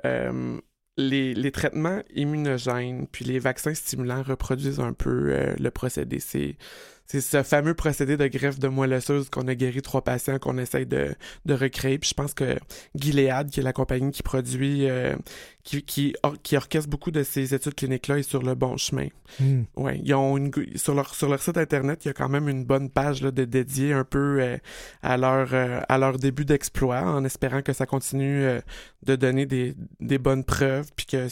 les, 0.97 1.35
les, 1.35 1.51
traitements 1.51 2.03
immunogènes 2.15 3.07
puis 3.11 3.25
les 3.25 3.39
vaccins 3.39 3.75
stimulants 3.75 4.23
reproduisent 4.23 4.81
un 4.81 4.93
peu 4.93 5.33
euh, 5.33 5.55
le 5.59 5.71
procédé. 5.71 6.21
C'est 6.21 6.57
c'est 7.07 7.21
ce 7.21 7.43
fameux 7.43 7.75
procédé 7.75 8.17
de 8.17 8.27
greffe 8.27 8.59
de 8.59 8.69
moelle 8.69 8.95
osseuse 8.95 9.29
qu'on 9.29 9.47
a 9.47 9.55
guéri 9.55 9.83
trois 9.83 10.03
patients 10.03 10.39
qu'on 10.39 10.57
essaye 10.57 10.87
de, 10.87 11.15
de 11.45 11.55
recréer. 11.55 11.99
Puis 11.99 12.11
je 12.11 12.15
pense 12.15 12.33
que 12.33 12.59
Gilead, 12.95 13.51
qui 13.51 13.61
est 13.61 13.63
la 13.63 13.73
compagnie 13.75 14.11
qui 14.11 14.23
produit, 14.23 14.89
euh, 14.89 15.15
qui, 15.65 15.83
qui, 15.83 16.15
qui, 16.43 16.57
orchestre 16.57 16.89
beaucoup 16.89 17.11
de 17.11 17.23
ces 17.23 17.55
études 17.55 17.75
cliniques-là, 17.75 18.19
est 18.19 18.23
sur 18.23 18.43
le 18.43 18.55
bon 18.55 18.77
chemin. 18.79 19.09
Hmm. 19.39 19.65
Ouais, 19.77 20.01
ils 20.03 20.15
ont 20.15 20.37
une, 20.39 20.51
sur, 20.77 20.95
leur, 20.95 21.15
sur 21.15 21.29
leur 21.29 21.43
site 21.43 21.59
internet, 21.59 22.05
il 22.05 22.09
y 22.09 22.11
a 22.11 22.15
quand 22.15 22.29
même 22.29 22.49
une 22.49 22.65
bonne 22.65 22.89
page 22.89 23.23
là, 23.23 23.31
de 23.31 23.45
dédiée 23.45 23.93
un 23.93 24.05
peu 24.05 24.41
euh, 24.41 24.57
à, 25.03 25.17
leur, 25.19 25.53
euh, 25.53 25.81
à 25.89 25.99
leur 25.99 26.19
début 26.19 26.45
d'exploit, 26.45 27.03
en 27.03 27.25
espérant 27.25 27.61
que 27.61 27.73
ça 27.73 27.87
continue 27.87 28.49
de 29.03 29.17
donner 29.17 29.47
des, 29.47 29.75
des 30.01 30.19
bonnes 30.19 30.45
preuves, 30.45 30.91
puis 30.97 31.07
que 31.07 31.29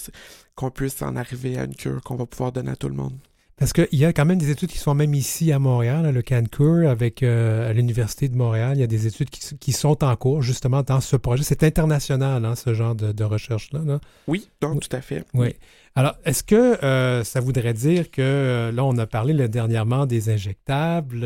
qu'on 0.54 0.70
puisse 0.70 1.00
en 1.00 1.16
arriver 1.16 1.58
à 1.58 1.64
une 1.64 1.74
cure 1.74 2.02
qu'on 2.02 2.16
va 2.16 2.26
pouvoir 2.26 2.52
donner 2.52 2.72
à 2.72 2.76
tout 2.76 2.88
le 2.88 2.94
monde. 2.94 3.18
Parce 3.62 3.72
qu'il 3.72 4.00
y 4.00 4.04
a 4.04 4.12
quand 4.12 4.24
même 4.24 4.38
des 4.38 4.50
études 4.50 4.70
qui 4.70 4.78
sont 4.78 4.92
même 4.92 5.14
ici 5.14 5.52
à 5.52 5.60
Montréal, 5.60 6.12
le 6.12 6.20
CanCur, 6.20 6.90
avec 6.90 7.22
euh, 7.22 7.70
à 7.70 7.72
l'Université 7.72 8.28
de 8.28 8.34
Montréal. 8.34 8.76
Il 8.76 8.80
y 8.80 8.82
a 8.82 8.88
des 8.88 9.06
études 9.06 9.30
qui, 9.30 9.70
sont 9.70 10.02
en 10.02 10.16
cours 10.16 10.42
justement 10.42 10.82
dans 10.82 11.00
ce 11.00 11.14
projet. 11.14 11.44
C'est 11.44 11.62
international, 11.62 12.44
hein, 12.44 12.56
ce 12.56 12.74
genre 12.74 12.96
de, 12.96 13.22
recherche-là. 13.22 14.00
Oui, 14.26 14.50
donc 14.60 14.80
tout 14.80 14.96
à 14.96 15.00
fait. 15.00 15.24
Oui. 15.34 15.54
Alors, 15.94 16.16
est-ce 16.24 16.42
que 16.42 16.84
euh, 16.84 17.22
ça 17.22 17.38
voudrait 17.38 17.72
dire 17.72 18.10
que 18.10 18.20
euh, 18.20 18.72
là, 18.72 18.84
on 18.84 18.98
a 18.98 19.06
parlé 19.06 19.48
dernièrement 19.48 20.06
des 20.06 20.28
injectables? 20.28 21.24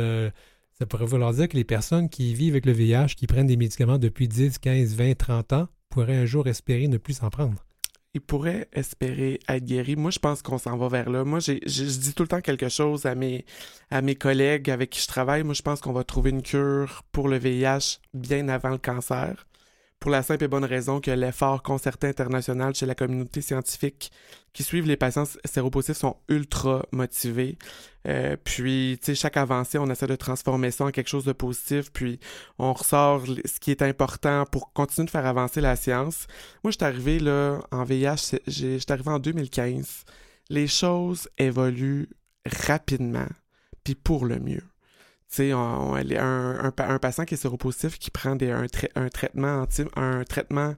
ça 0.78 0.84
pourrait 0.84 1.06
vouloir 1.06 1.32
dire 1.32 1.48
que 1.48 1.56
les 1.56 1.64
personnes 1.64 2.10
qui 2.10 2.34
vivent 2.34 2.52
avec 2.52 2.66
le 2.66 2.72
VIH, 2.72 3.14
qui 3.16 3.26
prennent 3.26 3.46
des 3.46 3.56
médicaments 3.56 3.96
depuis 3.96 4.28
10, 4.28 4.58
15, 4.58 4.94
20, 4.94 5.16
30 5.16 5.52
ans, 5.54 5.68
pourraient 5.88 6.18
un 6.18 6.26
jour 6.26 6.46
espérer 6.48 6.86
ne 6.86 6.98
plus 6.98 7.14
s'en 7.14 7.30
prendre? 7.30 7.64
Il 8.16 8.20
pourrait 8.22 8.66
espérer 8.72 9.40
être 9.46 9.64
guéri. 9.64 9.94
Moi, 9.94 10.10
je 10.10 10.18
pense 10.18 10.40
qu'on 10.40 10.56
s'en 10.56 10.78
va 10.78 10.88
vers 10.88 11.10
là. 11.10 11.22
Moi, 11.24 11.38
je 11.40 11.52
dis 11.52 12.14
tout 12.14 12.22
le 12.22 12.28
temps 12.28 12.40
quelque 12.40 12.70
chose 12.70 13.04
à 13.04 13.14
mes, 13.14 13.44
à 13.90 14.00
mes 14.00 14.14
collègues 14.14 14.70
avec 14.70 14.90
qui 14.90 15.02
je 15.02 15.06
travaille. 15.06 15.42
Moi, 15.42 15.52
je 15.52 15.60
pense 15.60 15.80
qu'on 15.82 15.92
va 15.92 16.02
trouver 16.02 16.30
une 16.30 16.42
cure 16.42 17.02
pour 17.12 17.28
le 17.28 17.36
VIH 17.36 17.98
bien 18.14 18.48
avant 18.48 18.70
le 18.70 18.78
cancer 18.78 19.46
pour 20.00 20.10
la 20.10 20.22
simple 20.22 20.44
et 20.44 20.48
bonne 20.48 20.64
raison 20.64 21.00
que 21.00 21.10
l'effort 21.10 21.62
concerté 21.62 22.06
international 22.06 22.74
chez 22.74 22.86
la 22.86 22.94
communauté 22.94 23.40
scientifique 23.40 24.12
qui 24.52 24.62
suivent 24.62 24.86
les 24.86 24.96
patients 24.96 25.24
séropositifs 25.44 25.96
sont 25.96 26.16
ultra 26.28 26.86
motivés. 26.92 27.58
Euh, 28.06 28.36
puis, 28.42 28.98
tu 29.00 29.06
sais, 29.06 29.14
chaque 29.14 29.36
avancée, 29.36 29.78
on 29.78 29.90
essaie 29.90 30.06
de 30.06 30.16
transformer 30.16 30.70
ça 30.70 30.84
en 30.84 30.90
quelque 30.90 31.08
chose 31.08 31.24
de 31.24 31.32
positif, 31.32 31.90
puis 31.92 32.20
on 32.58 32.72
ressort 32.72 33.24
ce 33.26 33.58
qui 33.58 33.70
est 33.70 33.82
important 33.82 34.44
pour 34.46 34.72
continuer 34.72 35.06
de 35.06 35.10
faire 35.10 35.26
avancer 35.26 35.60
la 35.60 35.76
science. 35.76 36.26
Moi, 36.62 36.70
je 36.70 36.76
suis 36.76 36.84
arrivé 36.84 37.18
là 37.18 37.60
en 37.72 37.84
VIH, 37.84 38.38
je 38.46 38.78
suis 38.78 38.86
arrivé 38.88 39.10
en 39.10 39.18
2015. 39.18 40.04
Les 40.50 40.68
choses 40.68 41.28
évoluent 41.38 42.08
rapidement, 42.46 43.28
puis 43.82 43.94
pour 43.94 44.24
le 44.24 44.38
mieux 44.38 44.62
Sais, 45.28 45.50
un, 45.50 46.72
un, 46.78 46.98
patient 46.98 47.24
qui 47.24 47.34
est 47.34 47.36
séropositif 47.36 47.98
qui 47.98 48.10
prend 48.10 48.36
des, 48.36 48.50
un, 48.50 48.66
un, 48.94 49.08
traitement 49.08 49.62
anti, 49.62 49.82
un 49.96 50.22
traitement 50.22 50.74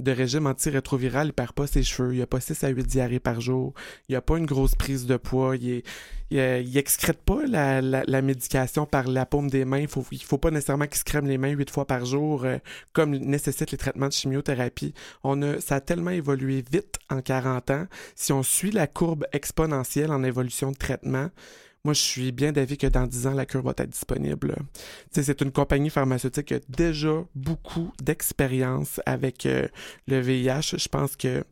de 0.00 0.10
régime 0.10 0.46
antirétroviral, 0.46 1.28
il 1.28 1.32
perd 1.32 1.52
pas 1.52 1.66
ses 1.66 1.82
cheveux, 1.82 2.14
il 2.14 2.22
a 2.22 2.26
pas 2.26 2.40
6 2.40 2.64
à 2.64 2.68
8 2.68 2.86
diarrhées 2.86 3.20
par 3.20 3.40
jour, 3.40 3.74
il 4.08 4.16
a 4.16 4.22
pas 4.22 4.38
une 4.38 4.46
grosse 4.46 4.74
prise 4.74 5.06
de 5.06 5.18
poids, 5.18 5.56
il, 5.56 5.82
il, 6.30 6.78
excrète 6.78 7.20
pas 7.20 7.44
la, 7.46 7.82
la, 7.82 8.22
médication 8.22 8.86
par 8.86 9.06
la 9.06 9.26
paume 9.26 9.50
des 9.50 9.64
mains, 9.66 9.80
il 9.80 9.88
faut, 9.88 10.04
il 10.10 10.22
faut 10.22 10.38
pas 10.38 10.50
nécessairement 10.50 10.86
qu'il 10.86 10.98
se 10.98 11.04
crème 11.04 11.26
les 11.26 11.38
mains 11.38 11.50
8 11.50 11.70
fois 11.70 11.86
par 11.86 12.06
jour 12.06 12.44
euh, 12.44 12.56
comme 12.92 13.10
nécessitent 13.10 13.72
les 13.72 13.78
traitements 13.78 14.08
de 14.08 14.12
chimiothérapie. 14.12 14.94
On 15.22 15.42
a, 15.42 15.60
ça 15.60 15.76
a 15.76 15.80
tellement 15.80 16.10
évolué 16.10 16.64
vite 16.72 16.98
en 17.10 17.20
40 17.20 17.70
ans. 17.70 17.86
Si 18.14 18.32
on 18.32 18.42
suit 18.42 18.70
la 18.70 18.86
courbe 18.86 19.26
exponentielle 19.32 20.10
en 20.10 20.22
évolution 20.22 20.72
de 20.72 20.76
traitement, 20.76 21.28
moi, 21.84 21.94
je 21.94 22.00
suis 22.00 22.32
bien 22.32 22.52
d'avis 22.52 22.76
que 22.76 22.86
dans 22.86 23.06
10 23.06 23.26
ans, 23.26 23.32
la 23.32 23.46
cure 23.46 23.62
va 23.62 23.70
être 23.70 23.88
disponible. 23.88 24.54
c'est 25.10 25.40
une 25.40 25.50
compagnie 25.50 25.88
pharmaceutique 25.90 26.46
qui 26.46 26.54
a 26.54 26.60
déjà 26.68 27.24
beaucoup 27.34 27.92
d'expérience 28.02 29.00
avec 29.06 29.46
euh, 29.46 29.66
le 30.06 30.20
VIH. 30.20 30.76
Je 30.76 30.88
pense 30.88 31.16
que 31.16 31.42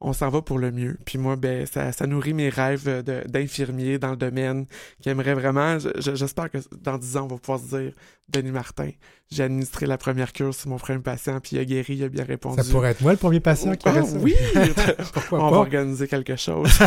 on 0.00 0.12
s'en 0.12 0.28
va 0.28 0.42
pour 0.42 0.58
le 0.58 0.70
mieux. 0.70 0.96
Puis 1.04 1.18
moi, 1.18 1.36
ben, 1.36 1.66
ça, 1.66 1.92
ça 1.92 2.06
nourrit 2.06 2.34
mes 2.34 2.48
rêves 2.48 3.02
d'infirmier 3.26 3.98
dans 3.98 4.10
le 4.10 4.16
domaine 4.16 4.66
qui 5.00 5.08
aimerait 5.08 5.34
vraiment. 5.34 5.78
J'espère 5.96 6.50
que 6.50 6.58
dans 6.80 6.98
10 6.98 7.16
ans, 7.16 7.24
on 7.24 7.34
va 7.34 7.38
pouvoir 7.38 7.58
se 7.58 7.76
dire 7.76 7.92
Denis 8.28 8.50
Martin, 8.50 8.90
j'ai 9.30 9.42
administré 9.42 9.86
la 9.86 9.96
première 9.96 10.32
cure 10.32 10.54
sur 10.54 10.68
mon 10.68 10.76
premier 10.76 11.00
patient, 11.00 11.40
puis 11.40 11.56
il 11.56 11.60
a 11.60 11.64
guéri, 11.64 11.94
il 11.94 12.04
a 12.04 12.08
bien 12.08 12.24
répondu. 12.24 12.62
Ça 12.62 12.70
pourrait 12.70 12.90
être 12.90 13.00
moi 13.00 13.12
le 13.12 13.18
premier 13.18 13.40
patient 13.40 13.74
qui 13.74 13.88
ah, 13.88 14.02
Oui 14.20 14.34
Pourquoi 15.14 15.44
On 15.44 15.50
va 15.50 15.56
organiser 15.58 16.06
quelque 16.06 16.36
chose. 16.36 16.68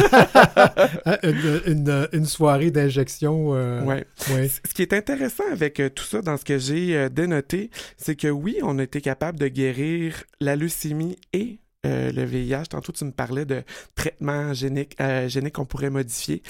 Ah, 1.03 1.17
une, 1.23 2.07
une, 2.13 2.25
soirée 2.25 2.71
d'injection. 2.71 3.55
Euh... 3.55 3.83
Ouais. 3.83 4.05
Ce 4.17 4.73
qui 4.73 4.81
est 4.81 4.93
intéressant 4.93 5.43
avec 5.51 5.79
euh, 5.79 5.89
tout 5.89 6.03
ça, 6.03 6.21
dans 6.21 6.37
ce 6.37 6.45
que 6.45 6.57
j'ai 6.57 6.95
euh, 6.95 7.09
dénoté, 7.09 7.71
c'est 7.97 8.15
que 8.15 8.27
oui, 8.27 8.57
on 8.61 8.77
a 8.79 8.83
été 8.83 9.01
capable 9.01 9.39
de 9.39 9.47
guérir 9.47 10.23
la 10.39 10.55
leucémie 10.55 11.17
et 11.33 11.59
euh, 11.85 12.11
le 12.11 12.23
VIH. 12.23 12.65
Tantôt, 12.69 12.91
tu 12.91 13.05
me 13.05 13.11
parlais 13.11 13.45
de 13.45 13.63
traitement 13.95 14.53
génique, 14.53 14.95
euh, 15.01 15.27
génique 15.27 15.55
qu'on 15.55 15.65
pourrait 15.65 15.89
modifier. 15.89 16.43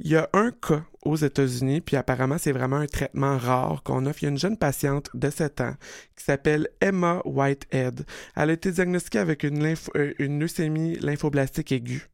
Il 0.00 0.10
y 0.10 0.16
a 0.16 0.28
un 0.32 0.50
cas 0.50 0.84
aux 1.02 1.16
États-Unis, 1.16 1.80
puis 1.80 1.96
apparemment, 1.96 2.36
c'est 2.36 2.52
vraiment 2.52 2.76
un 2.76 2.86
traitement 2.86 3.38
rare 3.38 3.82
qu'on 3.82 4.06
offre. 4.06 4.22
Il 4.22 4.26
y 4.26 4.28
a 4.28 4.30
une 4.30 4.38
jeune 4.38 4.58
patiente 4.58 5.08
de 5.14 5.30
7 5.30 5.60
ans 5.60 5.74
qui 6.16 6.24
s'appelle 6.24 6.68
Emma 6.80 7.22
Whitehead. 7.24 8.04
Elle 8.36 8.50
a 8.50 8.52
été 8.52 8.72
diagnostiquée 8.72 9.20
avec 9.20 9.44
une, 9.44 9.64
euh, 9.96 10.12
une 10.18 10.40
leucémie 10.40 10.96
lymphoblastique 10.96 11.72
aiguë. 11.72 12.08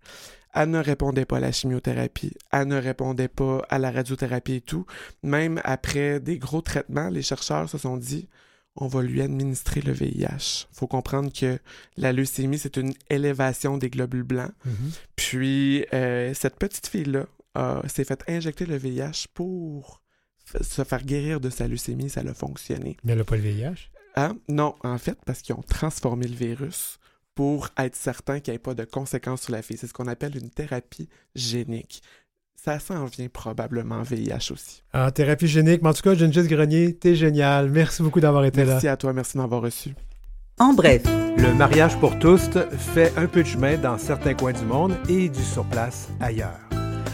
Elle 0.52 0.70
ne 0.70 0.78
répondait 0.78 1.24
pas 1.24 1.38
à 1.38 1.40
la 1.40 1.52
chimiothérapie, 1.52 2.32
elle 2.52 2.68
ne 2.68 2.76
répondait 2.76 3.28
pas 3.28 3.62
à 3.68 3.78
la 3.78 3.90
radiothérapie 3.90 4.54
et 4.54 4.60
tout. 4.60 4.84
Même 5.22 5.60
après 5.64 6.18
des 6.20 6.38
gros 6.38 6.60
traitements, 6.60 7.08
les 7.08 7.22
chercheurs 7.22 7.68
se 7.68 7.78
sont 7.78 7.96
dit 7.96 8.28
on 8.76 8.86
va 8.86 9.02
lui 9.02 9.20
administrer 9.20 9.80
le 9.80 9.92
VIH. 9.92 10.66
faut 10.72 10.86
comprendre 10.86 11.32
que 11.32 11.58
la 11.96 12.12
leucémie, 12.12 12.58
c'est 12.58 12.76
une 12.76 12.94
élévation 13.08 13.78
des 13.78 13.90
globules 13.90 14.22
blancs. 14.22 14.52
Mhm. 14.64 14.90
Puis, 15.16 15.84
euh, 15.92 16.32
cette 16.34 16.56
petite 16.56 16.86
fille-là 16.86 17.26
s'est 17.88 18.04
fait 18.04 18.22
injecter 18.28 18.64
le 18.64 18.76
VIH 18.76 19.26
pour 19.34 20.00
se 20.60 20.84
faire 20.84 21.04
guérir 21.04 21.40
de 21.40 21.50
sa 21.50 21.68
leucémie. 21.68 22.08
Ça 22.08 22.20
a 22.20 22.34
fonctionné. 22.34 22.96
Mais 23.04 23.12
elle 23.12 23.18
n'a 23.18 23.24
pas 23.24 23.36
le 23.36 23.42
VIH? 23.42 23.90
Ah, 24.14 24.32
non, 24.48 24.74
en 24.82 24.98
fait, 24.98 25.18
parce 25.24 25.42
qu'ils 25.42 25.54
ont 25.54 25.62
transformé 25.62 26.26
le 26.26 26.34
virus 26.34 26.98
pour 27.34 27.68
être 27.78 27.96
certain 27.96 28.40
qu'il 28.40 28.52
n'y 28.52 28.56
ait 28.56 28.60
pas 28.60 28.74
de 28.74 28.84
conséquences 28.84 29.42
sur 29.42 29.52
la 29.52 29.62
fille. 29.62 29.76
C'est 29.76 29.86
ce 29.86 29.92
qu'on 29.92 30.08
appelle 30.08 30.36
une 30.36 30.50
thérapie 30.50 31.08
génique 31.34 32.02
ça 32.62 32.78
s'en 32.78 33.06
vient 33.06 33.28
probablement 33.28 34.02
VIH 34.02 34.52
aussi. 34.52 34.82
Ah, 34.92 35.10
thérapie 35.10 35.46
génique. 35.46 35.82
Mais 35.82 35.88
en 35.88 35.94
tout 35.94 36.02
cas, 36.02 36.14
Gengis 36.14 36.46
Grenier, 36.46 36.94
t'es 36.94 37.14
génial. 37.14 37.70
Merci 37.70 38.02
beaucoup 38.02 38.20
d'avoir 38.20 38.44
été 38.44 38.64
là. 38.64 38.72
Merci 38.72 38.88
à 38.88 38.96
toi, 38.96 39.12
merci 39.12 39.38
d'avoir 39.38 39.62
reçu. 39.62 39.94
En 40.58 40.74
bref. 40.74 41.02
Le 41.38 41.54
mariage 41.54 41.96
pour 41.96 42.18
tous 42.18 42.50
fait 42.76 43.12
un 43.16 43.26
peu 43.26 43.42
de 43.42 43.48
chemin 43.48 43.78
dans 43.78 43.96
certains 43.96 44.34
coins 44.34 44.52
du 44.52 44.64
monde 44.64 44.94
et 45.08 45.30
du 45.30 45.42
surplace 45.42 46.08
ailleurs. 46.20 46.60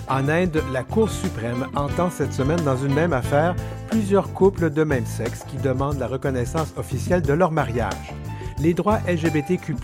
En 0.08 0.28
Inde, 0.28 0.62
la 0.72 0.82
Cour 0.82 1.10
suprême 1.10 1.66
entend 1.74 2.10
cette 2.10 2.32
semaine 2.32 2.60
dans 2.64 2.76
une 2.76 2.94
même 2.94 3.12
affaire 3.12 3.54
plusieurs 3.88 4.32
couples 4.32 4.70
de 4.70 4.84
même 4.84 5.06
sexe 5.06 5.44
qui 5.48 5.56
demandent 5.58 5.98
la 5.98 6.06
reconnaissance 6.08 6.72
officielle 6.76 7.22
de 7.22 7.32
leur 7.32 7.52
mariage. 7.52 8.14
Les 8.58 8.72
droits 8.72 9.00
LGBTQ 9.06 9.74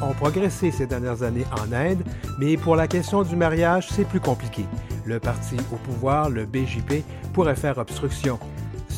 ont 0.00 0.12
progressé 0.14 0.70
ces 0.70 0.86
dernières 0.86 1.24
années 1.24 1.44
en 1.52 1.72
Inde, 1.72 2.04
mais 2.38 2.56
pour 2.56 2.76
la 2.76 2.86
question 2.86 3.22
du 3.22 3.34
mariage, 3.34 3.88
c'est 3.90 4.06
plus 4.06 4.20
compliqué. 4.20 4.64
Le 5.04 5.18
parti 5.18 5.56
au 5.72 5.76
pouvoir, 5.76 6.30
le 6.30 6.46
BJP, 6.46 7.02
pourrait 7.32 7.56
faire 7.56 7.78
obstruction. 7.78 8.38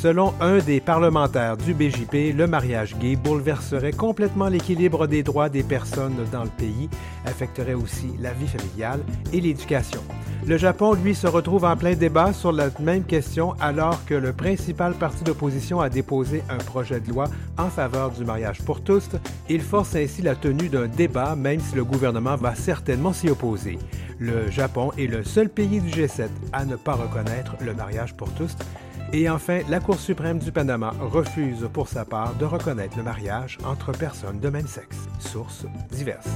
Selon 0.05 0.35
un 0.43 0.59
des 0.59 0.81
parlementaires 0.81 1.57
du 1.57 1.73
BJP, 1.73 2.37
le 2.37 2.47
mariage 2.47 2.95
gay 2.99 3.17
bouleverserait 3.17 3.95
complètement 3.95 4.49
l'équilibre 4.49 5.07
des 5.07 5.23
droits 5.23 5.49
des 5.49 5.63
personnes 5.63 6.17
dans 6.31 6.45
le 6.45 6.51
pays, 6.51 6.91
affecterait 7.25 7.73
aussi 7.73 8.13
la 8.21 8.35
vie 8.35 8.47
familiale 8.47 9.01
et 9.33 9.41
l'éducation. 9.41 10.03
Le 10.47 10.59
Japon, 10.59 10.93
lui, 10.93 11.15
se 11.15 11.27
retrouve 11.27 11.65
en 11.65 11.75
plein 11.75 11.95
débat 11.95 12.35
sur 12.35 12.53
la 12.53 12.69
même 12.81 13.05
question 13.05 13.55
alors 13.63 14.05
que 14.05 14.13
le 14.13 14.35
principal 14.35 14.93
parti 14.93 15.25
d'opposition 15.25 15.81
a 15.81 15.89
déposé 15.89 16.43
un 16.51 16.59
projet 16.59 17.01
de 17.01 17.09
loi 17.09 17.25
en 17.57 17.71
faveur 17.71 18.11
du 18.11 18.27
mariage 18.27 18.61
pour 18.61 18.83
tous. 18.83 19.09
Il 19.49 19.63
force 19.63 19.97
ainsi 19.97 20.21
la 20.21 20.35
tenue 20.35 20.69
d'un 20.69 20.87
débat 20.87 21.35
même 21.35 21.61
si 21.61 21.75
le 21.75 21.85
gouvernement 21.85 22.37
va 22.37 22.55
certainement 22.55 23.15
s'y 23.15 23.31
opposer. 23.31 23.79
Le 24.19 24.51
Japon 24.51 24.93
est 24.99 25.07
le 25.07 25.25
seul 25.25 25.49
pays 25.49 25.81
du 25.81 25.89
G7 25.89 26.29
à 26.53 26.67
ne 26.67 26.77
pas 26.77 26.93
reconnaître 26.93 27.57
le 27.63 27.73
mariage 27.73 28.13
pour 28.13 28.31
tous. 28.35 28.55
Et 29.17 29.31
enfin, 29.31 29.61
la 29.69 29.79
Cour 29.79 30.01
suprême 30.01 30.41
du 30.41 30.51
Panama 30.51 30.93
refuse 31.01 31.69
pour 31.73 31.87
sa 31.87 32.05
part 32.05 32.35
de 32.35 32.45
reconnaître 32.45 32.97
le 32.97 33.05
mariage 33.05 33.59
entre 33.65 33.93
personnes 33.93 34.41
de 34.41 34.49
même 34.49 34.67
sexe. 34.67 34.97
Sources 35.21 35.67
diverses. 35.93 36.27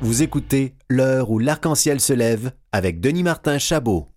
Vous 0.00 0.22
écoutez 0.22 0.72
L'heure 0.88 1.30
où 1.30 1.38
l'arc-en-ciel 1.38 2.00
se 2.00 2.14
lève 2.14 2.50
avec 2.72 3.00
Denis 3.00 3.22
Martin 3.22 3.58
Chabot. 3.58 4.08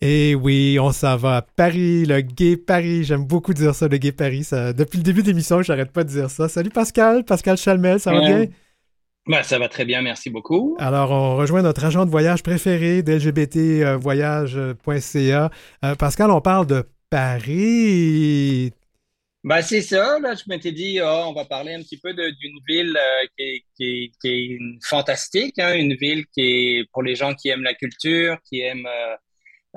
Et 0.00 0.36
oui, 0.36 0.78
on 0.80 0.92
s'en 0.92 1.16
va 1.16 1.38
à 1.38 1.42
Paris, 1.42 2.04
le 2.06 2.20
Gay 2.20 2.56
Paris. 2.56 3.02
J'aime 3.02 3.24
beaucoup 3.24 3.54
dire 3.54 3.74
ça, 3.74 3.88
le 3.88 3.96
Gay 3.96 4.12
Paris. 4.12 4.44
Ça, 4.44 4.72
depuis 4.72 4.98
le 4.98 5.02
début 5.02 5.22
de 5.22 5.26
l'émission, 5.26 5.62
j'arrête 5.62 5.90
pas 5.90 6.04
de 6.04 6.10
dire 6.10 6.30
ça. 6.30 6.48
Salut 6.48 6.70
Pascal, 6.70 7.24
Pascal 7.24 7.56
Chalmel, 7.56 7.98
ça 7.98 8.12
va 8.12 8.20
bien? 8.20 8.46
Ben, 9.26 9.42
ça 9.42 9.58
va 9.58 9.68
très 9.68 9.84
bien, 9.84 10.00
merci 10.02 10.30
beaucoup. 10.30 10.76
Alors, 10.80 11.10
on 11.12 11.36
rejoint 11.36 11.62
notre 11.62 11.84
agent 11.84 12.04
de 12.04 12.10
voyage 12.10 12.42
préféré 12.42 13.02
d'LGBTvoyage.ca. 13.02 15.50
Euh, 15.84 15.94
Pascal, 15.94 16.32
on 16.32 16.40
parle 16.40 16.66
de 16.66 16.84
Paris. 17.08 18.72
Ben, 19.44 19.60
c'est 19.60 19.82
ça, 19.82 20.20
là, 20.20 20.36
je 20.36 20.44
m'étais 20.46 20.70
dit, 20.70 21.00
oh, 21.02 21.24
on 21.26 21.32
va 21.32 21.44
parler 21.44 21.74
un 21.74 21.82
petit 21.82 21.98
peu 21.98 22.14
d'une 22.14 22.60
ville 22.68 22.96
euh, 22.96 23.26
qui, 23.36 23.64
est, 23.80 24.12
qui, 24.20 24.58
fantastique, 24.84 25.58
hein, 25.58 25.74
une 25.74 25.94
ville 25.94 26.26
qui 26.26 26.42
est 26.42 26.90
pour 26.92 27.02
les 27.02 27.16
gens 27.16 27.34
qui 27.34 27.48
aiment 27.48 27.64
la 27.64 27.74
culture, 27.74 28.36
qui 28.48 28.60
aiment 28.60 28.86
euh, 28.86 29.16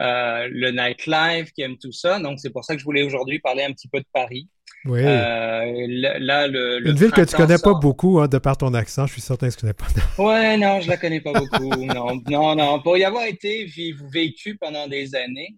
euh, 0.02 0.48
le 0.52 0.70
nightlife, 0.70 1.52
qui 1.54 1.64
aiment 1.64 1.80
tout 1.80 1.92
ça. 1.92 2.20
Donc, 2.20 2.40
c'est 2.40 2.52
pour 2.52 2.64
ça 2.64 2.76
que 2.76 2.80
je 2.80 2.86
voulais 2.86 3.02
aujourd'hui 3.02 3.40
parler 3.40 3.64
un 3.64 3.72
petit 3.72 3.88
peu 3.88 4.00
de 4.00 4.06
Paris. 4.14 4.48
Oui. 4.86 5.02
là, 5.04 6.48
le, 6.48 6.88
une 6.88 6.96
ville 6.96 7.12
que 7.12 7.22
tu 7.22 7.36
connais 7.36 7.58
pas 7.58 7.74
beaucoup, 7.74 8.20
hein, 8.20 8.28
de 8.28 8.38
par 8.38 8.58
ton 8.58 8.74
accent, 8.74 9.08
je 9.08 9.14
suis 9.14 9.22
certain 9.22 9.50
que 9.50 9.56
tu 9.56 9.62
connais 9.62 9.74
pas. 9.74 9.88
ouais, 10.24 10.58
non, 10.58 10.82
je 10.82 10.88
la 10.90 10.98
connais 10.98 11.22
pas 11.22 11.34
beaucoup. 11.34 11.86
non, 11.86 12.22
non, 12.30 12.56
non. 12.56 12.82
Pour 12.82 12.98
y 12.98 13.04
avoir 13.04 13.26
été 13.26 13.68
vécu 14.12 14.58
pendant 14.58 14.88
des 14.88 15.16
années 15.16 15.56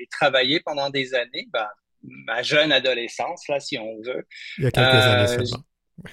et 0.00 0.06
travaillé 0.10 0.60
pendant 0.60 0.90
des 0.90 1.14
années, 1.14 1.46
ben, 1.52 1.66
ma 2.02 2.42
jeune 2.42 2.72
adolescence, 2.72 3.46
là, 3.48 3.60
si 3.60 3.78
on 3.78 4.00
veut. 4.02 4.26
Il 4.58 4.64
y 4.64 4.66
a 4.66 4.70
quelques 4.70 4.94
années 4.94 5.22
euh, 5.22 5.26
seulement. 5.26 5.64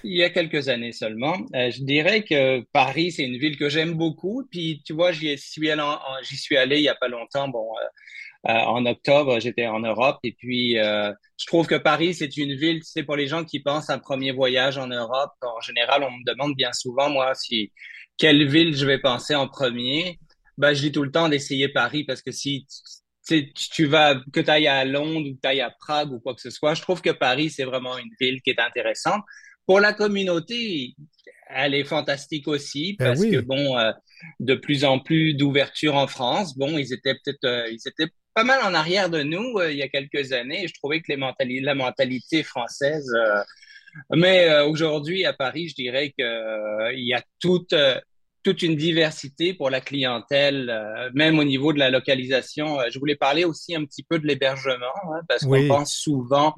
Il 0.03 0.17
y 0.17 0.23
a 0.23 0.29
quelques 0.29 0.69
années 0.69 0.91
seulement. 0.91 1.37
Euh, 1.55 1.71
je 1.71 1.83
dirais 1.83 2.23
que 2.23 2.61
Paris, 2.73 3.11
c'est 3.11 3.23
une 3.23 3.37
ville 3.37 3.57
que 3.57 3.69
j'aime 3.69 3.93
beaucoup. 3.93 4.47
Puis, 4.51 4.83
tu 4.85 4.93
vois, 4.93 5.11
j'y 5.11 5.37
suis, 5.37 5.69
allé, 5.71 5.83
j'y 6.23 6.37
suis 6.37 6.57
allé 6.57 6.77
il 6.77 6.83
y 6.83 6.89
a 6.89 6.95
pas 6.95 7.07
longtemps. 7.07 7.47
Bon, 7.47 7.65
euh, 7.81 7.85
en 8.43 8.85
octobre, 8.85 9.39
j'étais 9.39 9.67
en 9.67 9.79
Europe. 9.79 10.17
Et 10.23 10.33
puis, 10.33 10.75
je 10.75 11.45
trouve 11.47 11.67
que 11.67 11.75
Paris, 11.75 12.13
c'est 12.13 12.37
une 12.37 12.55
ville, 12.55 12.79
c'est 12.83 13.03
pour 13.03 13.15
les 13.15 13.27
gens 13.27 13.43
qui 13.43 13.59
pensent 13.59 13.89
à 13.89 13.93
un 13.93 13.99
premier 13.99 14.31
voyage 14.31 14.77
en 14.77 14.87
Europe. 14.87 15.31
En 15.41 15.61
général, 15.61 16.03
on 16.03 16.11
me 16.11 16.23
demande 16.25 16.55
bien 16.55 16.71
souvent, 16.73 17.09
moi, 17.09 17.33
si 17.35 17.71
quelle 18.19 18.47
ville 18.47 18.75
je 18.75 18.85
vais 18.85 18.99
penser 18.99 19.33
en 19.33 19.47
premier. 19.47 20.19
Ben, 20.57 20.73
je 20.73 20.81
dis 20.81 20.91
tout 20.91 21.03
le 21.03 21.11
temps 21.11 21.29
d'essayer 21.29 21.69
Paris 21.69 22.03
parce 22.03 22.21
que 22.21 22.31
si 22.31 22.67
tu 23.25 23.85
vas, 23.85 24.15
que 24.33 24.41
tu 24.41 24.49
ailles 24.49 24.67
à 24.67 24.83
Londres 24.85 25.29
ou 25.29 25.35
que 25.35 25.39
tu 25.41 25.47
ailles 25.47 25.61
à 25.61 25.71
Prague 25.79 26.11
ou 26.11 26.19
quoi 26.19 26.35
que 26.35 26.41
ce 26.41 26.49
soit, 26.49 26.73
je 26.73 26.81
trouve 26.81 27.01
que 27.01 27.11
Paris, 27.11 27.49
c'est 27.49 27.63
vraiment 27.63 27.97
une 27.97 28.09
ville 28.19 28.41
qui 28.41 28.49
est 28.49 28.59
intéressante. 28.59 29.23
Pour 29.65 29.79
la 29.79 29.93
communauté, 29.93 30.95
elle 31.49 31.73
est 31.73 31.83
fantastique 31.83 32.47
aussi 32.47 32.95
ben 32.99 33.05
parce 33.05 33.21
que, 33.21 33.39
bon, 33.39 33.77
euh, 33.77 33.91
de 34.39 34.55
plus 34.55 34.83
en 34.83 34.99
plus 34.99 35.33
d'ouverture 35.33 35.95
en 35.95 36.07
France. 36.07 36.57
Bon, 36.57 36.77
ils 36.77 36.93
étaient 36.93 37.13
peut-être, 37.13 37.45
euh, 37.45 37.69
ils 37.69 37.87
étaient 37.87 38.11
pas 38.33 38.43
mal 38.43 38.61
en 38.63 38.73
arrière 38.73 39.09
de 39.09 39.23
nous 39.23 39.57
euh, 39.57 39.71
il 39.71 39.77
y 39.77 39.83
a 39.83 39.87
quelques 39.89 40.31
années. 40.33 40.67
je 40.67 40.73
trouvais 40.73 41.01
que 41.01 41.11
les 41.11 41.61
la 41.61 41.75
mentalité 41.75 42.43
française. 42.43 43.11
mais 44.11 44.61
aujourd'hui, 44.61 45.25
à 45.25 45.33
Paris, 45.33 45.69
je 45.69 45.75
dirais 45.75 46.11
qu'il 46.11 47.05
y 47.05 47.13
a 47.13 47.23
toute 47.39 47.73
toute 48.43 48.61
une 48.61 48.75
diversité 48.75 49.53
pour 49.53 49.69
la 49.69 49.81
clientèle, 49.81 50.69
euh, 50.69 51.09
même 51.13 51.39
au 51.39 51.43
niveau 51.43 51.73
de 51.73 51.79
la 51.79 51.89
localisation. 51.89 52.79
Euh, 52.79 52.85
je 52.91 52.99
voulais 52.99 53.15
parler 53.15 53.43
aussi 53.43 53.75
un 53.75 53.83
petit 53.85 54.03
peu 54.03 54.19
de 54.19 54.25
l'hébergement, 54.25 54.85
hein, 55.13 55.21
parce 55.27 55.45
qu'on 55.45 55.67
pense 55.67 55.93
souvent, 55.93 56.55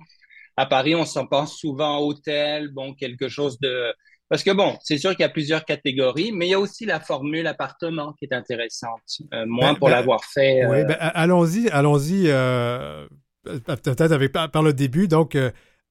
à 0.57 0.65
Paris, 0.65 0.95
on 0.95 1.05
s'en 1.05 1.26
pense 1.26 1.57
souvent 1.57 1.99
hôtel, 1.99 2.69
bon, 2.69 2.93
quelque 2.93 3.30
chose 3.30 3.59
de... 3.59 3.93
Parce 4.32 4.43
que 4.43 4.51
bon, 4.51 4.77
c'est 4.82 4.97
sûr 4.97 5.11
qu'il 5.11 5.19
y 5.19 5.25
a 5.25 5.29
plusieurs 5.29 5.65
catégories, 5.65 6.32
mais 6.32 6.47
il 6.47 6.51
y 6.51 6.53
a 6.53 6.59
aussi 6.59 6.86
la 6.86 7.01
formule 7.01 7.45
appartement 7.47 8.13
qui 8.13 8.23
est 8.23 8.34
intéressante, 8.34 9.01
euh, 9.34 9.45
moins 9.45 9.73
ben, 9.73 9.79
pour 9.79 9.89
ben, 9.89 9.95
l'avoir 9.95 10.23
fait. 10.23 10.65
Oui, 10.67 10.86
ben, 10.86 10.95
allons-y, 10.99 11.67
allons-y, 11.67 12.27
peut-être 13.43 14.13
avec, 14.13 14.32
par 14.32 14.63
le 14.63 14.71
début. 14.71 15.09
Donc, 15.09 15.38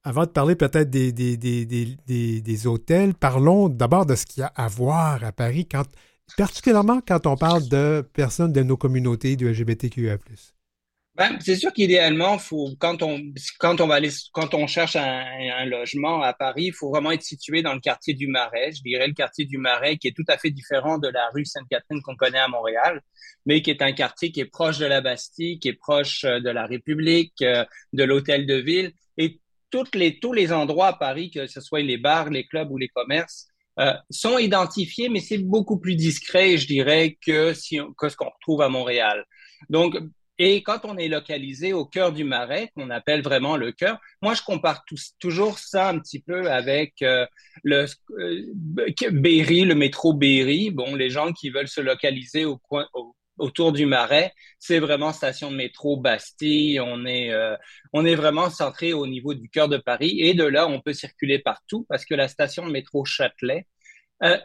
avant 0.04 0.24
de 0.24 0.30
parler 0.30 0.56
peut-être 0.56 0.88
des, 0.88 1.12
des, 1.12 1.36
des, 1.36 2.40
des, 2.40 2.66
hôtels, 2.66 3.12
parlons 3.12 3.68
d'abord 3.68 4.06
de 4.06 4.14
ce 4.14 4.24
qu'il 4.24 4.40
y 4.40 4.44
a 4.44 4.52
à 4.56 4.68
voir 4.68 5.22
à 5.22 5.32
Paris, 5.32 5.68
quand, 5.70 5.84
particulièrement 6.38 7.02
quand 7.06 7.26
on 7.26 7.36
parle 7.36 7.68
de 7.68 8.08
personnes 8.14 8.54
de 8.54 8.62
nos 8.62 8.78
communautés 8.78 9.36
du 9.36 9.50
LGBTQIA+. 9.50 10.16
Ben, 11.20 11.36
c'est 11.38 11.56
sûr 11.56 11.70
qu'idéalement, 11.74 12.38
faut, 12.38 12.70
quand, 12.78 13.02
on, 13.02 13.20
quand, 13.58 13.82
on 13.82 13.86
va 13.86 13.96
aller, 13.96 14.08
quand 14.32 14.54
on 14.54 14.66
cherche 14.66 14.96
un, 14.96 15.66
logement 15.66 16.22
à 16.22 16.32
Paris, 16.32 16.68
il 16.68 16.72
faut 16.72 16.88
vraiment 16.88 17.10
être 17.10 17.22
situé 17.22 17.60
dans 17.60 17.74
le 17.74 17.80
quartier 17.80 18.14
du 18.14 18.26
Marais. 18.26 18.72
Je 18.72 18.80
dirais 18.80 19.06
le 19.06 19.12
quartier 19.12 19.44
du 19.44 19.58
Marais 19.58 19.98
qui 19.98 20.08
est 20.08 20.16
tout 20.16 20.24
à 20.28 20.38
fait 20.38 20.48
différent 20.48 20.96
de 20.96 21.08
la 21.08 21.28
rue 21.34 21.44
Sainte-Catherine 21.44 22.00
qu'on 22.00 22.16
connaît 22.16 22.38
à 22.38 22.48
Montréal, 22.48 23.02
mais 23.44 23.60
qui 23.60 23.68
est 23.68 23.82
un 23.82 23.92
quartier 23.92 24.32
qui 24.32 24.40
est 24.40 24.46
proche 24.46 24.78
de 24.78 24.86
la 24.86 25.02
Bastille, 25.02 25.58
qui 25.58 25.68
est 25.68 25.74
proche 25.74 26.24
euh, 26.24 26.40
de 26.40 26.48
la 26.48 26.64
République, 26.64 27.42
euh, 27.42 27.66
de 27.92 28.04
l'Hôtel 28.04 28.46
de 28.46 28.54
Ville. 28.54 28.92
Et 29.18 29.40
toutes 29.70 29.94
les, 29.94 30.20
tous 30.20 30.32
les 30.32 30.54
endroits 30.54 30.86
à 30.86 30.92
Paris, 30.94 31.30
que 31.30 31.46
ce 31.46 31.60
soit 31.60 31.82
les 31.82 31.98
bars, 31.98 32.30
les 32.30 32.46
clubs 32.46 32.70
ou 32.70 32.78
les 32.78 32.88
commerces, 32.88 33.46
euh, 33.78 33.92
sont 34.08 34.38
identifiés, 34.38 35.10
mais 35.10 35.20
c'est 35.20 35.36
beaucoup 35.36 35.78
plus 35.78 35.96
discret, 35.96 36.56
je 36.56 36.66
dirais, 36.66 37.18
que, 37.20 37.52
si, 37.52 37.78
que 37.98 38.08
ce 38.08 38.16
qu'on 38.16 38.30
retrouve 38.30 38.62
à 38.62 38.70
Montréal. 38.70 39.26
Donc, 39.68 39.98
et 40.42 40.62
quand 40.62 40.86
on 40.86 40.96
est 40.96 41.08
localisé 41.08 41.74
au 41.74 41.84
cœur 41.84 42.12
du 42.12 42.24
marais, 42.24 42.72
qu'on 42.74 42.88
appelle 42.88 43.20
vraiment 43.20 43.58
le 43.58 43.72
cœur, 43.72 44.00
moi 44.22 44.32
je 44.32 44.40
compare 44.40 44.86
toujours 45.18 45.58
ça 45.58 45.90
un 45.90 45.98
petit 45.98 46.22
peu 46.22 46.50
avec 46.50 47.02
euh, 47.02 47.26
le 47.62 47.84
euh, 48.18 48.46
Berry, 49.12 49.66
le 49.66 49.74
métro 49.74 50.14
Berry. 50.14 50.70
Bon, 50.70 50.94
les 50.94 51.10
gens 51.10 51.34
qui 51.34 51.50
veulent 51.50 51.68
se 51.68 51.82
localiser 51.82 52.46
autour 53.36 53.72
du 53.72 53.84
Marais, 53.84 54.32
c'est 54.58 54.78
vraiment 54.78 55.12
station 55.12 55.50
de 55.50 55.56
métro 55.56 55.98
Bastille. 55.98 56.80
On 56.80 57.04
est, 57.04 57.30
euh, 57.32 57.54
on 57.92 58.06
est 58.06 58.14
vraiment 58.14 58.48
centré 58.48 58.94
au 58.94 59.06
niveau 59.06 59.34
du 59.34 59.50
cœur 59.50 59.68
de 59.68 59.76
Paris 59.76 60.20
et 60.20 60.32
de 60.32 60.44
là, 60.44 60.66
on 60.66 60.80
peut 60.80 60.94
circuler 60.94 61.38
partout 61.38 61.84
parce 61.86 62.06
que 62.06 62.14
la 62.14 62.28
station 62.28 62.66
de 62.66 62.72
métro 62.72 63.04
Châtelet, 63.04 63.66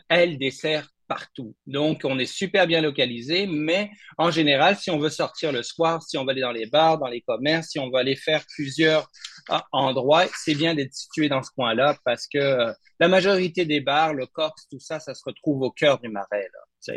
elle 0.09 0.37
dessert 0.39 0.89
partout. 1.07 1.55
Donc, 1.67 2.01
on 2.03 2.19
est 2.19 2.25
super 2.25 2.67
bien 2.67 2.81
localisé, 2.81 3.47
mais 3.47 3.91
en 4.17 4.31
général, 4.31 4.75
si 4.77 4.89
on 4.91 4.99
veut 4.99 5.09
sortir 5.09 5.51
le 5.51 5.63
soir, 5.63 6.01
si 6.03 6.17
on 6.17 6.25
va 6.25 6.31
aller 6.31 6.41
dans 6.41 6.51
les 6.51 6.65
bars, 6.65 6.97
dans 6.97 7.07
les 7.07 7.21
commerces, 7.21 7.69
si 7.69 7.79
on 7.79 7.89
va 7.89 7.99
aller 7.99 8.15
faire 8.15 8.43
plusieurs 8.55 9.09
euh, 9.51 9.57
endroits, 9.71 10.25
c'est 10.35 10.55
bien 10.55 10.75
d'être 10.75 10.93
situé 10.93 11.29
dans 11.29 11.43
ce 11.43 11.51
coin-là 11.51 11.97
parce 12.05 12.27
que 12.27 12.73
la 12.99 13.07
majorité 13.07 13.65
des 13.65 13.81
bars, 13.81 14.13
le 14.13 14.25
Corse, 14.25 14.67
tout 14.69 14.79
ça, 14.79 14.99
ça 14.99 15.13
se 15.13 15.21
retrouve 15.25 15.61
au 15.61 15.71
cœur 15.71 15.99
du 15.99 16.09
Marais. 16.09 16.47
Là 16.53 16.93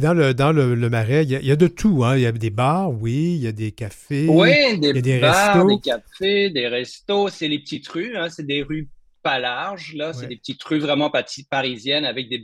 dans 0.00 0.14
le, 0.14 0.34
dans 0.34 0.52
le, 0.52 0.88
marais, 0.88 1.24
il 1.24 1.30
y, 1.30 1.50
a, 1.50 1.56
de 1.56 1.66
tout. 1.66 2.04
Hein. 2.04 2.16
Il 2.16 2.22
y 2.22 2.26
a 2.26 2.32
des 2.32 2.50
bars, 2.50 2.90
oui, 2.90 3.34
il 3.36 3.42
y 3.42 3.46
a 3.46 3.52
des 3.52 3.72
cafés. 3.72 4.26
Oui, 4.28 4.78
des, 4.78 5.00
des 5.00 5.20
bars, 5.20 5.66
des 5.66 5.80
cafés, 5.80 6.50
des 6.50 6.68
restos. 6.68 7.28
C'est 7.28 7.48
les 7.48 7.58
petites 7.58 7.88
rues, 7.88 8.16
hein. 8.16 8.28
c'est 8.30 8.46
des 8.46 8.62
rues 8.62 8.88
pas 9.26 9.40
larges, 9.40 9.94
là. 9.94 10.12
C'est 10.12 10.28
des 10.28 10.36
petites 10.36 10.62
rues 10.62 10.78
vraiment 10.78 11.10
parisiennes 11.50 12.04
avec 12.04 12.28
des, 12.28 12.40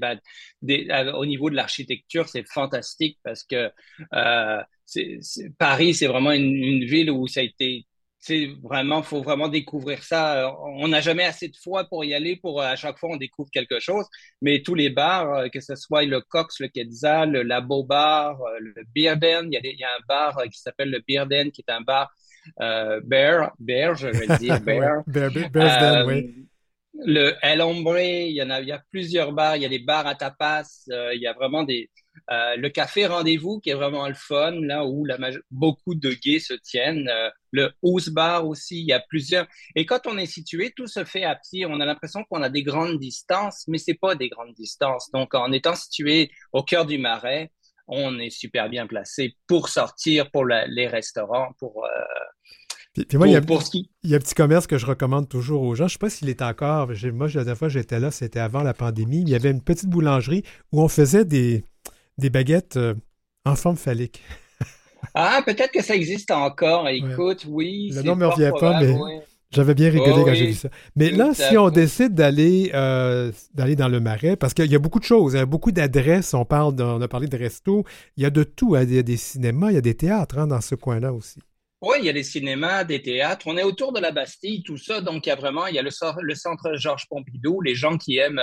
des 0.63 0.89
au 1.15 1.25
niveau 1.25 1.49
de 1.49 1.55
l'architecture, 1.55 2.29
c'est 2.29 2.45
fantastique 2.49 3.19
parce 3.23 3.45
que 3.45 3.71
euh, 4.15 4.63
Paris, 5.59 5.95
c'est 5.95 6.09
vraiment 6.09 6.33
une, 6.33 6.57
une, 6.57 6.85
ville 6.85 7.11
où 7.13 7.29
ça 7.29 7.39
a 7.39 7.45
été 7.45 7.87
c'est 8.19 8.51
vraiment, 8.63 9.03
faut 9.03 9.23
vraiment 9.23 9.49
découvrir 9.49 10.03
ça. 10.03 10.53
On 10.81 10.89
n'a 10.89 11.01
jamais 11.01 11.25
assez 11.25 11.49
de 11.49 11.57
fois 11.57 11.85
pour 11.85 12.05
y 12.05 12.15
aller. 12.15 12.37
Pour 12.37 12.63
à 12.63 12.77
chaque 12.77 12.99
fois, 12.99 13.11
on 13.11 13.17
découvre 13.17 13.51
quelque 13.51 13.81
chose. 13.81 14.07
Mais 14.41 14.63
tous 14.63 14.77
les 14.77 14.91
bars, 14.91 15.33
euh, 15.35 15.49
que 15.49 15.61
ce 15.61 15.75
soit 15.75 16.05
le 16.05 16.21
Cox, 16.21 16.61
le 16.61 16.69
Quetzal, 16.69 17.33
le 17.33 17.43
Labo 17.43 17.83
Bar, 17.83 18.41
euh, 18.41 18.59
le 18.61 18.85
Bearden, 18.95 19.49
il 19.51 19.55
y 19.55 19.57
a, 19.57 19.61
il 19.65 19.79
y 19.79 19.85
a 19.85 19.89
un 19.89 20.05
bar 20.09 20.39
euh, 20.39 20.47
qui 20.47 20.61
s'appelle 20.61 20.91
le 20.91 21.01
Bearden, 21.07 21.51
qui 21.51 21.65
est 21.67 21.73
un 21.73 21.81
bar 21.81 22.13
euh, 22.61 23.01
bear, 23.05 23.53
bear, 23.59 23.95
je 23.95 24.09
vais 24.09 24.39
dire 24.39 24.61
bear. 24.67 25.03
bear, 25.07 26.07
oui 26.07 26.47
le 26.95 27.35
El 27.43 27.61
Hombre, 27.61 27.99
il 27.99 28.33
y 28.33 28.43
en 28.43 28.51
a, 28.51 28.61
il 28.61 28.69
y 28.69 28.73
a 28.73 28.83
plusieurs 28.91 29.33
bars, 29.33 29.57
il 29.57 29.63
y 29.63 29.67
a 29.67 29.69
des 29.69 29.79
bars 29.79 30.07
à 30.07 30.15
tapas, 30.15 30.85
il 30.89 31.21
y 31.21 31.27
a 31.27 31.33
vraiment 31.33 31.63
des, 31.63 31.91
euh, 32.31 32.57
le 32.57 32.69
café 32.69 33.07
rendez-vous 33.07 33.61
qui 33.61 33.71
est 33.71 33.75
vraiment 33.75 34.07
le 34.09 34.15
fun, 34.15 34.53
là 34.61 34.85
où 34.85 35.07
beaucoup 35.51 35.95
de 35.95 36.11
gays 36.13 36.39
se 36.39 36.55
tiennent. 36.55 37.09
Euh, 37.09 37.31
le 37.51 37.73
house 37.83 38.09
bar 38.09 38.47
aussi, 38.47 38.81
il 38.81 38.87
y 38.87 38.93
a 38.93 39.01
plusieurs. 39.01 39.47
Et 39.75 39.87
quand 39.87 40.07
on 40.07 40.17
est 40.19 40.27
situé, 40.27 40.73
tout 40.77 40.87
se 40.87 41.05
fait 41.05 41.25
à 41.25 41.37
pied. 41.37 41.67
On 41.67 41.81
a 41.81 41.87
l'impression 41.87 42.25
qu'on 42.25 42.43
a 42.43 42.49
des 42.49 42.63
grandes 42.63 42.99
distances, 42.99 43.65
mais 43.69 43.79
c'est 43.79 43.95
pas 43.95 44.15
des 44.15 44.29
grandes 44.29 44.55
distances. 44.55 45.11
Donc, 45.13 45.35
en 45.35 45.53
étant 45.53 45.75
situé 45.75 46.31
au 46.53 46.63
cœur 46.63 46.87
du 46.87 46.99
marais, 46.99 47.51
on 47.89 48.19
est 48.19 48.31
super 48.31 48.69
bien 48.71 48.87
placé 48.87 49.37
pour 49.47 49.69
sortir, 49.69 50.31
pour 50.31 50.45
les 50.47 50.87
restaurants, 50.87 51.53
pour. 51.59 51.87
Euh, 52.99 53.05
moi, 53.15 53.27
il, 53.27 53.33
y 53.33 53.37
a, 53.37 53.41
il 54.03 54.11
y 54.11 54.15
a 54.15 54.17
un 54.17 54.21
petit 54.21 54.35
commerce 54.35 54.67
que 54.67 54.77
je 54.77 54.85
recommande 54.85 55.29
toujours 55.29 55.63
aux 55.63 55.75
gens. 55.75 55.89
Je 55.89 55.95
ne 55.95 55.99
sais 55.99 55.99
pas 55.99 56.11
s'il 56.11 56.29
est 56.29 56.43
encore. 56.43 56.89
Moi, 57.13 57.27
la 57.29 57.33
dernière 57.33 57.57
fois 57.57 57.69
j'étais 57.69 57.99
là, 57.99 58.11
c'était 58.11 58.41
avant 58.41 58.63
la 58.63 58.75
pandémie. 58.75 59.23
Il 59.23 59.31
y 59.31 59.35
avait 59.35 59.51
une 59.51 59.63
petite 59.63 59.89
boulangerie 59.89 60.43
où 60.73 60.83
on 60.83 60.89
faisait 60.89 61.25
des, 61.25 61.65
des 62.19 62.29
baguettes 62.29 62.77
euh, 62.77 62.95
en 63.47 63.57
forme 63.57 63.77
phallique. 63.77 64.21
ah, 65.15 65.43
peut-être 65.45 65.73
que 65.73 65.83
ça 65.83 65.95
existe 65.95 66.31
encore. 66.31 66.87
Écoute, 66.89 67.47
oui. 67.49 67.91
Le 67.95 68.03
nom 68.03 68.15
ne 68.15 68.21
me 68.21 68.27
revient 68.27 68.53
pas, 68.61 68.79
mais 68.81 68.95
j'avais 69.51 69.75
bien 69.75 69.89
rigolé 69.89 70.23
quand 70.25 70.35
j'ai 70.35 70.47
vu 70.49 70.55
ça. 70.55 70.69
Mais 70.95 71.11
là, 71.11 71.33
si 71.33 71.57
on 71.57 71.71
décide 71.71 72.15
d'aller 72.15 72.73
euh, 72.75 73.33
d'aller 73.55 73.77
dans 73.77 73.89
le 73.89 74.01
marais, 74.01 74.37
parce 74.37 74.53
qu'il 74.53 74.71
y 74.71 74.75
a 74.75 74.79
beaucoup 74.79 74.99
de 74.99 75.05
choses, 75.05 75.33
il 75.33 75.37
y 75.37 75.41
a 75.41 75.47
beaucoup 75.47 75.73
d'adresses, 75.73 76.35
on, 76.35 76.45
parle 76.45 76.75
on 76.79 77.01
a 77.01 77.09
parlé 77.09 77.27
de 77.27 77.39
restos, 77.39 77.85
il 78.19 78.23
y 78.23 78.27
a 78.27 78.31
de 78.31 78.45
tout. 78.45 78.75
Hein. 78.75 78.83
Il 78.83 78.95
y 78.95 78.99
a 78.99 79.03
des 79.03 79.17
cinémas, 79.17 79.71
il 79.71 79.75
y 79.75 79.79
a 79.79 79.83
des 79.83 79.95
théâtres 79.95 80.39
hein, 80.39 80.47
dans 80.47 80.61
ce 80.61 80.75
coin-là 80.75 81.15
aussi. 81.15 81.41
Oui, 81.83 81.97
il 81.99 82.05
y 82.05 82.09
a 82.09 82.13
des 82.13 82.23
cinémas, 82.23 82.85
des 82.85 83.03
théâtres? 83.03 83.47
On 83.49 83.57
est 83.57 83.65
autour 83.65 83.93
de 83.93 84.01
la 84.01 84.13
Bastille, 84.13 84.63
tout 84.63 84.77
ça. 84.77 85.01
Donc, 85.01 85.27
il 85.27 85.31
y 85.31 85.33
a 85.33 85.37
vraiment, 85.37 85.67
il 85.67 85.75
y 85.75 85.79
a 85.79 85.83
le, 85.83 85.91
le 86.21 86.35
centre 86.35 86.77
Georges 86.77 87.09
Pompidou, 87.09 87.61
les 87.61 87.75
gens 87.75 87.99
qui 87.99 88.19
aiment 88.19 88.41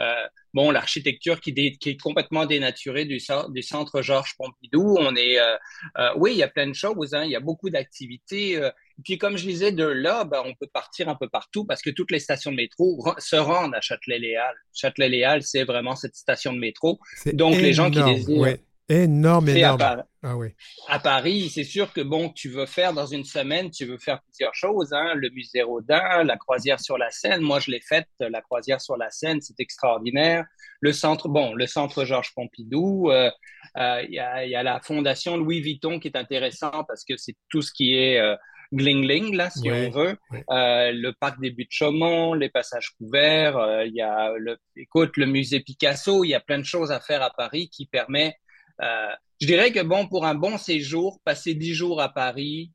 euh, 0.00 0.26
bon, 0.54 0.70
l'architecture 0.70 1.40
qui, 1.40 1.54
qui, 1.54 1.90
est 1.90 2.00
complètement 2.00 2.46
dénaturée 2.46 3.04
du, 3.04 3.18
du 3.50 3.62
centre 3.62 4.02
Georges 4.02 4.34
Pompidou. 4.36 4.96
On 4.98 5.14
est, 5.16 5.38
euh, 5.38 5.56
euh, 5.98 6.10
oui, 6.16 6.32
il 6.32 6.38
y 6.38 6.42
a 6.42 6.48
plein 6.48 6.66
de 6.66 6.74
choses. 6.74 7.14
Hein, 7.14 7.24
il 7.24 7.30
y 7.30 7.36
a 7.36 7.40
beaucoup 7.40 7.70
d'activités. 7.70 8.56
Euh. 8.56 8.70
puis 9.04 9.18
comme 9.18 9.36
je 9.36 9.46
disais, 9.46 9.72
de 9.72 9.84
là, 9.84 10.24
ben, 10.24 10.42
on 10.44 10.54
peut 10.54 10.68
partir 10.72 11.08
un 11.08 11.14
peu 11.14 11.28
partout 11.28 11.64
parce 11.64 11.82
que 11.82 11.90
toutes 11.90 12.10
les 12.10 12.20
stations 12.20 12.50
de 12.50 12.56
métro 12.56 13.04
se 13.18 13.36
rendent 13.36 13.74
à 13.74 13.80
Châtelet-Léal. 13.80 14.54
Châtelet-Léal, 14.74 15.42
c'est 15.42 15.64
vraiment 15.64 15.96
cette 15.96 16.14
station 16.14 16.52
de 16.52 16.58
métro. 16.58 16.98
Donc 17.32 17.56
les 17.56 17.72
gens 17.72 17.90
qui 17.90 18.02
désirent 18.02 18.56
Énorme, 18.88 19.48
énorme. 19.48 19.80
À, 19.80 20.04
ah 20.24 20.36
oui. 20.36 20.48
à 20.88 20.98
Paris, 20.98 21.50
c'est 21.52 21.64
sûr 21.64 21.92
que 21.92 22.00
bon, 22.00 22.28
tu 22.30 22.48
veux 22.48 22.66
faire 22.66 22.92
dans 22.92 23.06
une 23.06 23.24
semaine, 23.24 23.70
tu 23.70 23.86
veux 23.86 23.98
faire 23.98 24.20
plusieurs 24.22 24.54
choses. 24.54 24.92
Hein, 24.92 25.14
le 25.14 25.30
musée 25.30 25.62
Rodin, 25.62 26.22
la 26.24 26.36
croisière 26.36 26.78
sur 26.78 26.98
la 26.98 27.10
Seine. 27.10 27.40
Moi, 27.40 27.58
je 27.58 27.70
l'ai 27.70 27.80
faite, 27.80 28.08
la 28.20 28.40
croisière 28.40 28.80
sur 28.80 28.96
la 28.96 29.10
Seine, 29.10 29.40
c'est 29.40 29.58
extraordinaire. 29.58 30.44
Le 30.80 30.92
centre, 30.92 31.28
bon, 31.28 31.54
le 31.54 31.66
centre 31.66 32.04
Georges 32.04 32.34
Pompidou. 32.34 33.10
Euh, 33.10 33.30
euh, 33.78 34.02
il 34.08 34.18
euh, 34.18 34.44
y, 34.44 34.50
y, 34.50 34.54
a, 34.54 34.62
la 34.62 34.80
fondation 34.80 35.36
Louis 35.36 35.60
Vuitton 35.60 35.98
qui 35.98 36.08
est 36.08 36.16
intéressant 36.16 36.84
parce 36.86 37.04
que 37.04 37.16
c'est 37.16 37.36
tout 37.48 37.62
ce 37.62 37.72
qui 37.72 37.94
est 37.94 38.18
euh, 38.18 38.36
gling-gling, 38.72 39.34
là, 39.34 39.50
si 39.50 39.70
on 39.70 39.90
veut. 39.90 40.16
Euh, 40.50 40.92
le 40.92 41.12
parc 41.12 41.40
des 41.40 41.50
Buttes 41.50 41.72
Chaumont, 41.72 42.34
les 42.34 42.48
passages 42.48 42.90
couverts. 42.98 43.84
Il 43.86 43.94
y 43.94 44.02
a, 44.02 44.32
le, 44.36 44.58
écoute, 44.76 45.16
le 45.16 45.26
musée 45.26 45.60
Picasso. 45.60 46.24
Il 46.24 46.28
y 46.28 46.34
a 46.34 46.40
plein 46.40 46.58
de 46.58 46.64
choses 46.64 46.90
à 46.90 47.00
faire 47.00 47.22
à 47.22 47.30
Paris 47.30 47.68
qui 47.70 47.86
permet 47.86 48.36
je 49.40 49.46
dirais 49.46 49.72
que 49.72 49.80
bon, 49.80 50.08
pour 50.08 50.24
un 50.26 50.34
bon 50.34 50.58
séjour, 50.58 51.20
passer 51.24 51.54
dix 51.54 51.74
jours 51.74 52.00
à 52.00 52.08
Paris, 52.08 52.72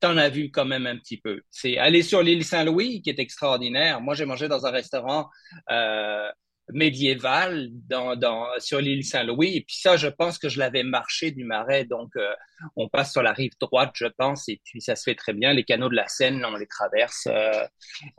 t'en 0.00 0.16
as 0.16 0.28
vu 0.28 0.50
quand 0.50 0.64
même 0.64 0.86
un 0.86 0.98
petit 0.98 1.16
peu. 1.16 1.40
C'est 1.50 1.78
aller 1.78 2.02
sur 2.02 2.22
l'île 2.22 2.44
Saint-Louis 2.44 3.02
qui 3.02 3.10
est 3.10 3.20
extraordinaire. 3.20 4.00
Moi, 4.00 4.14
j'ai 4.14 4.24
mangé 4.24 4.48
dans 4.48 4.66
un 4.66 4.70
restaurant 4.70 5.30
euh, 5.70 6.28
médiéval 6.70 7.68
dans, 7.88 8.16
dans, 8.16 8.46
sur 8.58 8.80
l'île 8.80 9.04
Saint-Louis. 9.04 9.56
Et 9.56 9.60
puis 9.62 9.76
ça, 9.76 9.96
je 9.96 10.08
pense 10.08 10.38
que 10.38 10.48
je 10.48 10.58
l'avais 10.58 10.82
marché 10.82 11.30
du 11.30 11.44
marais. 11.44 11.84
Donc, 11.84 12.10
euh, 12.16 12.28
on 12.76 12.88
passe 12.88 13.12
sur 13.12 13.22
la 13.22 13.32
rive 13.32 13.52
droite, 13.60 13.90
je 13.94 14.06
pense, 14.06 14.48
et 14.48 14.60
puis 14.64 14.80
ça 14.80 14.94
se 14.94 15.02
fait 15.02 15.14
très 15.14 15.32
bien. 15.32 15.52
Les 15.52 15.64
canaux 15.64 15.88
de 15.88 15.96
la 15.96 16.06
Seine, 16.06 16.44
on 16.44 16.56
les 16.56 16.66
traverse. 16.66 17.26
Euh, 17.28 17.64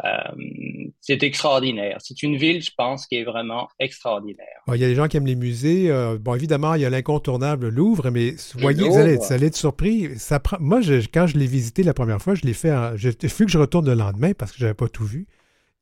euh, 0.04 0.88
c'est 1.00 1.24
extraordinaire. 1.24 1.98
C'est 2.00 2.22
une 2.24 2.36
ville, 2.36 2.62
je 2.62 2.72
pense, 2.76 3.08
qui 3.08 3.16
est 3.16 3.24
vraiment 3.24 3.70
extraordinaire. 3.80 4.62
il 4.68 4.78
y 4.78 4.84
a 4.86 4.88
des 4.88 4.96
gens 4.96 5.08
qui 5.08 5.18
aiment 5.18 5.26
les 5.26 5.36
musées. 5.36 5.90
bon, 6.20 6.36
évidemment, 6.36 6.76
il 6.76 6.82
y 6.82 6.86
a 6.86 6.90
l'incontournable 6.90 7.70
Louvre, 7.70 8.10
mais 8.10 8.36
voyez, 8.56 8.88
vous 8.88 8.98
allez, 8.98 9.46
être 9.46 9.56
surpris. 9.56 10.18
Ça 10.20 10.42
Moi, 10.60 10.82
quand 11.14 11.28
je 11.28 11.38
l'ai 11.38 11.48
visité 11.48 11.84
la 11.84 11.94
première 11.94 12.22
fois, 12.22 12.36
je 12.36 12.42
l'ai 12.42 12.54
fait. 12.54 12.72
En... 12.72 12.96
J'ai 12.98 13.14
que 13.14 13.52
je 13.52 13.58
retourne 13.58 13.86
le 13.86 13.96
lendemain 13.96 14.34
parce 14.34 14.52
que 14.52 14.58
je 14.58 14.64
n'avais 14.64 14.74
pas 14.74 14.88
tout 14.88 15.06
vu. 15.06 15.28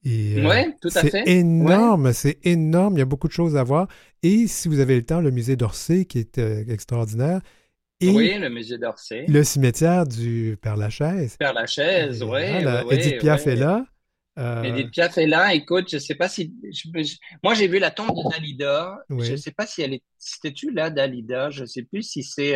Euh, 0.05 0.49
oui, 0.49 0.73
tout 0.81 0.89
à 0.95 1.01
fait. 1.01 1.09
C'est 1.11 1.27
énorme, 1.27 2.11
c'est 2.13 2.39
énorme. 2.43 2.95
Il 2.95 2.99
y 2.99 3.03
a 3.03 3.05
beaucoup 3.05 3.27
de 3.27 3.33
choses 3.33 3.55
à 3.55 3.63
voir. 3.63 3.87
Et 4.23 4.47
si 4.47 4.67
vous 4.67 4.79
avez 4.79 4.95
le 4.95 5.03
temps, 5.03 5.21
le 5.21 5.31
musée 5.31 5.55
d'Orsay, 5.55 6.05
qui 6.05 6.19
est 6.19 6.37
euh, 6.39 6.63
extraordinaire. 6.67 7.41
Et 7.99 8.09
oui, 8.09 8.35
le 8.39 8.49
musée 8.49 8.79
d'Orsay. 8.79 9.25
Le 9.27 9.43
cimetière 9.43 10.07
du 10.07 10.57
Père 10.59 10.75
Lachaise. 10.75 11.37
Père 11.37 11.53
Lachaise, 11.53 12.23
oui. 12.23 12.41
Edith 12.89 13.19
Piaf 13.19 13.45
est 13.45 13.55
là. 13.55 13.85
Euh... 14.39 14.63
Edith 14.63 14.89
Piaf 14.89 15.19
est 15.19 15.27
là. 15.27 15.53
Écoute, 15.53 15.87
je 15.91 15.97
ne 15.97 16.01
sais 16.01 16.15
pas 16.15 16.27
si. 16.27 16.51
moi, 17.43 17.53
j'ai 17.53 17.67
vu 17.67 17.77
la 17.77 17.91
tombe 17.91 18.09
de 18.09 18.31
Dalida. 18.31 18.97
Je 19.09 19.33
ne 19.33 19.37
sais 19.37 19.51
pas 19.51 19.67
si 19.67 19.83
elle 19.83 19.93
est. 19.93 20.03
C'était-tu 20.17 20.71
là, 20.71 20.89
Dalida? 20.89 21.51
Je 21.51 21.61
ne 21.61 21.65
sais 21.67 21.83
plus 21.83 22.01
si 22.01 22.23
c'est. 22.23 22.55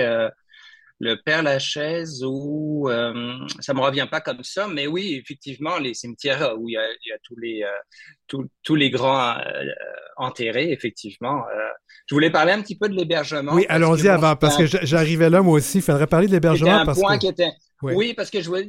Euh, 1.02 1.06
le 1.06 1.16
Père 1.22 1.44
Lachaise 1.44 2.24
ou 2.24 2.90
euh, 2.90 3.38
ça 3.60 3.74
me 3.74 3.82
revient 3.82 4.08
pas 4.10 4.22
comme 4.22 4.44
ça, 4.44 4.68
mais 4.68 4.88
oui, 4.88 5.22
effectivement, 5.22 5.78
les 5.78 5.94
cimetières 5.94 6.56
où 6.58 6.70
il 6.70 6.74
y 6.74 6.78
a, 6.78 6.88
il 6.88 7.10
y 7.10 7.12
a 7.12 7.18
tous 7.24 7.36
les 7.38 7.64
euh, 7.64 8.44
tous, 8.64 8.76
les 8.76 8.90
grands 8.90 9.38
euh, 9.38 9.64
enterrés, 10.18 10.72
effectivement. 10.72 11.44
Euh, 11.48 11.70
je 12.08 12.16
voulais 12.16 12.30
parler 12.30 12.54
un 12.54 12.62
petit 12.62 12.78
peu 12.78 12.90
de 12.90 12.96
l'hébergement. 12.96 13.54
Oui, 13.54 13.66
allons-y 13.70 14.08
avant, 14.08 14.36
parce 14.36 14.58
que 14.58 14.66
j'arrivais 14.66 15.30
là 15.30 15.42
moi 15.42 15.56
aussi. 15.56 15.80
Il 15.80 15.82
faudrait 15.82 16.08
parler 16.08 16.28
de 16.28 16.32
l'hébergement. 16.32 16.78
un 16.78 16.94
point 16.94 17.18
qui 17.18 17.28
était. 17.28 17.52
Oui. 17.82 18.14
parce 18.16 18.32
que 18.32 18.42
je 18.42 18.48
voulais 18.48 18.68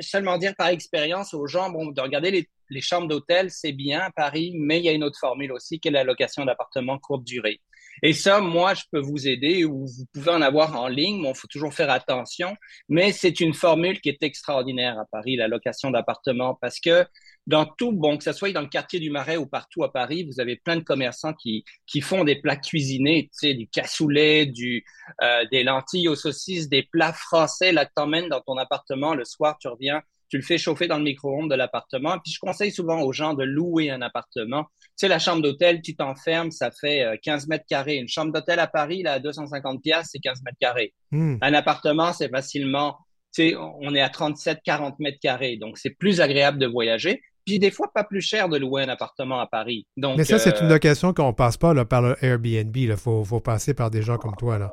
seulement 0.00 0.38
dire 0.38 0.54
par 0.56 0.68
expérience 0.68 1.34
aux 1.34 1.46
gens, 1.46 1.68
bon, 1.68 1.90
de 1.90 2.00
regarder 2.00 2.30
les, 2.30 2.48
les 2.70 2.80
chambres 2.80 3.08
d'hôtel, 3.08 3.50
c'est 3.50 3.72
bien 3.72 4.00
à 4.00 4.10
Paris, 4.10 4.54
mais 4.56 4.78
il 4.78 4.84
y 4.84 4.88
a 4.88 4.92
une 4.92 5.04
autre 5.04 5.18
formule 5.18 5.52
aussi, 5.52 5.78
qui 5.78 5.88
est 5.88 5.90
la 5.90 6.04
location 6.04 6.44
d'appartements 6.44 6.98
courte 6.98 7.24
durée. 7.24 7.60
Et 8.02 8.12
ça, 8.12 8.40
moi, 8.40 8.74
je 8.74 8.82
peux 8.90 9.00
vous 9.00 9.26
aider 9.26 9.64
ou 9.64 9.86
vous 9.86 10.04
pouvez 10.12 10.30
en 10.30 10.42
avoir 10.42 10.80
en 10.80 10.88
ligne. 10.88 11.22
Bon, 11.22 11.32
il 11.32 11.36
faut 11.36 11.48
toujours 11.48 11.72
faire 11.72 11.90
attention. 11.90 12.56
Mais 12.88 13.12
c'est 13.12 13.40
une 13.40 13.54
formule 13.54 14.00
qui 14.00 14.08
est 14.08 14.22
extraordinaire 14.22 14.98
à 14.98 15.04
Paris, 15.06 15.36
la 15.36 15.48
location 15.48 15.90
d'appartements, 15.90 16.54
parce 16.60 16.80
que 16.80 17.06
dans 17.46 17.64
tout, 17.64 17.92
bon, 17.92 18.18
que 18.18 18.24
ce 18.24 18.32
soit 18.32 18.52
dans 18.52 18.60
le 18.60 18.66
quartier 18.66 18.98
du 18.98 19.10
Marais 19.10 19.36
ou 19.36 19.46
partout 19.46 19.84
à 19.84 19.92
Paris, 19.92 20.24
vous 20.24 20.40
avez 20.40 20.56
plein 20.56 20.76
de 20.76 20.82
commerçants 20.82 21.32
qui, 21.32 21.64
qui 21.86 22.00
font 22.00 22.24
des 22.24 22.36
plats 22.40 22.56
cuisinés, 22.56 23.24
tu 23.32 23.48
sais, 23.48 23.54
du 23.54 23.68
cassoulet, 23.68 24.46
du, 24.46 24.84
euh, 25.22 25.44
des 25.52 25.62
lentilles 25.62 26.08
aux 26.08 26.16
saucisses, 26.16 26.68
des 26.68 26.82
plats 26.82 27.12
français, 27.12 27.72
là, 27.72 27.86
que 27.86 27.92
t'emmènes 27.94 28.28
dans 28.28 28.40
ton 28.40 28.56
appartement, 28.56 29.14
le 29.14 29.24
soir, 29.24 29.56
tu 29.60 29.68
reviens, 29.68 30.02
tu 30.28 30.36
le 30.36 30.42
fais 30.42 30.58
chauffer 30.58 30.86
dans 30.86 30.98
le 30.98 31.04
micro-ondes 31.04 31.50
de 31.50 31.54
l'appartement. 31.54 32.18
Puis 32.24 32.32
je 32.32 32.38
conseille 32.40 32.72
souvent 32.72 33.02
aux 33.02 33.12
gens 33.12 33.34
de 33.34 33.44
louer 33.44 33.90
un 33.90 34.02
appartement. 34.02 34.64
Tu 34.80 34.88
sais, 34.96 35.08
la 35.08 35.18
chambre 35.18 35.42
d'hôtel, 35.42 35.82
tu 35.82 35.94
t'enfermes, 35.94 36.50
ça 36.50 36.70
fait 36.70 37.18
15 37.22 37.44
euh, 37.44 37.46
mètres 37.48 37.64
carrés. 37.68 37.96
Une 37.96 38.08
chambre 38.08 38.32
d'hôtel 38.32 38.58
à 38.58 38.66
Paris, 38.66 39.02
là, 39.02 39.14
à 39.14 39.18
250 39.18 39.82
pièces, 39.82 40.08
c'est 40.12 40.18
15 40.18 40.42
mètres 40.44 40.58
carrés. 40.60 40.94
Hmm. 41.12 41.36
Un 41.42 41.54
appartement, 41.54 42.12
c'est 42.12 42.30
facilement, 42.30 42.96
tu 43.34 43.50
sais, 43.50 43.56
on 43.56 43.94
est 43.94 44.00
à 44.00 44.08
37, 44.08 44.60
40 44.64 44.98
mètres 44.98 45.18
carrés. 45.20 45.56
Donc, 45.56 45.78
c'est 45.78 45.90
plus 45.90 46.20
agréable 46.20 46.58
de 46.58 46.66
voyager. 46.66 47.20
Puis 47.44 47.60
des 47.60 47.70
fois, 47.70 47.88
pas 47.94 48.02
plus 48.02 48.22
cher 48.22 48.48
de 48.48 48.56
louer 48.56 48.82
un 48.82 48.88
appartement 48.88 49.38
à 49.38 49.46
Paris. 49.46 49.86
Donc, 49.96 50.18
Mais 50.18 50.24
ça, 50.24 50.38
c'est 50.40 50.58
une 50.60 50.66
euh, 50.66 50.70
location 50.70 51.12
qu'on 51.12 51.32
passe 51.32 51.56
pas 51.56 51.74
là, 51.74 51.84
par 51.84 52.02
le 52.02 52.16
Airbnb. 52.20 52.76
Il 52.76 52.96
faut, 52.96 53.22
faut 53.22 53.40
passer 53.40 53.72
par 53.72 53.90
des 53.90 54.02
gens 54.02 54.16
comme 54.16 54.34
toi. 54.34 54.58
là 54.58 54.72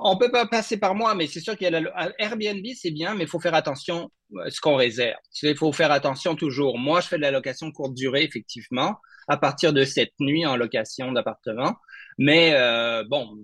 on 0.00 0.16
peut 0.16 0.30
pas 0.30 0.46
passer 0.46 0.76
par 0.76 0.94
moi, 0.94 1.14
mais 1.14 1.26
c'est 1.26 1.40
sûr 1.40 1.56
qu'il 1.56 1.70
y 1.70 1.74
a 1.74 1.80
la, 1.80 2.12
Airbnb, 2.18 2.64
c'est 2.74 2.90
bien, 2.90 3.14
mais 3.14 3.24
il 3.24 3.28
faut 3.28 3.40
faire 3.40 3.54
attention 3.54 4.10
ce 4.48 4.60
qu'on 4.60 4.76
réserve. 4.76 5.16
Il 5.42 5.56
faut 5.56 5.72
faire 5.72 5.92
attention 5.92 6.36
toujours. 6.36 6.78
Moi, 6.78 7.00
je 7.00 7.08
fais 7.08 7.16
de 7.16 7.22
la 7.22 7.30
location 7.30 7.70
courte 7.72 7.94
durée, 7.94 8.24
effectivement, 8.24 8.96
à 9.28 9.36
partir 9.36 9.72
de 9.72 9.84
cette 9.84 10.12
nuit 10.20 10.46
en 10.46 10.56
location 10.56 11.12
d'appartement. 11.12 11.76
Mais 12.18 12.54
euh, 12.54 13.04
bon, 13.08 13.36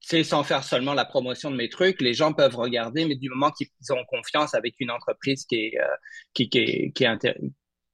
c'est 0.00 0.24
sans 0.24 0.44
faire 0.44 0.64
seulement 0.64 0.94
la 0.94 1.04
promotion 1.04 1.50
de 1.50 1.56
mes 1.56 1.68
trucs. 1.68 2.00
Les 2.00 2.14
gens 2.14 2.32
peuvent 2.32 2.56
regarder, 2.56 3.06
mais 3.06 3.16
du 3.16 3.28
moment 3.28 3.50
qu'ils 3.50 3.68
ont 3.90 4.04
confiance 4.08 4.54
avec 4.54 4.74
une 4.78 4.90
entreprise 4.90 5.44
qui 5.46 5.56
est, 5.56 5.80
euh, 5.80 5.86
qui, 6.34 6.48
qui, 6.48 6.58
est, 6.58 6.92
qui, 6.92 7.04
est 7.04 7.08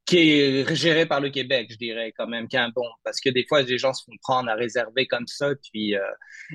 qui 0.04 0.18
est 0.18 0.74
géré 0.74 1.06
par 1.06 1.20
le 1.20 1.30
Québec, 1.30 1.68
je 1.70 1.76
dirais 1.76 2.12
quand 2.16 2.26
même, 2.26 2.48
qui 2.48 2.56
est 2.56 2.60
un 2.60 2.70
bon, 2.70 2.86
parce 3.04 3.20
que 3.20 3.30
des 3.30 3.46
fois, 3.48 3.62
les 3.62 3.78
gens 3.78 3.92
se 3.92 4.04
font 4.04 4.12
prendre 4.22 4.50
à 4.50 4.54
réserver 4.54 5.06
comme 5.06 5.26
ça, 5.26 5.50
puis 5.70 5.94
euh, 5.94 6.00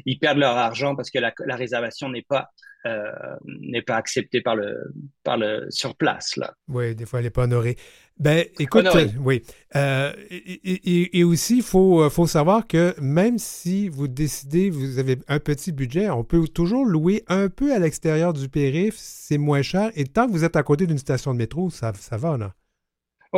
ils 0.06 0.20
perdent 0.20 0.40
leur 0.40 0.58
argent 0.58 0.96
parce 0.96 1.10
que 1.10 1.20
la, 1.20 1.34
la 1.46 1.56
réservation 1.56 2.10
n'est 2.10 2.26
pas 2.28 2.50
euh, 2.86 3.12
n'est 3.46 3.82
pas 3.82 3.96
acceptée 3.96 4.42
par 4.42 4.56
le 4.56 4.78
par 5.24 5.38
le 5.38 5.66
sur 5.70 5.96
place 5.96 6.36
là. 6.38 6.54
Oui, 6.68 6.96
des 6.96 7.06
fois, 7.06 7.20
elle 7.20 7.26
n'est 7.26 7.32
pas 7.32 7.44
honorée. 7.44 7.76
Ben, 8.20 8.46
écoute, 8.60 8.88
oui. 9.20 9.44
Euh, 9.76 10.12
et, 10.30 11.20
et, 11.20 11.24
aussi, 11.24 11.58
il 11.58 11.64
faut, 11.64 12.10
faut 12.10 12.26
savoir 12.26 12.66
que 12.66 12.96
même 13.00 13.38
si 13.38 13.90
vous 13.90 14.08
décidez, 14.08 14.72
vous 14.72 14.98
avez 14.98 15.20
un 15.28 15.40
petit 15.40 15.72
budget, 15.72 16.10
on 16.10 16.24
peut 16.24 16.48
toujours 16.48 16.86
louer 16.86 17.24
un 17.28 17.48
peu 17.50 17.74
à 17.74 17.80
l'extérieur 17.80 18.34
du 18.34 18.50
périph', 18.50 18.96
c'est 18.98 19.38
moins 19.38 19.62
cher. 19.62 19.92
Et 19.96 20.06
tant 20.06 20.26
que 20.26 20.32
vous 20.32 20.44
êtes 20.44 20.56
à 20.56 20.64
côté 20.64 20.88
d'une 20.88 20.98
station 20.98 21.32
de 21.34 21.38
métro, 21.38 21.70
ça, 21.70 21.94
ça 21.94 22.18
va, 22.18 22.38
là. 22.38 22.54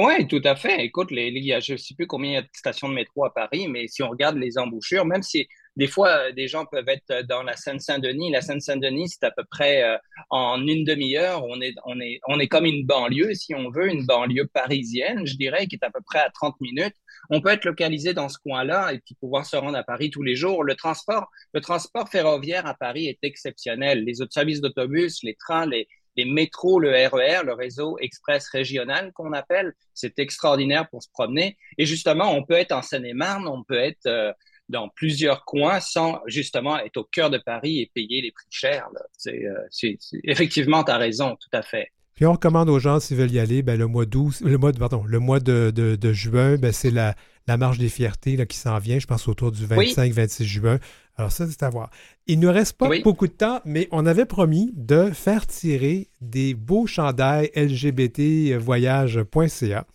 Oui, 0.02 0.28
tout 0.30 0.42
à 0.46 0.56
fait. 0.56 0.86
Écoute, 0.86 1.12
les, 1.12 1.28
il 1.28 1.44
y 1.44 1.52
a, 1.52 1.60
je 1.60 1.74
ne 1.74 1.78
sais 1.78 1.94
plus 1.94 2.08
combien 2.08 2.30
il 2.30 2.34
y 2.36 2.38
a 2.38 2.42
de 2.42 2.48
stations 2.54 2.88
de 2.88 2.94
métro 2.94 3.26
à 3.26 3.34
Paris, 3.34 3.68
mais 3.68 3.88
si 3.90 4.02
on 4.02 4.10
regarde 4.10 4.38
les 4.38 4.58
embouchures, 4.58 5.04
même 5.04 5.24
si 5.24 5.46
des 5.76 5.88
fois, 5.88 6.32
des 6.32 6.48
gens 6.48 6.66
peuvent 6.66 6.88
être 6.88 7.28
dans 7.28 7.44
la 7.44 7.58
Seine-Saint-Denis, 7.58 8.32
la 8.32 8.42
Seine-Saint-Denis, 8.42 9.10
c'est 9.10 9.26
à 9.26 9.32
peu 9.32 9.44
près 9.52 9.84
euh, 9.84 9.98
en 10.30 10.66
une 10.66 10.86
demi-heure, 10.86 11.44
on 11.44 11.60
est, 11.60 11.74
on, 11.86 12.00
est, 12.00 12.22
on 12.30 12.40
est 12.40 12.48
comme 12.48 12.66
une 12.66 12.86
banlieue, 12.86 13.34
si 13.34 13.54
on 13.56 13.70
veut, 13.72 13.90
une 13.90 14.06
banlieue 14.06 14.48
parisienne, 14.48 15.28
je 15.28 15.36
dirais, 15.36 15.68
qui 15.68 15.76
est 15.76 15.84
à 15.84 15.92
peu 15.92 16.02
près 16.06 16.20
à 16.20 16.30
30 16.30 16.56
minutes. 16.62 16.96
On 17.30 17.42
peut 17.42 17.50
être 17.50 17.66
localisé 17.66 18.14
dans 18.14 18.30
ce 18.30 18.38
coin-là 18.38 18.94
et 18.94 19.00
puis 19.00 19.16
pouvoir 19.16 19.46
se 19.46 19.58
rendre 19.58 19.78
à 19.78 19.84
Paris 19.84 20.12
tous 20.12 20.24
les 20.24 20.36
jours. 20.36 20.64
Le 20.64 20.76
transport, 20.76 21.30
le 21.54 21.60
transport 21.60 22.08
ferroviaire 22.08 22.66
à 22.66 22.74
Paris 22.74 23.08
est 23.08 23.20
exceptionnel. 23.24 24.06
Les 24.06 24.22
autres 24.22 24.34
services 24.34 24.62
d'autobus, 24.62 25.24
les 25.24 25.36
trains, 25.36 25.66
les, 25.66 25.88
les 26.20 26.26
métros, 26.26 26.80
le 26.80 26.90
RER, 26.90 27.42
e 27.42 27.46
le 27.46 27.54
réseau 27.54 27.98
express 28.00 28.50
régional 28.50 29.12
qu'on 29.14 29.32
appelle. 29.34 29.74
C'est 29.94 30.20
extraordinaire 30.20 30.90
pour 30.90 31.02
se 31.02 31.10
promener. 31.12 31.58
Et 31.78 31.86
justement, 31.86 32.34
on 32.34 32.44
peut 32.44 32.56
être 32.56 32.74
en 32.74 32.82
Seine-et-Marne, 32.82 33.48
on 33.48 33.64
peut 33.64 33.80
être 33.80 34.06
euh, 34.06 34.32
dans 34.68 34.90
plusieurs 34.90 35.46
coins 35.46 35.80
sans 35.80 36.20
justement 36.28 36.78
être 36.78 36.98
au 36.98 37.04
cœur 37.04 37.30
de 37.30 37.38
Paris 37.38 37.80
et 37.80 37.92
payer 37.94 38.22
les 38.22 38.32
prix 38.32 38.48
chers. 38.50 38.88
C'est, 39.18 39.46
euh, 39.46 39.96
effectivement, 40.26 40.84
tu 40.84 40.92
as 40.92 40.98
raison, 40.98 41.38
tout 41.40 41.58
à 41.58 41.62
fait. 41.62 41.88
Puis 42.16 42.26
on 42.26 42.34
recommande 42.34 42.70
aux 42.70 42.80
gens 42.80 43.00
s'ils 43.00 43.16
veulent 43.16 43.32
y 43.32 43.40
aller, 43.40 43.62
ben, 43.62 43.80
le 43.80 43.88
mois 43.88 44.06
d'août, 44.06 44.42
le 44.42 44.58
mois 44.58 44.74
de, 44.74 44.78
pardon, 44.78 45.04
le 45.06 45.20
mois 45.20 45.40
de, 45.40 45.72
de, 45.72 46.14
juin, 46.14 46.58
ben, 46.58 46.74
c'est 46.74 46.92
la, 46.92 47.16
la 47.48 47.56
marche 47.56 47.78
des 47.78 47.88
fiertés 47.88 48.36
là, 48.36 48.46
qui 48.46 48.58
s'en 48.58 48.78
vient, 48.78 49.00
je 49.00 49.08
pense 49.08 49.30
autour 49.30 49.54
du 49.54 49.66
25-26 49.66 50.44
juin. 50.44 50.80
Alors 51.20 51.34
ça, 51.34 51.46
c'est 51.50 51.64
à 51.64 51.70
voir. 51.70 51.90
Il 52.28 52.40
ne 52.40 52.48
reste 52.48 52.78
pas 52.78 52.88
beaucoup 53.04 53.28
de 53.28 53.34
temps, 53.34 53.60
mais 53.66 53.90
on 53.92 54.06
avait 54.06 54.26
promis 54.26 54.72
de 54.74 55.12
faire 55.12 55.46
tirer 55.46 56.08
des 56.22 56.54
beaux 56.54 56.88
chandails 56.88 57.52
LGBT 57.58 58.58
voyage.ca. 58.58 59.86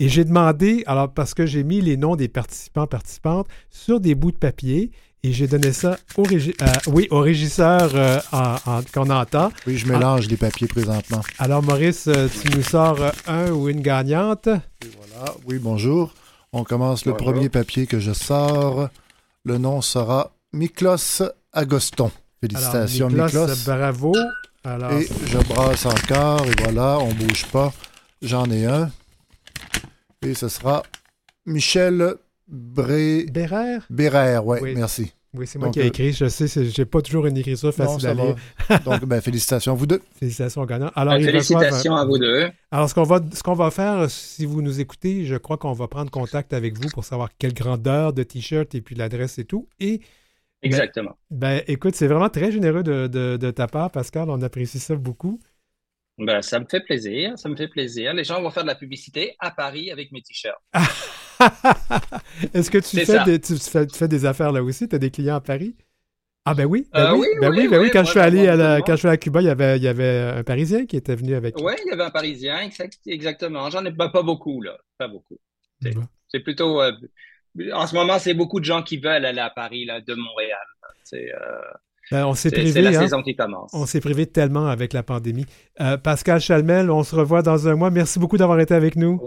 Et 0.00 0.08
j'ai 0.08 0.24
demandé, 0.24 0.82
alors 0.88 1.14
parce 1.14 1.34
que 1.34 1.46
j'ai 1.46 1.62
mis 1.62 1.80
les 1.80 1.96
noms 1.96 2.16
des 2.16 2.26
participants, 2.26 2.88
participantes 2.88 3.46
sur 3.70 4.00
des 4.00 4.16
bouts 4.16 4.32
de 4.32 4.38
papier, 4.38 4.90
et 5.22 5.30
j'ai 5.30 5.46
donné 5.46 5.72
ça 5.72 5.98
au, 6.16 6.24
euh, 6.26 6.48
oui, 6.88 7.06
au 7.12 7.20
régisseur 7.20 7.92
euh, 7.94 8.18
qu'on 8.92 9.08
entend. 9.08 9.52
Oui, 9.68 9.78
je 9.78 9.86
mélange 9.86 10.26
les 10.26 10.36
papiers 10.36 10.66
présentement. 10.66 11.20
Alors, 11.38 11.62
Maurice, 11.62 12.08
euh, 12.08 12.26
tu 12.28 12.56
nous 12.56 12.64
sors 12.64 12.98
un 13.28 13.52
ou 13.52 13.68
une 13.68 13.82
gagnante. 13.82 14.48
voilà. 14.48 15.32
Oui, 15.46 15.60
bonjour. 15.60 16.12
On 16.52 16.64
commence 16.64 17.06
le 17.06 17.14
premier 17.14 17.48
papier 17.48 17.86
que 17.86 18.00
je 18.00 18.12
sors. 18.12 18.88
Le 19.44 19.58
nom 19.58 19.80
sera 19.80 20.32
Miklos 20.52 21.22
Agoston. 21.52 22.10
Félicitations, 22.40 23.08
Miklos. 23.08 23.64
Bravo. 23.64 24.12
Et 24.14 25.06
je 25.26 25.38
brasse 25.48 25.86
encore, 25.86 26.46
et 26.46 26.52
voilà, 26.62 26.98
on 26.98 27.12
bouge 27.14 27.46
pas. 27.46 27.72
J'en 28.20 28.44
ai 28.46 28.66
un. 28.66 28.90
Et 30.24 30.34
ce 30.34 30.48
sera 30.48 30.82
Michel 31.46 32.14
Bré... 32.46 33.26
Bérère? 33.32 33.86
Bérère, 33.88 34.46
ouais, 34.46 34.60
oui, 34.62 34.74
merci. 34.76 35.12
Oui, 35.34 35.46
c'est 35.46 35.58
moi 35.58 35.70
qui 35.70 35.80
ai 35.80 35.84
euh, 35.84 35.86
écrit. 35.86 36.12
Je 36.12 36.28
sais, 36.28 36.46
j'ai 36.64 36.84
pas 36.84 37.00
toujours 37.00 37.26
une 37.26 37.38
écriture 37.38 37.72
facile 37.72 38.06
à 38.06 38.14
lire. 38.14 38.36
Donc, 38.84 39.06
ben, 39.06 39.22
félicitations 39.22 39.72
à 39.72 39.74
vous 39.74 39.86
deux. 39.86 40.02
Félicitations 40.20 40.60
au 40.60 40.66
gagnant. 40.66 40.90
Alors, 40.94 41.14
ben, 41.14 41.24
félicitations 41.24 41.96
à 41.96 42.04
vous 42.04 42.18
deux. 42.18 42.50
Alors, 42.70 42.90
ce 42.90 42.94
qu'on 42.94 43.04
va, 43.04 43.20
ce 43.32 43.42
qu'on 43.42 43.54
va 43.54 43.70
faire, 43.70 44.10
si 44.10 44.44
vous 44.44 44.60
nous 44.60 44.80
écoutez, 44.80 45.24
je 45.24 45.36
crois 45.36 45.56
qu'on 45.56 45.72
va 45.72 45.88
prendre 45.88 46.10
contact 46.10 46.52
avec 46.52 46.78
vous 46.78 46.90
pour 46.90 47.06
savoir 47.06 47.30
quelle 47.38 47.54
grandeur 47.54 48.12
de 48.12 48.22
t-shirt 48.22 48.74
et 48.74 48.82
puis 48.82 48.94
l'adresse 48.94 49.38
et 49.38 49.44
tout. 49.44 49.66
Et 49.80 50.02
Exactement. 50.62 51.16
Ben, 51.30 51.62
écoute, 51.66 51.94
c'est 51.94 52.06
vraiment 52.06 52.28
très 52.28 52.52
généreux 52.52 52.82
de, 52.82 53.06
de, 53.08 53.50
ta 53.50 53.66
part, 53.66 53.90
Pascal. 53.90 54.30
On 54.30 54.40
apprécie 54.42 54.78
ça 54.78 54.94
beaucoup. 54.94 55.40
Ben, 56.18 56.40
ça 56.42 56.60
me 56.60 56.66
fait 56.66 56.80
plaisir. 56.80 57.36
Ça 57.38 57.48
me 57.48 57.56
fait 57.56 57.68
plaisir. 57.68 58.14
Les 58.14 58.24
gens 58.24 58.40
vont 58.40 58.50
faire 58.50 58.62
de 58.62 58.68
la 58.68 58.74
publicité 58.74 59.34
à 59.40 59.50
Paris 59.50 59.90
avec 59.90 60.12
mes 60.12 60.22
t-shirts. 60.22 60.62
Est-ce 62.54 62.70
que 62.70 62.78
tu 62.78 63.04
fais, 63.04 63.24
des, 63.24 63.40
tu, 63.40 63.56
fais, 63.58 64.08
des, 64.08 64.24
affaires 64.24 64.52
là 64.52 64.62
aussi? 64.62 64.88
Tu 64.88 64.94
as 64.94 64.98
des 64.98 65.10
clients 65.10 65.36
à 65.36 65.40
Paris? 65.40 65.74
Ah 66.44 66.54
ben 66.54 66.64
oui, 66.64 66.88
ben, 66.92 67.12
euh, 67.12 67.16
oui, 67.16 67.28
ben 67.40 67.50
oui, 67.50 67.68
ben 67.68 67.80
oui, 67.80 67.90
Quand, 67.92 68.02
je 68.02 68.10
suis 68.10 68.18
allé 68.18 68.48
à 68.48 68.56
la, 68.56 68.80
quand 68.82 68.94
je 68.94 68.98
suis 68.98 69.08
à 69.08 69.16
Cuba, 69.16 69.40
il 69.40 69.46
y, 69.46 69.48
avait, 69.48 69.76
il 69.76 69.82
y 69.82 69.86
avait 69.86 70.32
un 70.38 70.42
Parisien 70.42 70.86
qui 70.86 70.96
était 70.96 71.14
venu 71.14 71.36
avec. 71.36 71.56
Oui, 71.60 71.74
il 71.84 71.90
y 71.90 71.92
avait 71.92 72.02
un 72.02 72.10
Parisien, 72.10 72.68
exactement. 73.06 73.70
J'en 73.70 73.84
ai 73.84 73.92
pas, 73.92 74.08
pas 74.08 74.24
beaucoup, 74.24 74.60
là. 74.60 74.76
Pas 74.98 75.06
beaucoup. 75.06 75.38
C'est 76.28 76.40
plutôt... 76.40 76.82
Euh, 76.82 76.92
en 77.72 77.86
ce 77.86 77.94
moment, 77.94 78.18
c'est 78.18 78.34
beaucoup 78.34 78.60
de 78.60 78.64
gens 78.64 78.82
qui 78.82 78.96
veulent 78.96 79.24
aller 79.24 79.40
à 79.40 79.50
Paris 79.50 79.84
là, 79.84 80.00
de 80.00 80.14
Montréal. 80.14 80.58
C'est, 81.04 81.32
euh, 81.32 81.60
ben, 82.10 82.26
on 82.26 82.34
s'est 82.34 82.50
privé. 82.50 82.82
la 82.82 82.90
hein. 82.90 83.00
saison 83.00 83.22
qui 83.22 83.34
commence. 83.34 83.70
On 83.72 83.86
s'est 83.86 84.00
privé 84.00 84.26
tellement 84.26 84.66
avec 84.66 84.92
la 84.92 85.02
pandémie. 85.02 85.46
Euh, 85.80 85.96
Pascal 85.96 86.40
Chalmel, 86.40 86.90
on 86.90 87.04
se 87.04 87.14
revoit 87.14 87.42
dans 87.42 87.68
un 87.68 87.74
mois. 87.74 87.90
Merci 87.90 88.18
beaucoup 88.18 88.36
d'avoir 88.36 88.60
été 88.60 88.74
avec 88.74 88.96
nous. 88.96 89.20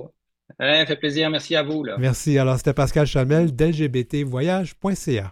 ça 0.60 0.86
fait 0.86 0.96
plaisir. 0.96 1.30
Merci 1.30 1.56
à 1.56 1.64
vous. 1.64 1.84
Là. 1.84 1.96
Merci. 1.98 2.38
Alors, 2.38 2.58
c'était 2.58 2.74
Pascal 2.74 3.08
Chamel 3.08 3.56
d'LGBTvoyage.ca. 3.56 5.32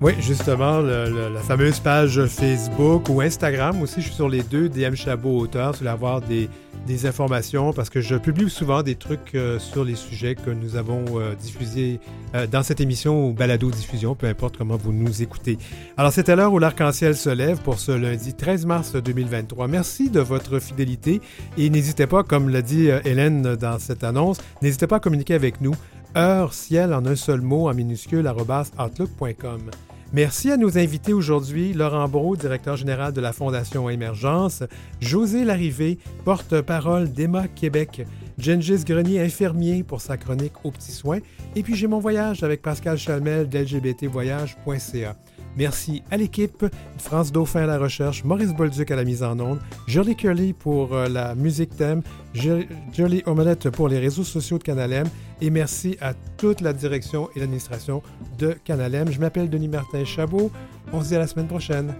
Oui, 0.00 0.12
justement, 0.20 0.78
la 0.80 1.40
fameuse 1.40 1.80
page 1.80 2.24
Facebook 2.26 3.08
ou 3.08 3.20
Instagram 3.20 3.82
aussi, 3.82 4.00
je 4.00 4.06
suis 4.06 4.14
sur 4.14 4.28
les 4.28 4.44
deux, 4.44 4.68
DM 4.68 4.94
Chabot 4.94 5.36
Auteur, 5.40 5.74
sur 5.74 5.88
avoir 5.88 6.20
des, 6.20 6.48
des 6.86 7.04
informations 7.06 7.72
parce 7.72 7.90
que 7.90 8.00
je 8.00 8.14
publie 8.14 8.48
souvent 8.48 8.84
des 8.84 8.94
trucs 8.94 9.34
euh, 9.34 9.58
sur 9.58 9.84
les 9.84 9.96
sujets 9.96 10.36
que 10.36 10.50
nous 10.50 10.76
avons 10.76 11.04
euh, 11.18 11.34
diffusés 11.34 11.98
euh, 12.36 12.46
dans 12.46 12.62
cette 12.62 12.80
émission 12.80 13.28
ou 13.28 13.32
balado-diffusion, 13.32 14.14
peu 14.14 14.28
importe 14.28 14.56
comment 14.56 14.76
vous 14.76 14.92
nous 14.92 15.20
écoutez. 15.20 15.58
Alors, 15.96 16.12
c'est 16.12 16.28
à 16.28 16.36
l'heure 16.36 16.52
où 16.52 16.60
l'arc-en-ciel 16.60 17.16
se 17.16 17.30
lève 17.30 17.60
pour 17.62 17.80
ce 17.80 17.90
lundi 17.90 18.34
13 18.34 18.66
mars 18.66 18.92
2023. 18.92 19.66
Merci 19.66 20.10
de 20.10 20.20
votre 20.20 20.60
fidélité 20.60 21.20
et 21.56 21.70
n'hésitez 21.70 22.06
pas, 22.06 22.22
comme 22.22 22.50
l'a 22.50 22.62
dit 22.62 22.88
Hélène 23.04 23.56
dans 23.56 23.80
cette 23.80 24.04
annonce, 24.04 24.38
n'hésitez 24.62 24.86
pas 24.86 24.96
à 24.96 25.00
communiquer 25.00 25.34
avec 25.34 25.60
nous. 25.60 25.74
Heure 26.16 26.54
ciel 26.54 26.94
en 26.94 27.04
un 27.04 27.16
seul 27.16 27.40
mot 27.40 27.68
en 27.68 27.74
minuscule 27.74 28.32
outlook.com. 28.78 29.70
Merci 30.14 30.50
à 30.50 30.56
nos 30.56 30.78
invités 30.78 31.12
aujourd'hui, 31.12 31.74
Laurent 31.74 32.08
Brault, 32.08 32.34
directeur 32.34 32.76
général 32.76 33.12
de 33.12 33.20
la 33.20 33.34
Fondation 33.34 33.90
Émergence, 33.90 34.62
José 35.02 35.44
Larrivé, 35.44 35.98
porte-parole 36.24 37.12
d'Emma 37.12 37.46
Québec, 37.46 38.06
Gengis 38.38 38.84
Grenier, 38.86 39.20
infirmier 39.20 39.82
pour 39.82 40.00
sa 40.00 40.16
chronique 40.16 40.64
aux 40.64 40.70
petits 40.70 40.92
soins, 40.92 41.18
et 41.54 41.62
puis 41.62 41.74
j'ai 41.74 41.88
mon 41.88 41.98
voyage 41.98 42.42
avec 42.42 42.62
Pascal 42.62 42.96
Chalmel 42.96 43.50
d'LGBTvoyage.ca. 43.50 45.14
Merci 45.58 46.02
à 46.10 46.16
l'équipe, 46.16 46.64
France 46.98 47.32
Dauphin 47.32 47.64
à 47.64 47.66
la 47.66 47.78
recherche, 47.78 48.24
Maurice 48.24 48.54
Bolduc 48.54 48.90
à 48.90 48.96
la 48.96 49.04
mise 49.04 49.22
en 49.22 49.38
onde, 49.40 49.58
Jolie 49.88 50.16
Curly 50.16 50.52
pour 50.52 50.94
euh, 50.94 51.08
la 51.08 51.34
musique 51.34 51.76
thème, 51.76 52.02
Jolie 52.92 53.22
Omelette 53.26 53.70
pour 53.70 53.88
les 53.88 53.98
réseaux 53.98 54.24
sociaux 54.24 54.58
de 54.58 54.62
Canalem 54.62 55.06
et 55.40 55.50
merci 55.50 55.96
à 56.00 56.14
toute 56.36 56.60
la 56.60 56.72
direction 56.72 57.28
et 57.34 57.40
l'administration 57.40 58.02
de 58.38 58.56
Canalem. 58.64 59.10
Je 59.10 59.20
m'appelle 59.20 59.50
Denis 59.50 59.68
Martin 59.68 60.04
Chabot. 60.04 60.50
On 60.92 61.02
se 61.02 61.08
dit 61.08 61.16
à 61.16 61.18
la 61.18 61.26
semaine 61.26 61.48
prochaine. 61.48 61.94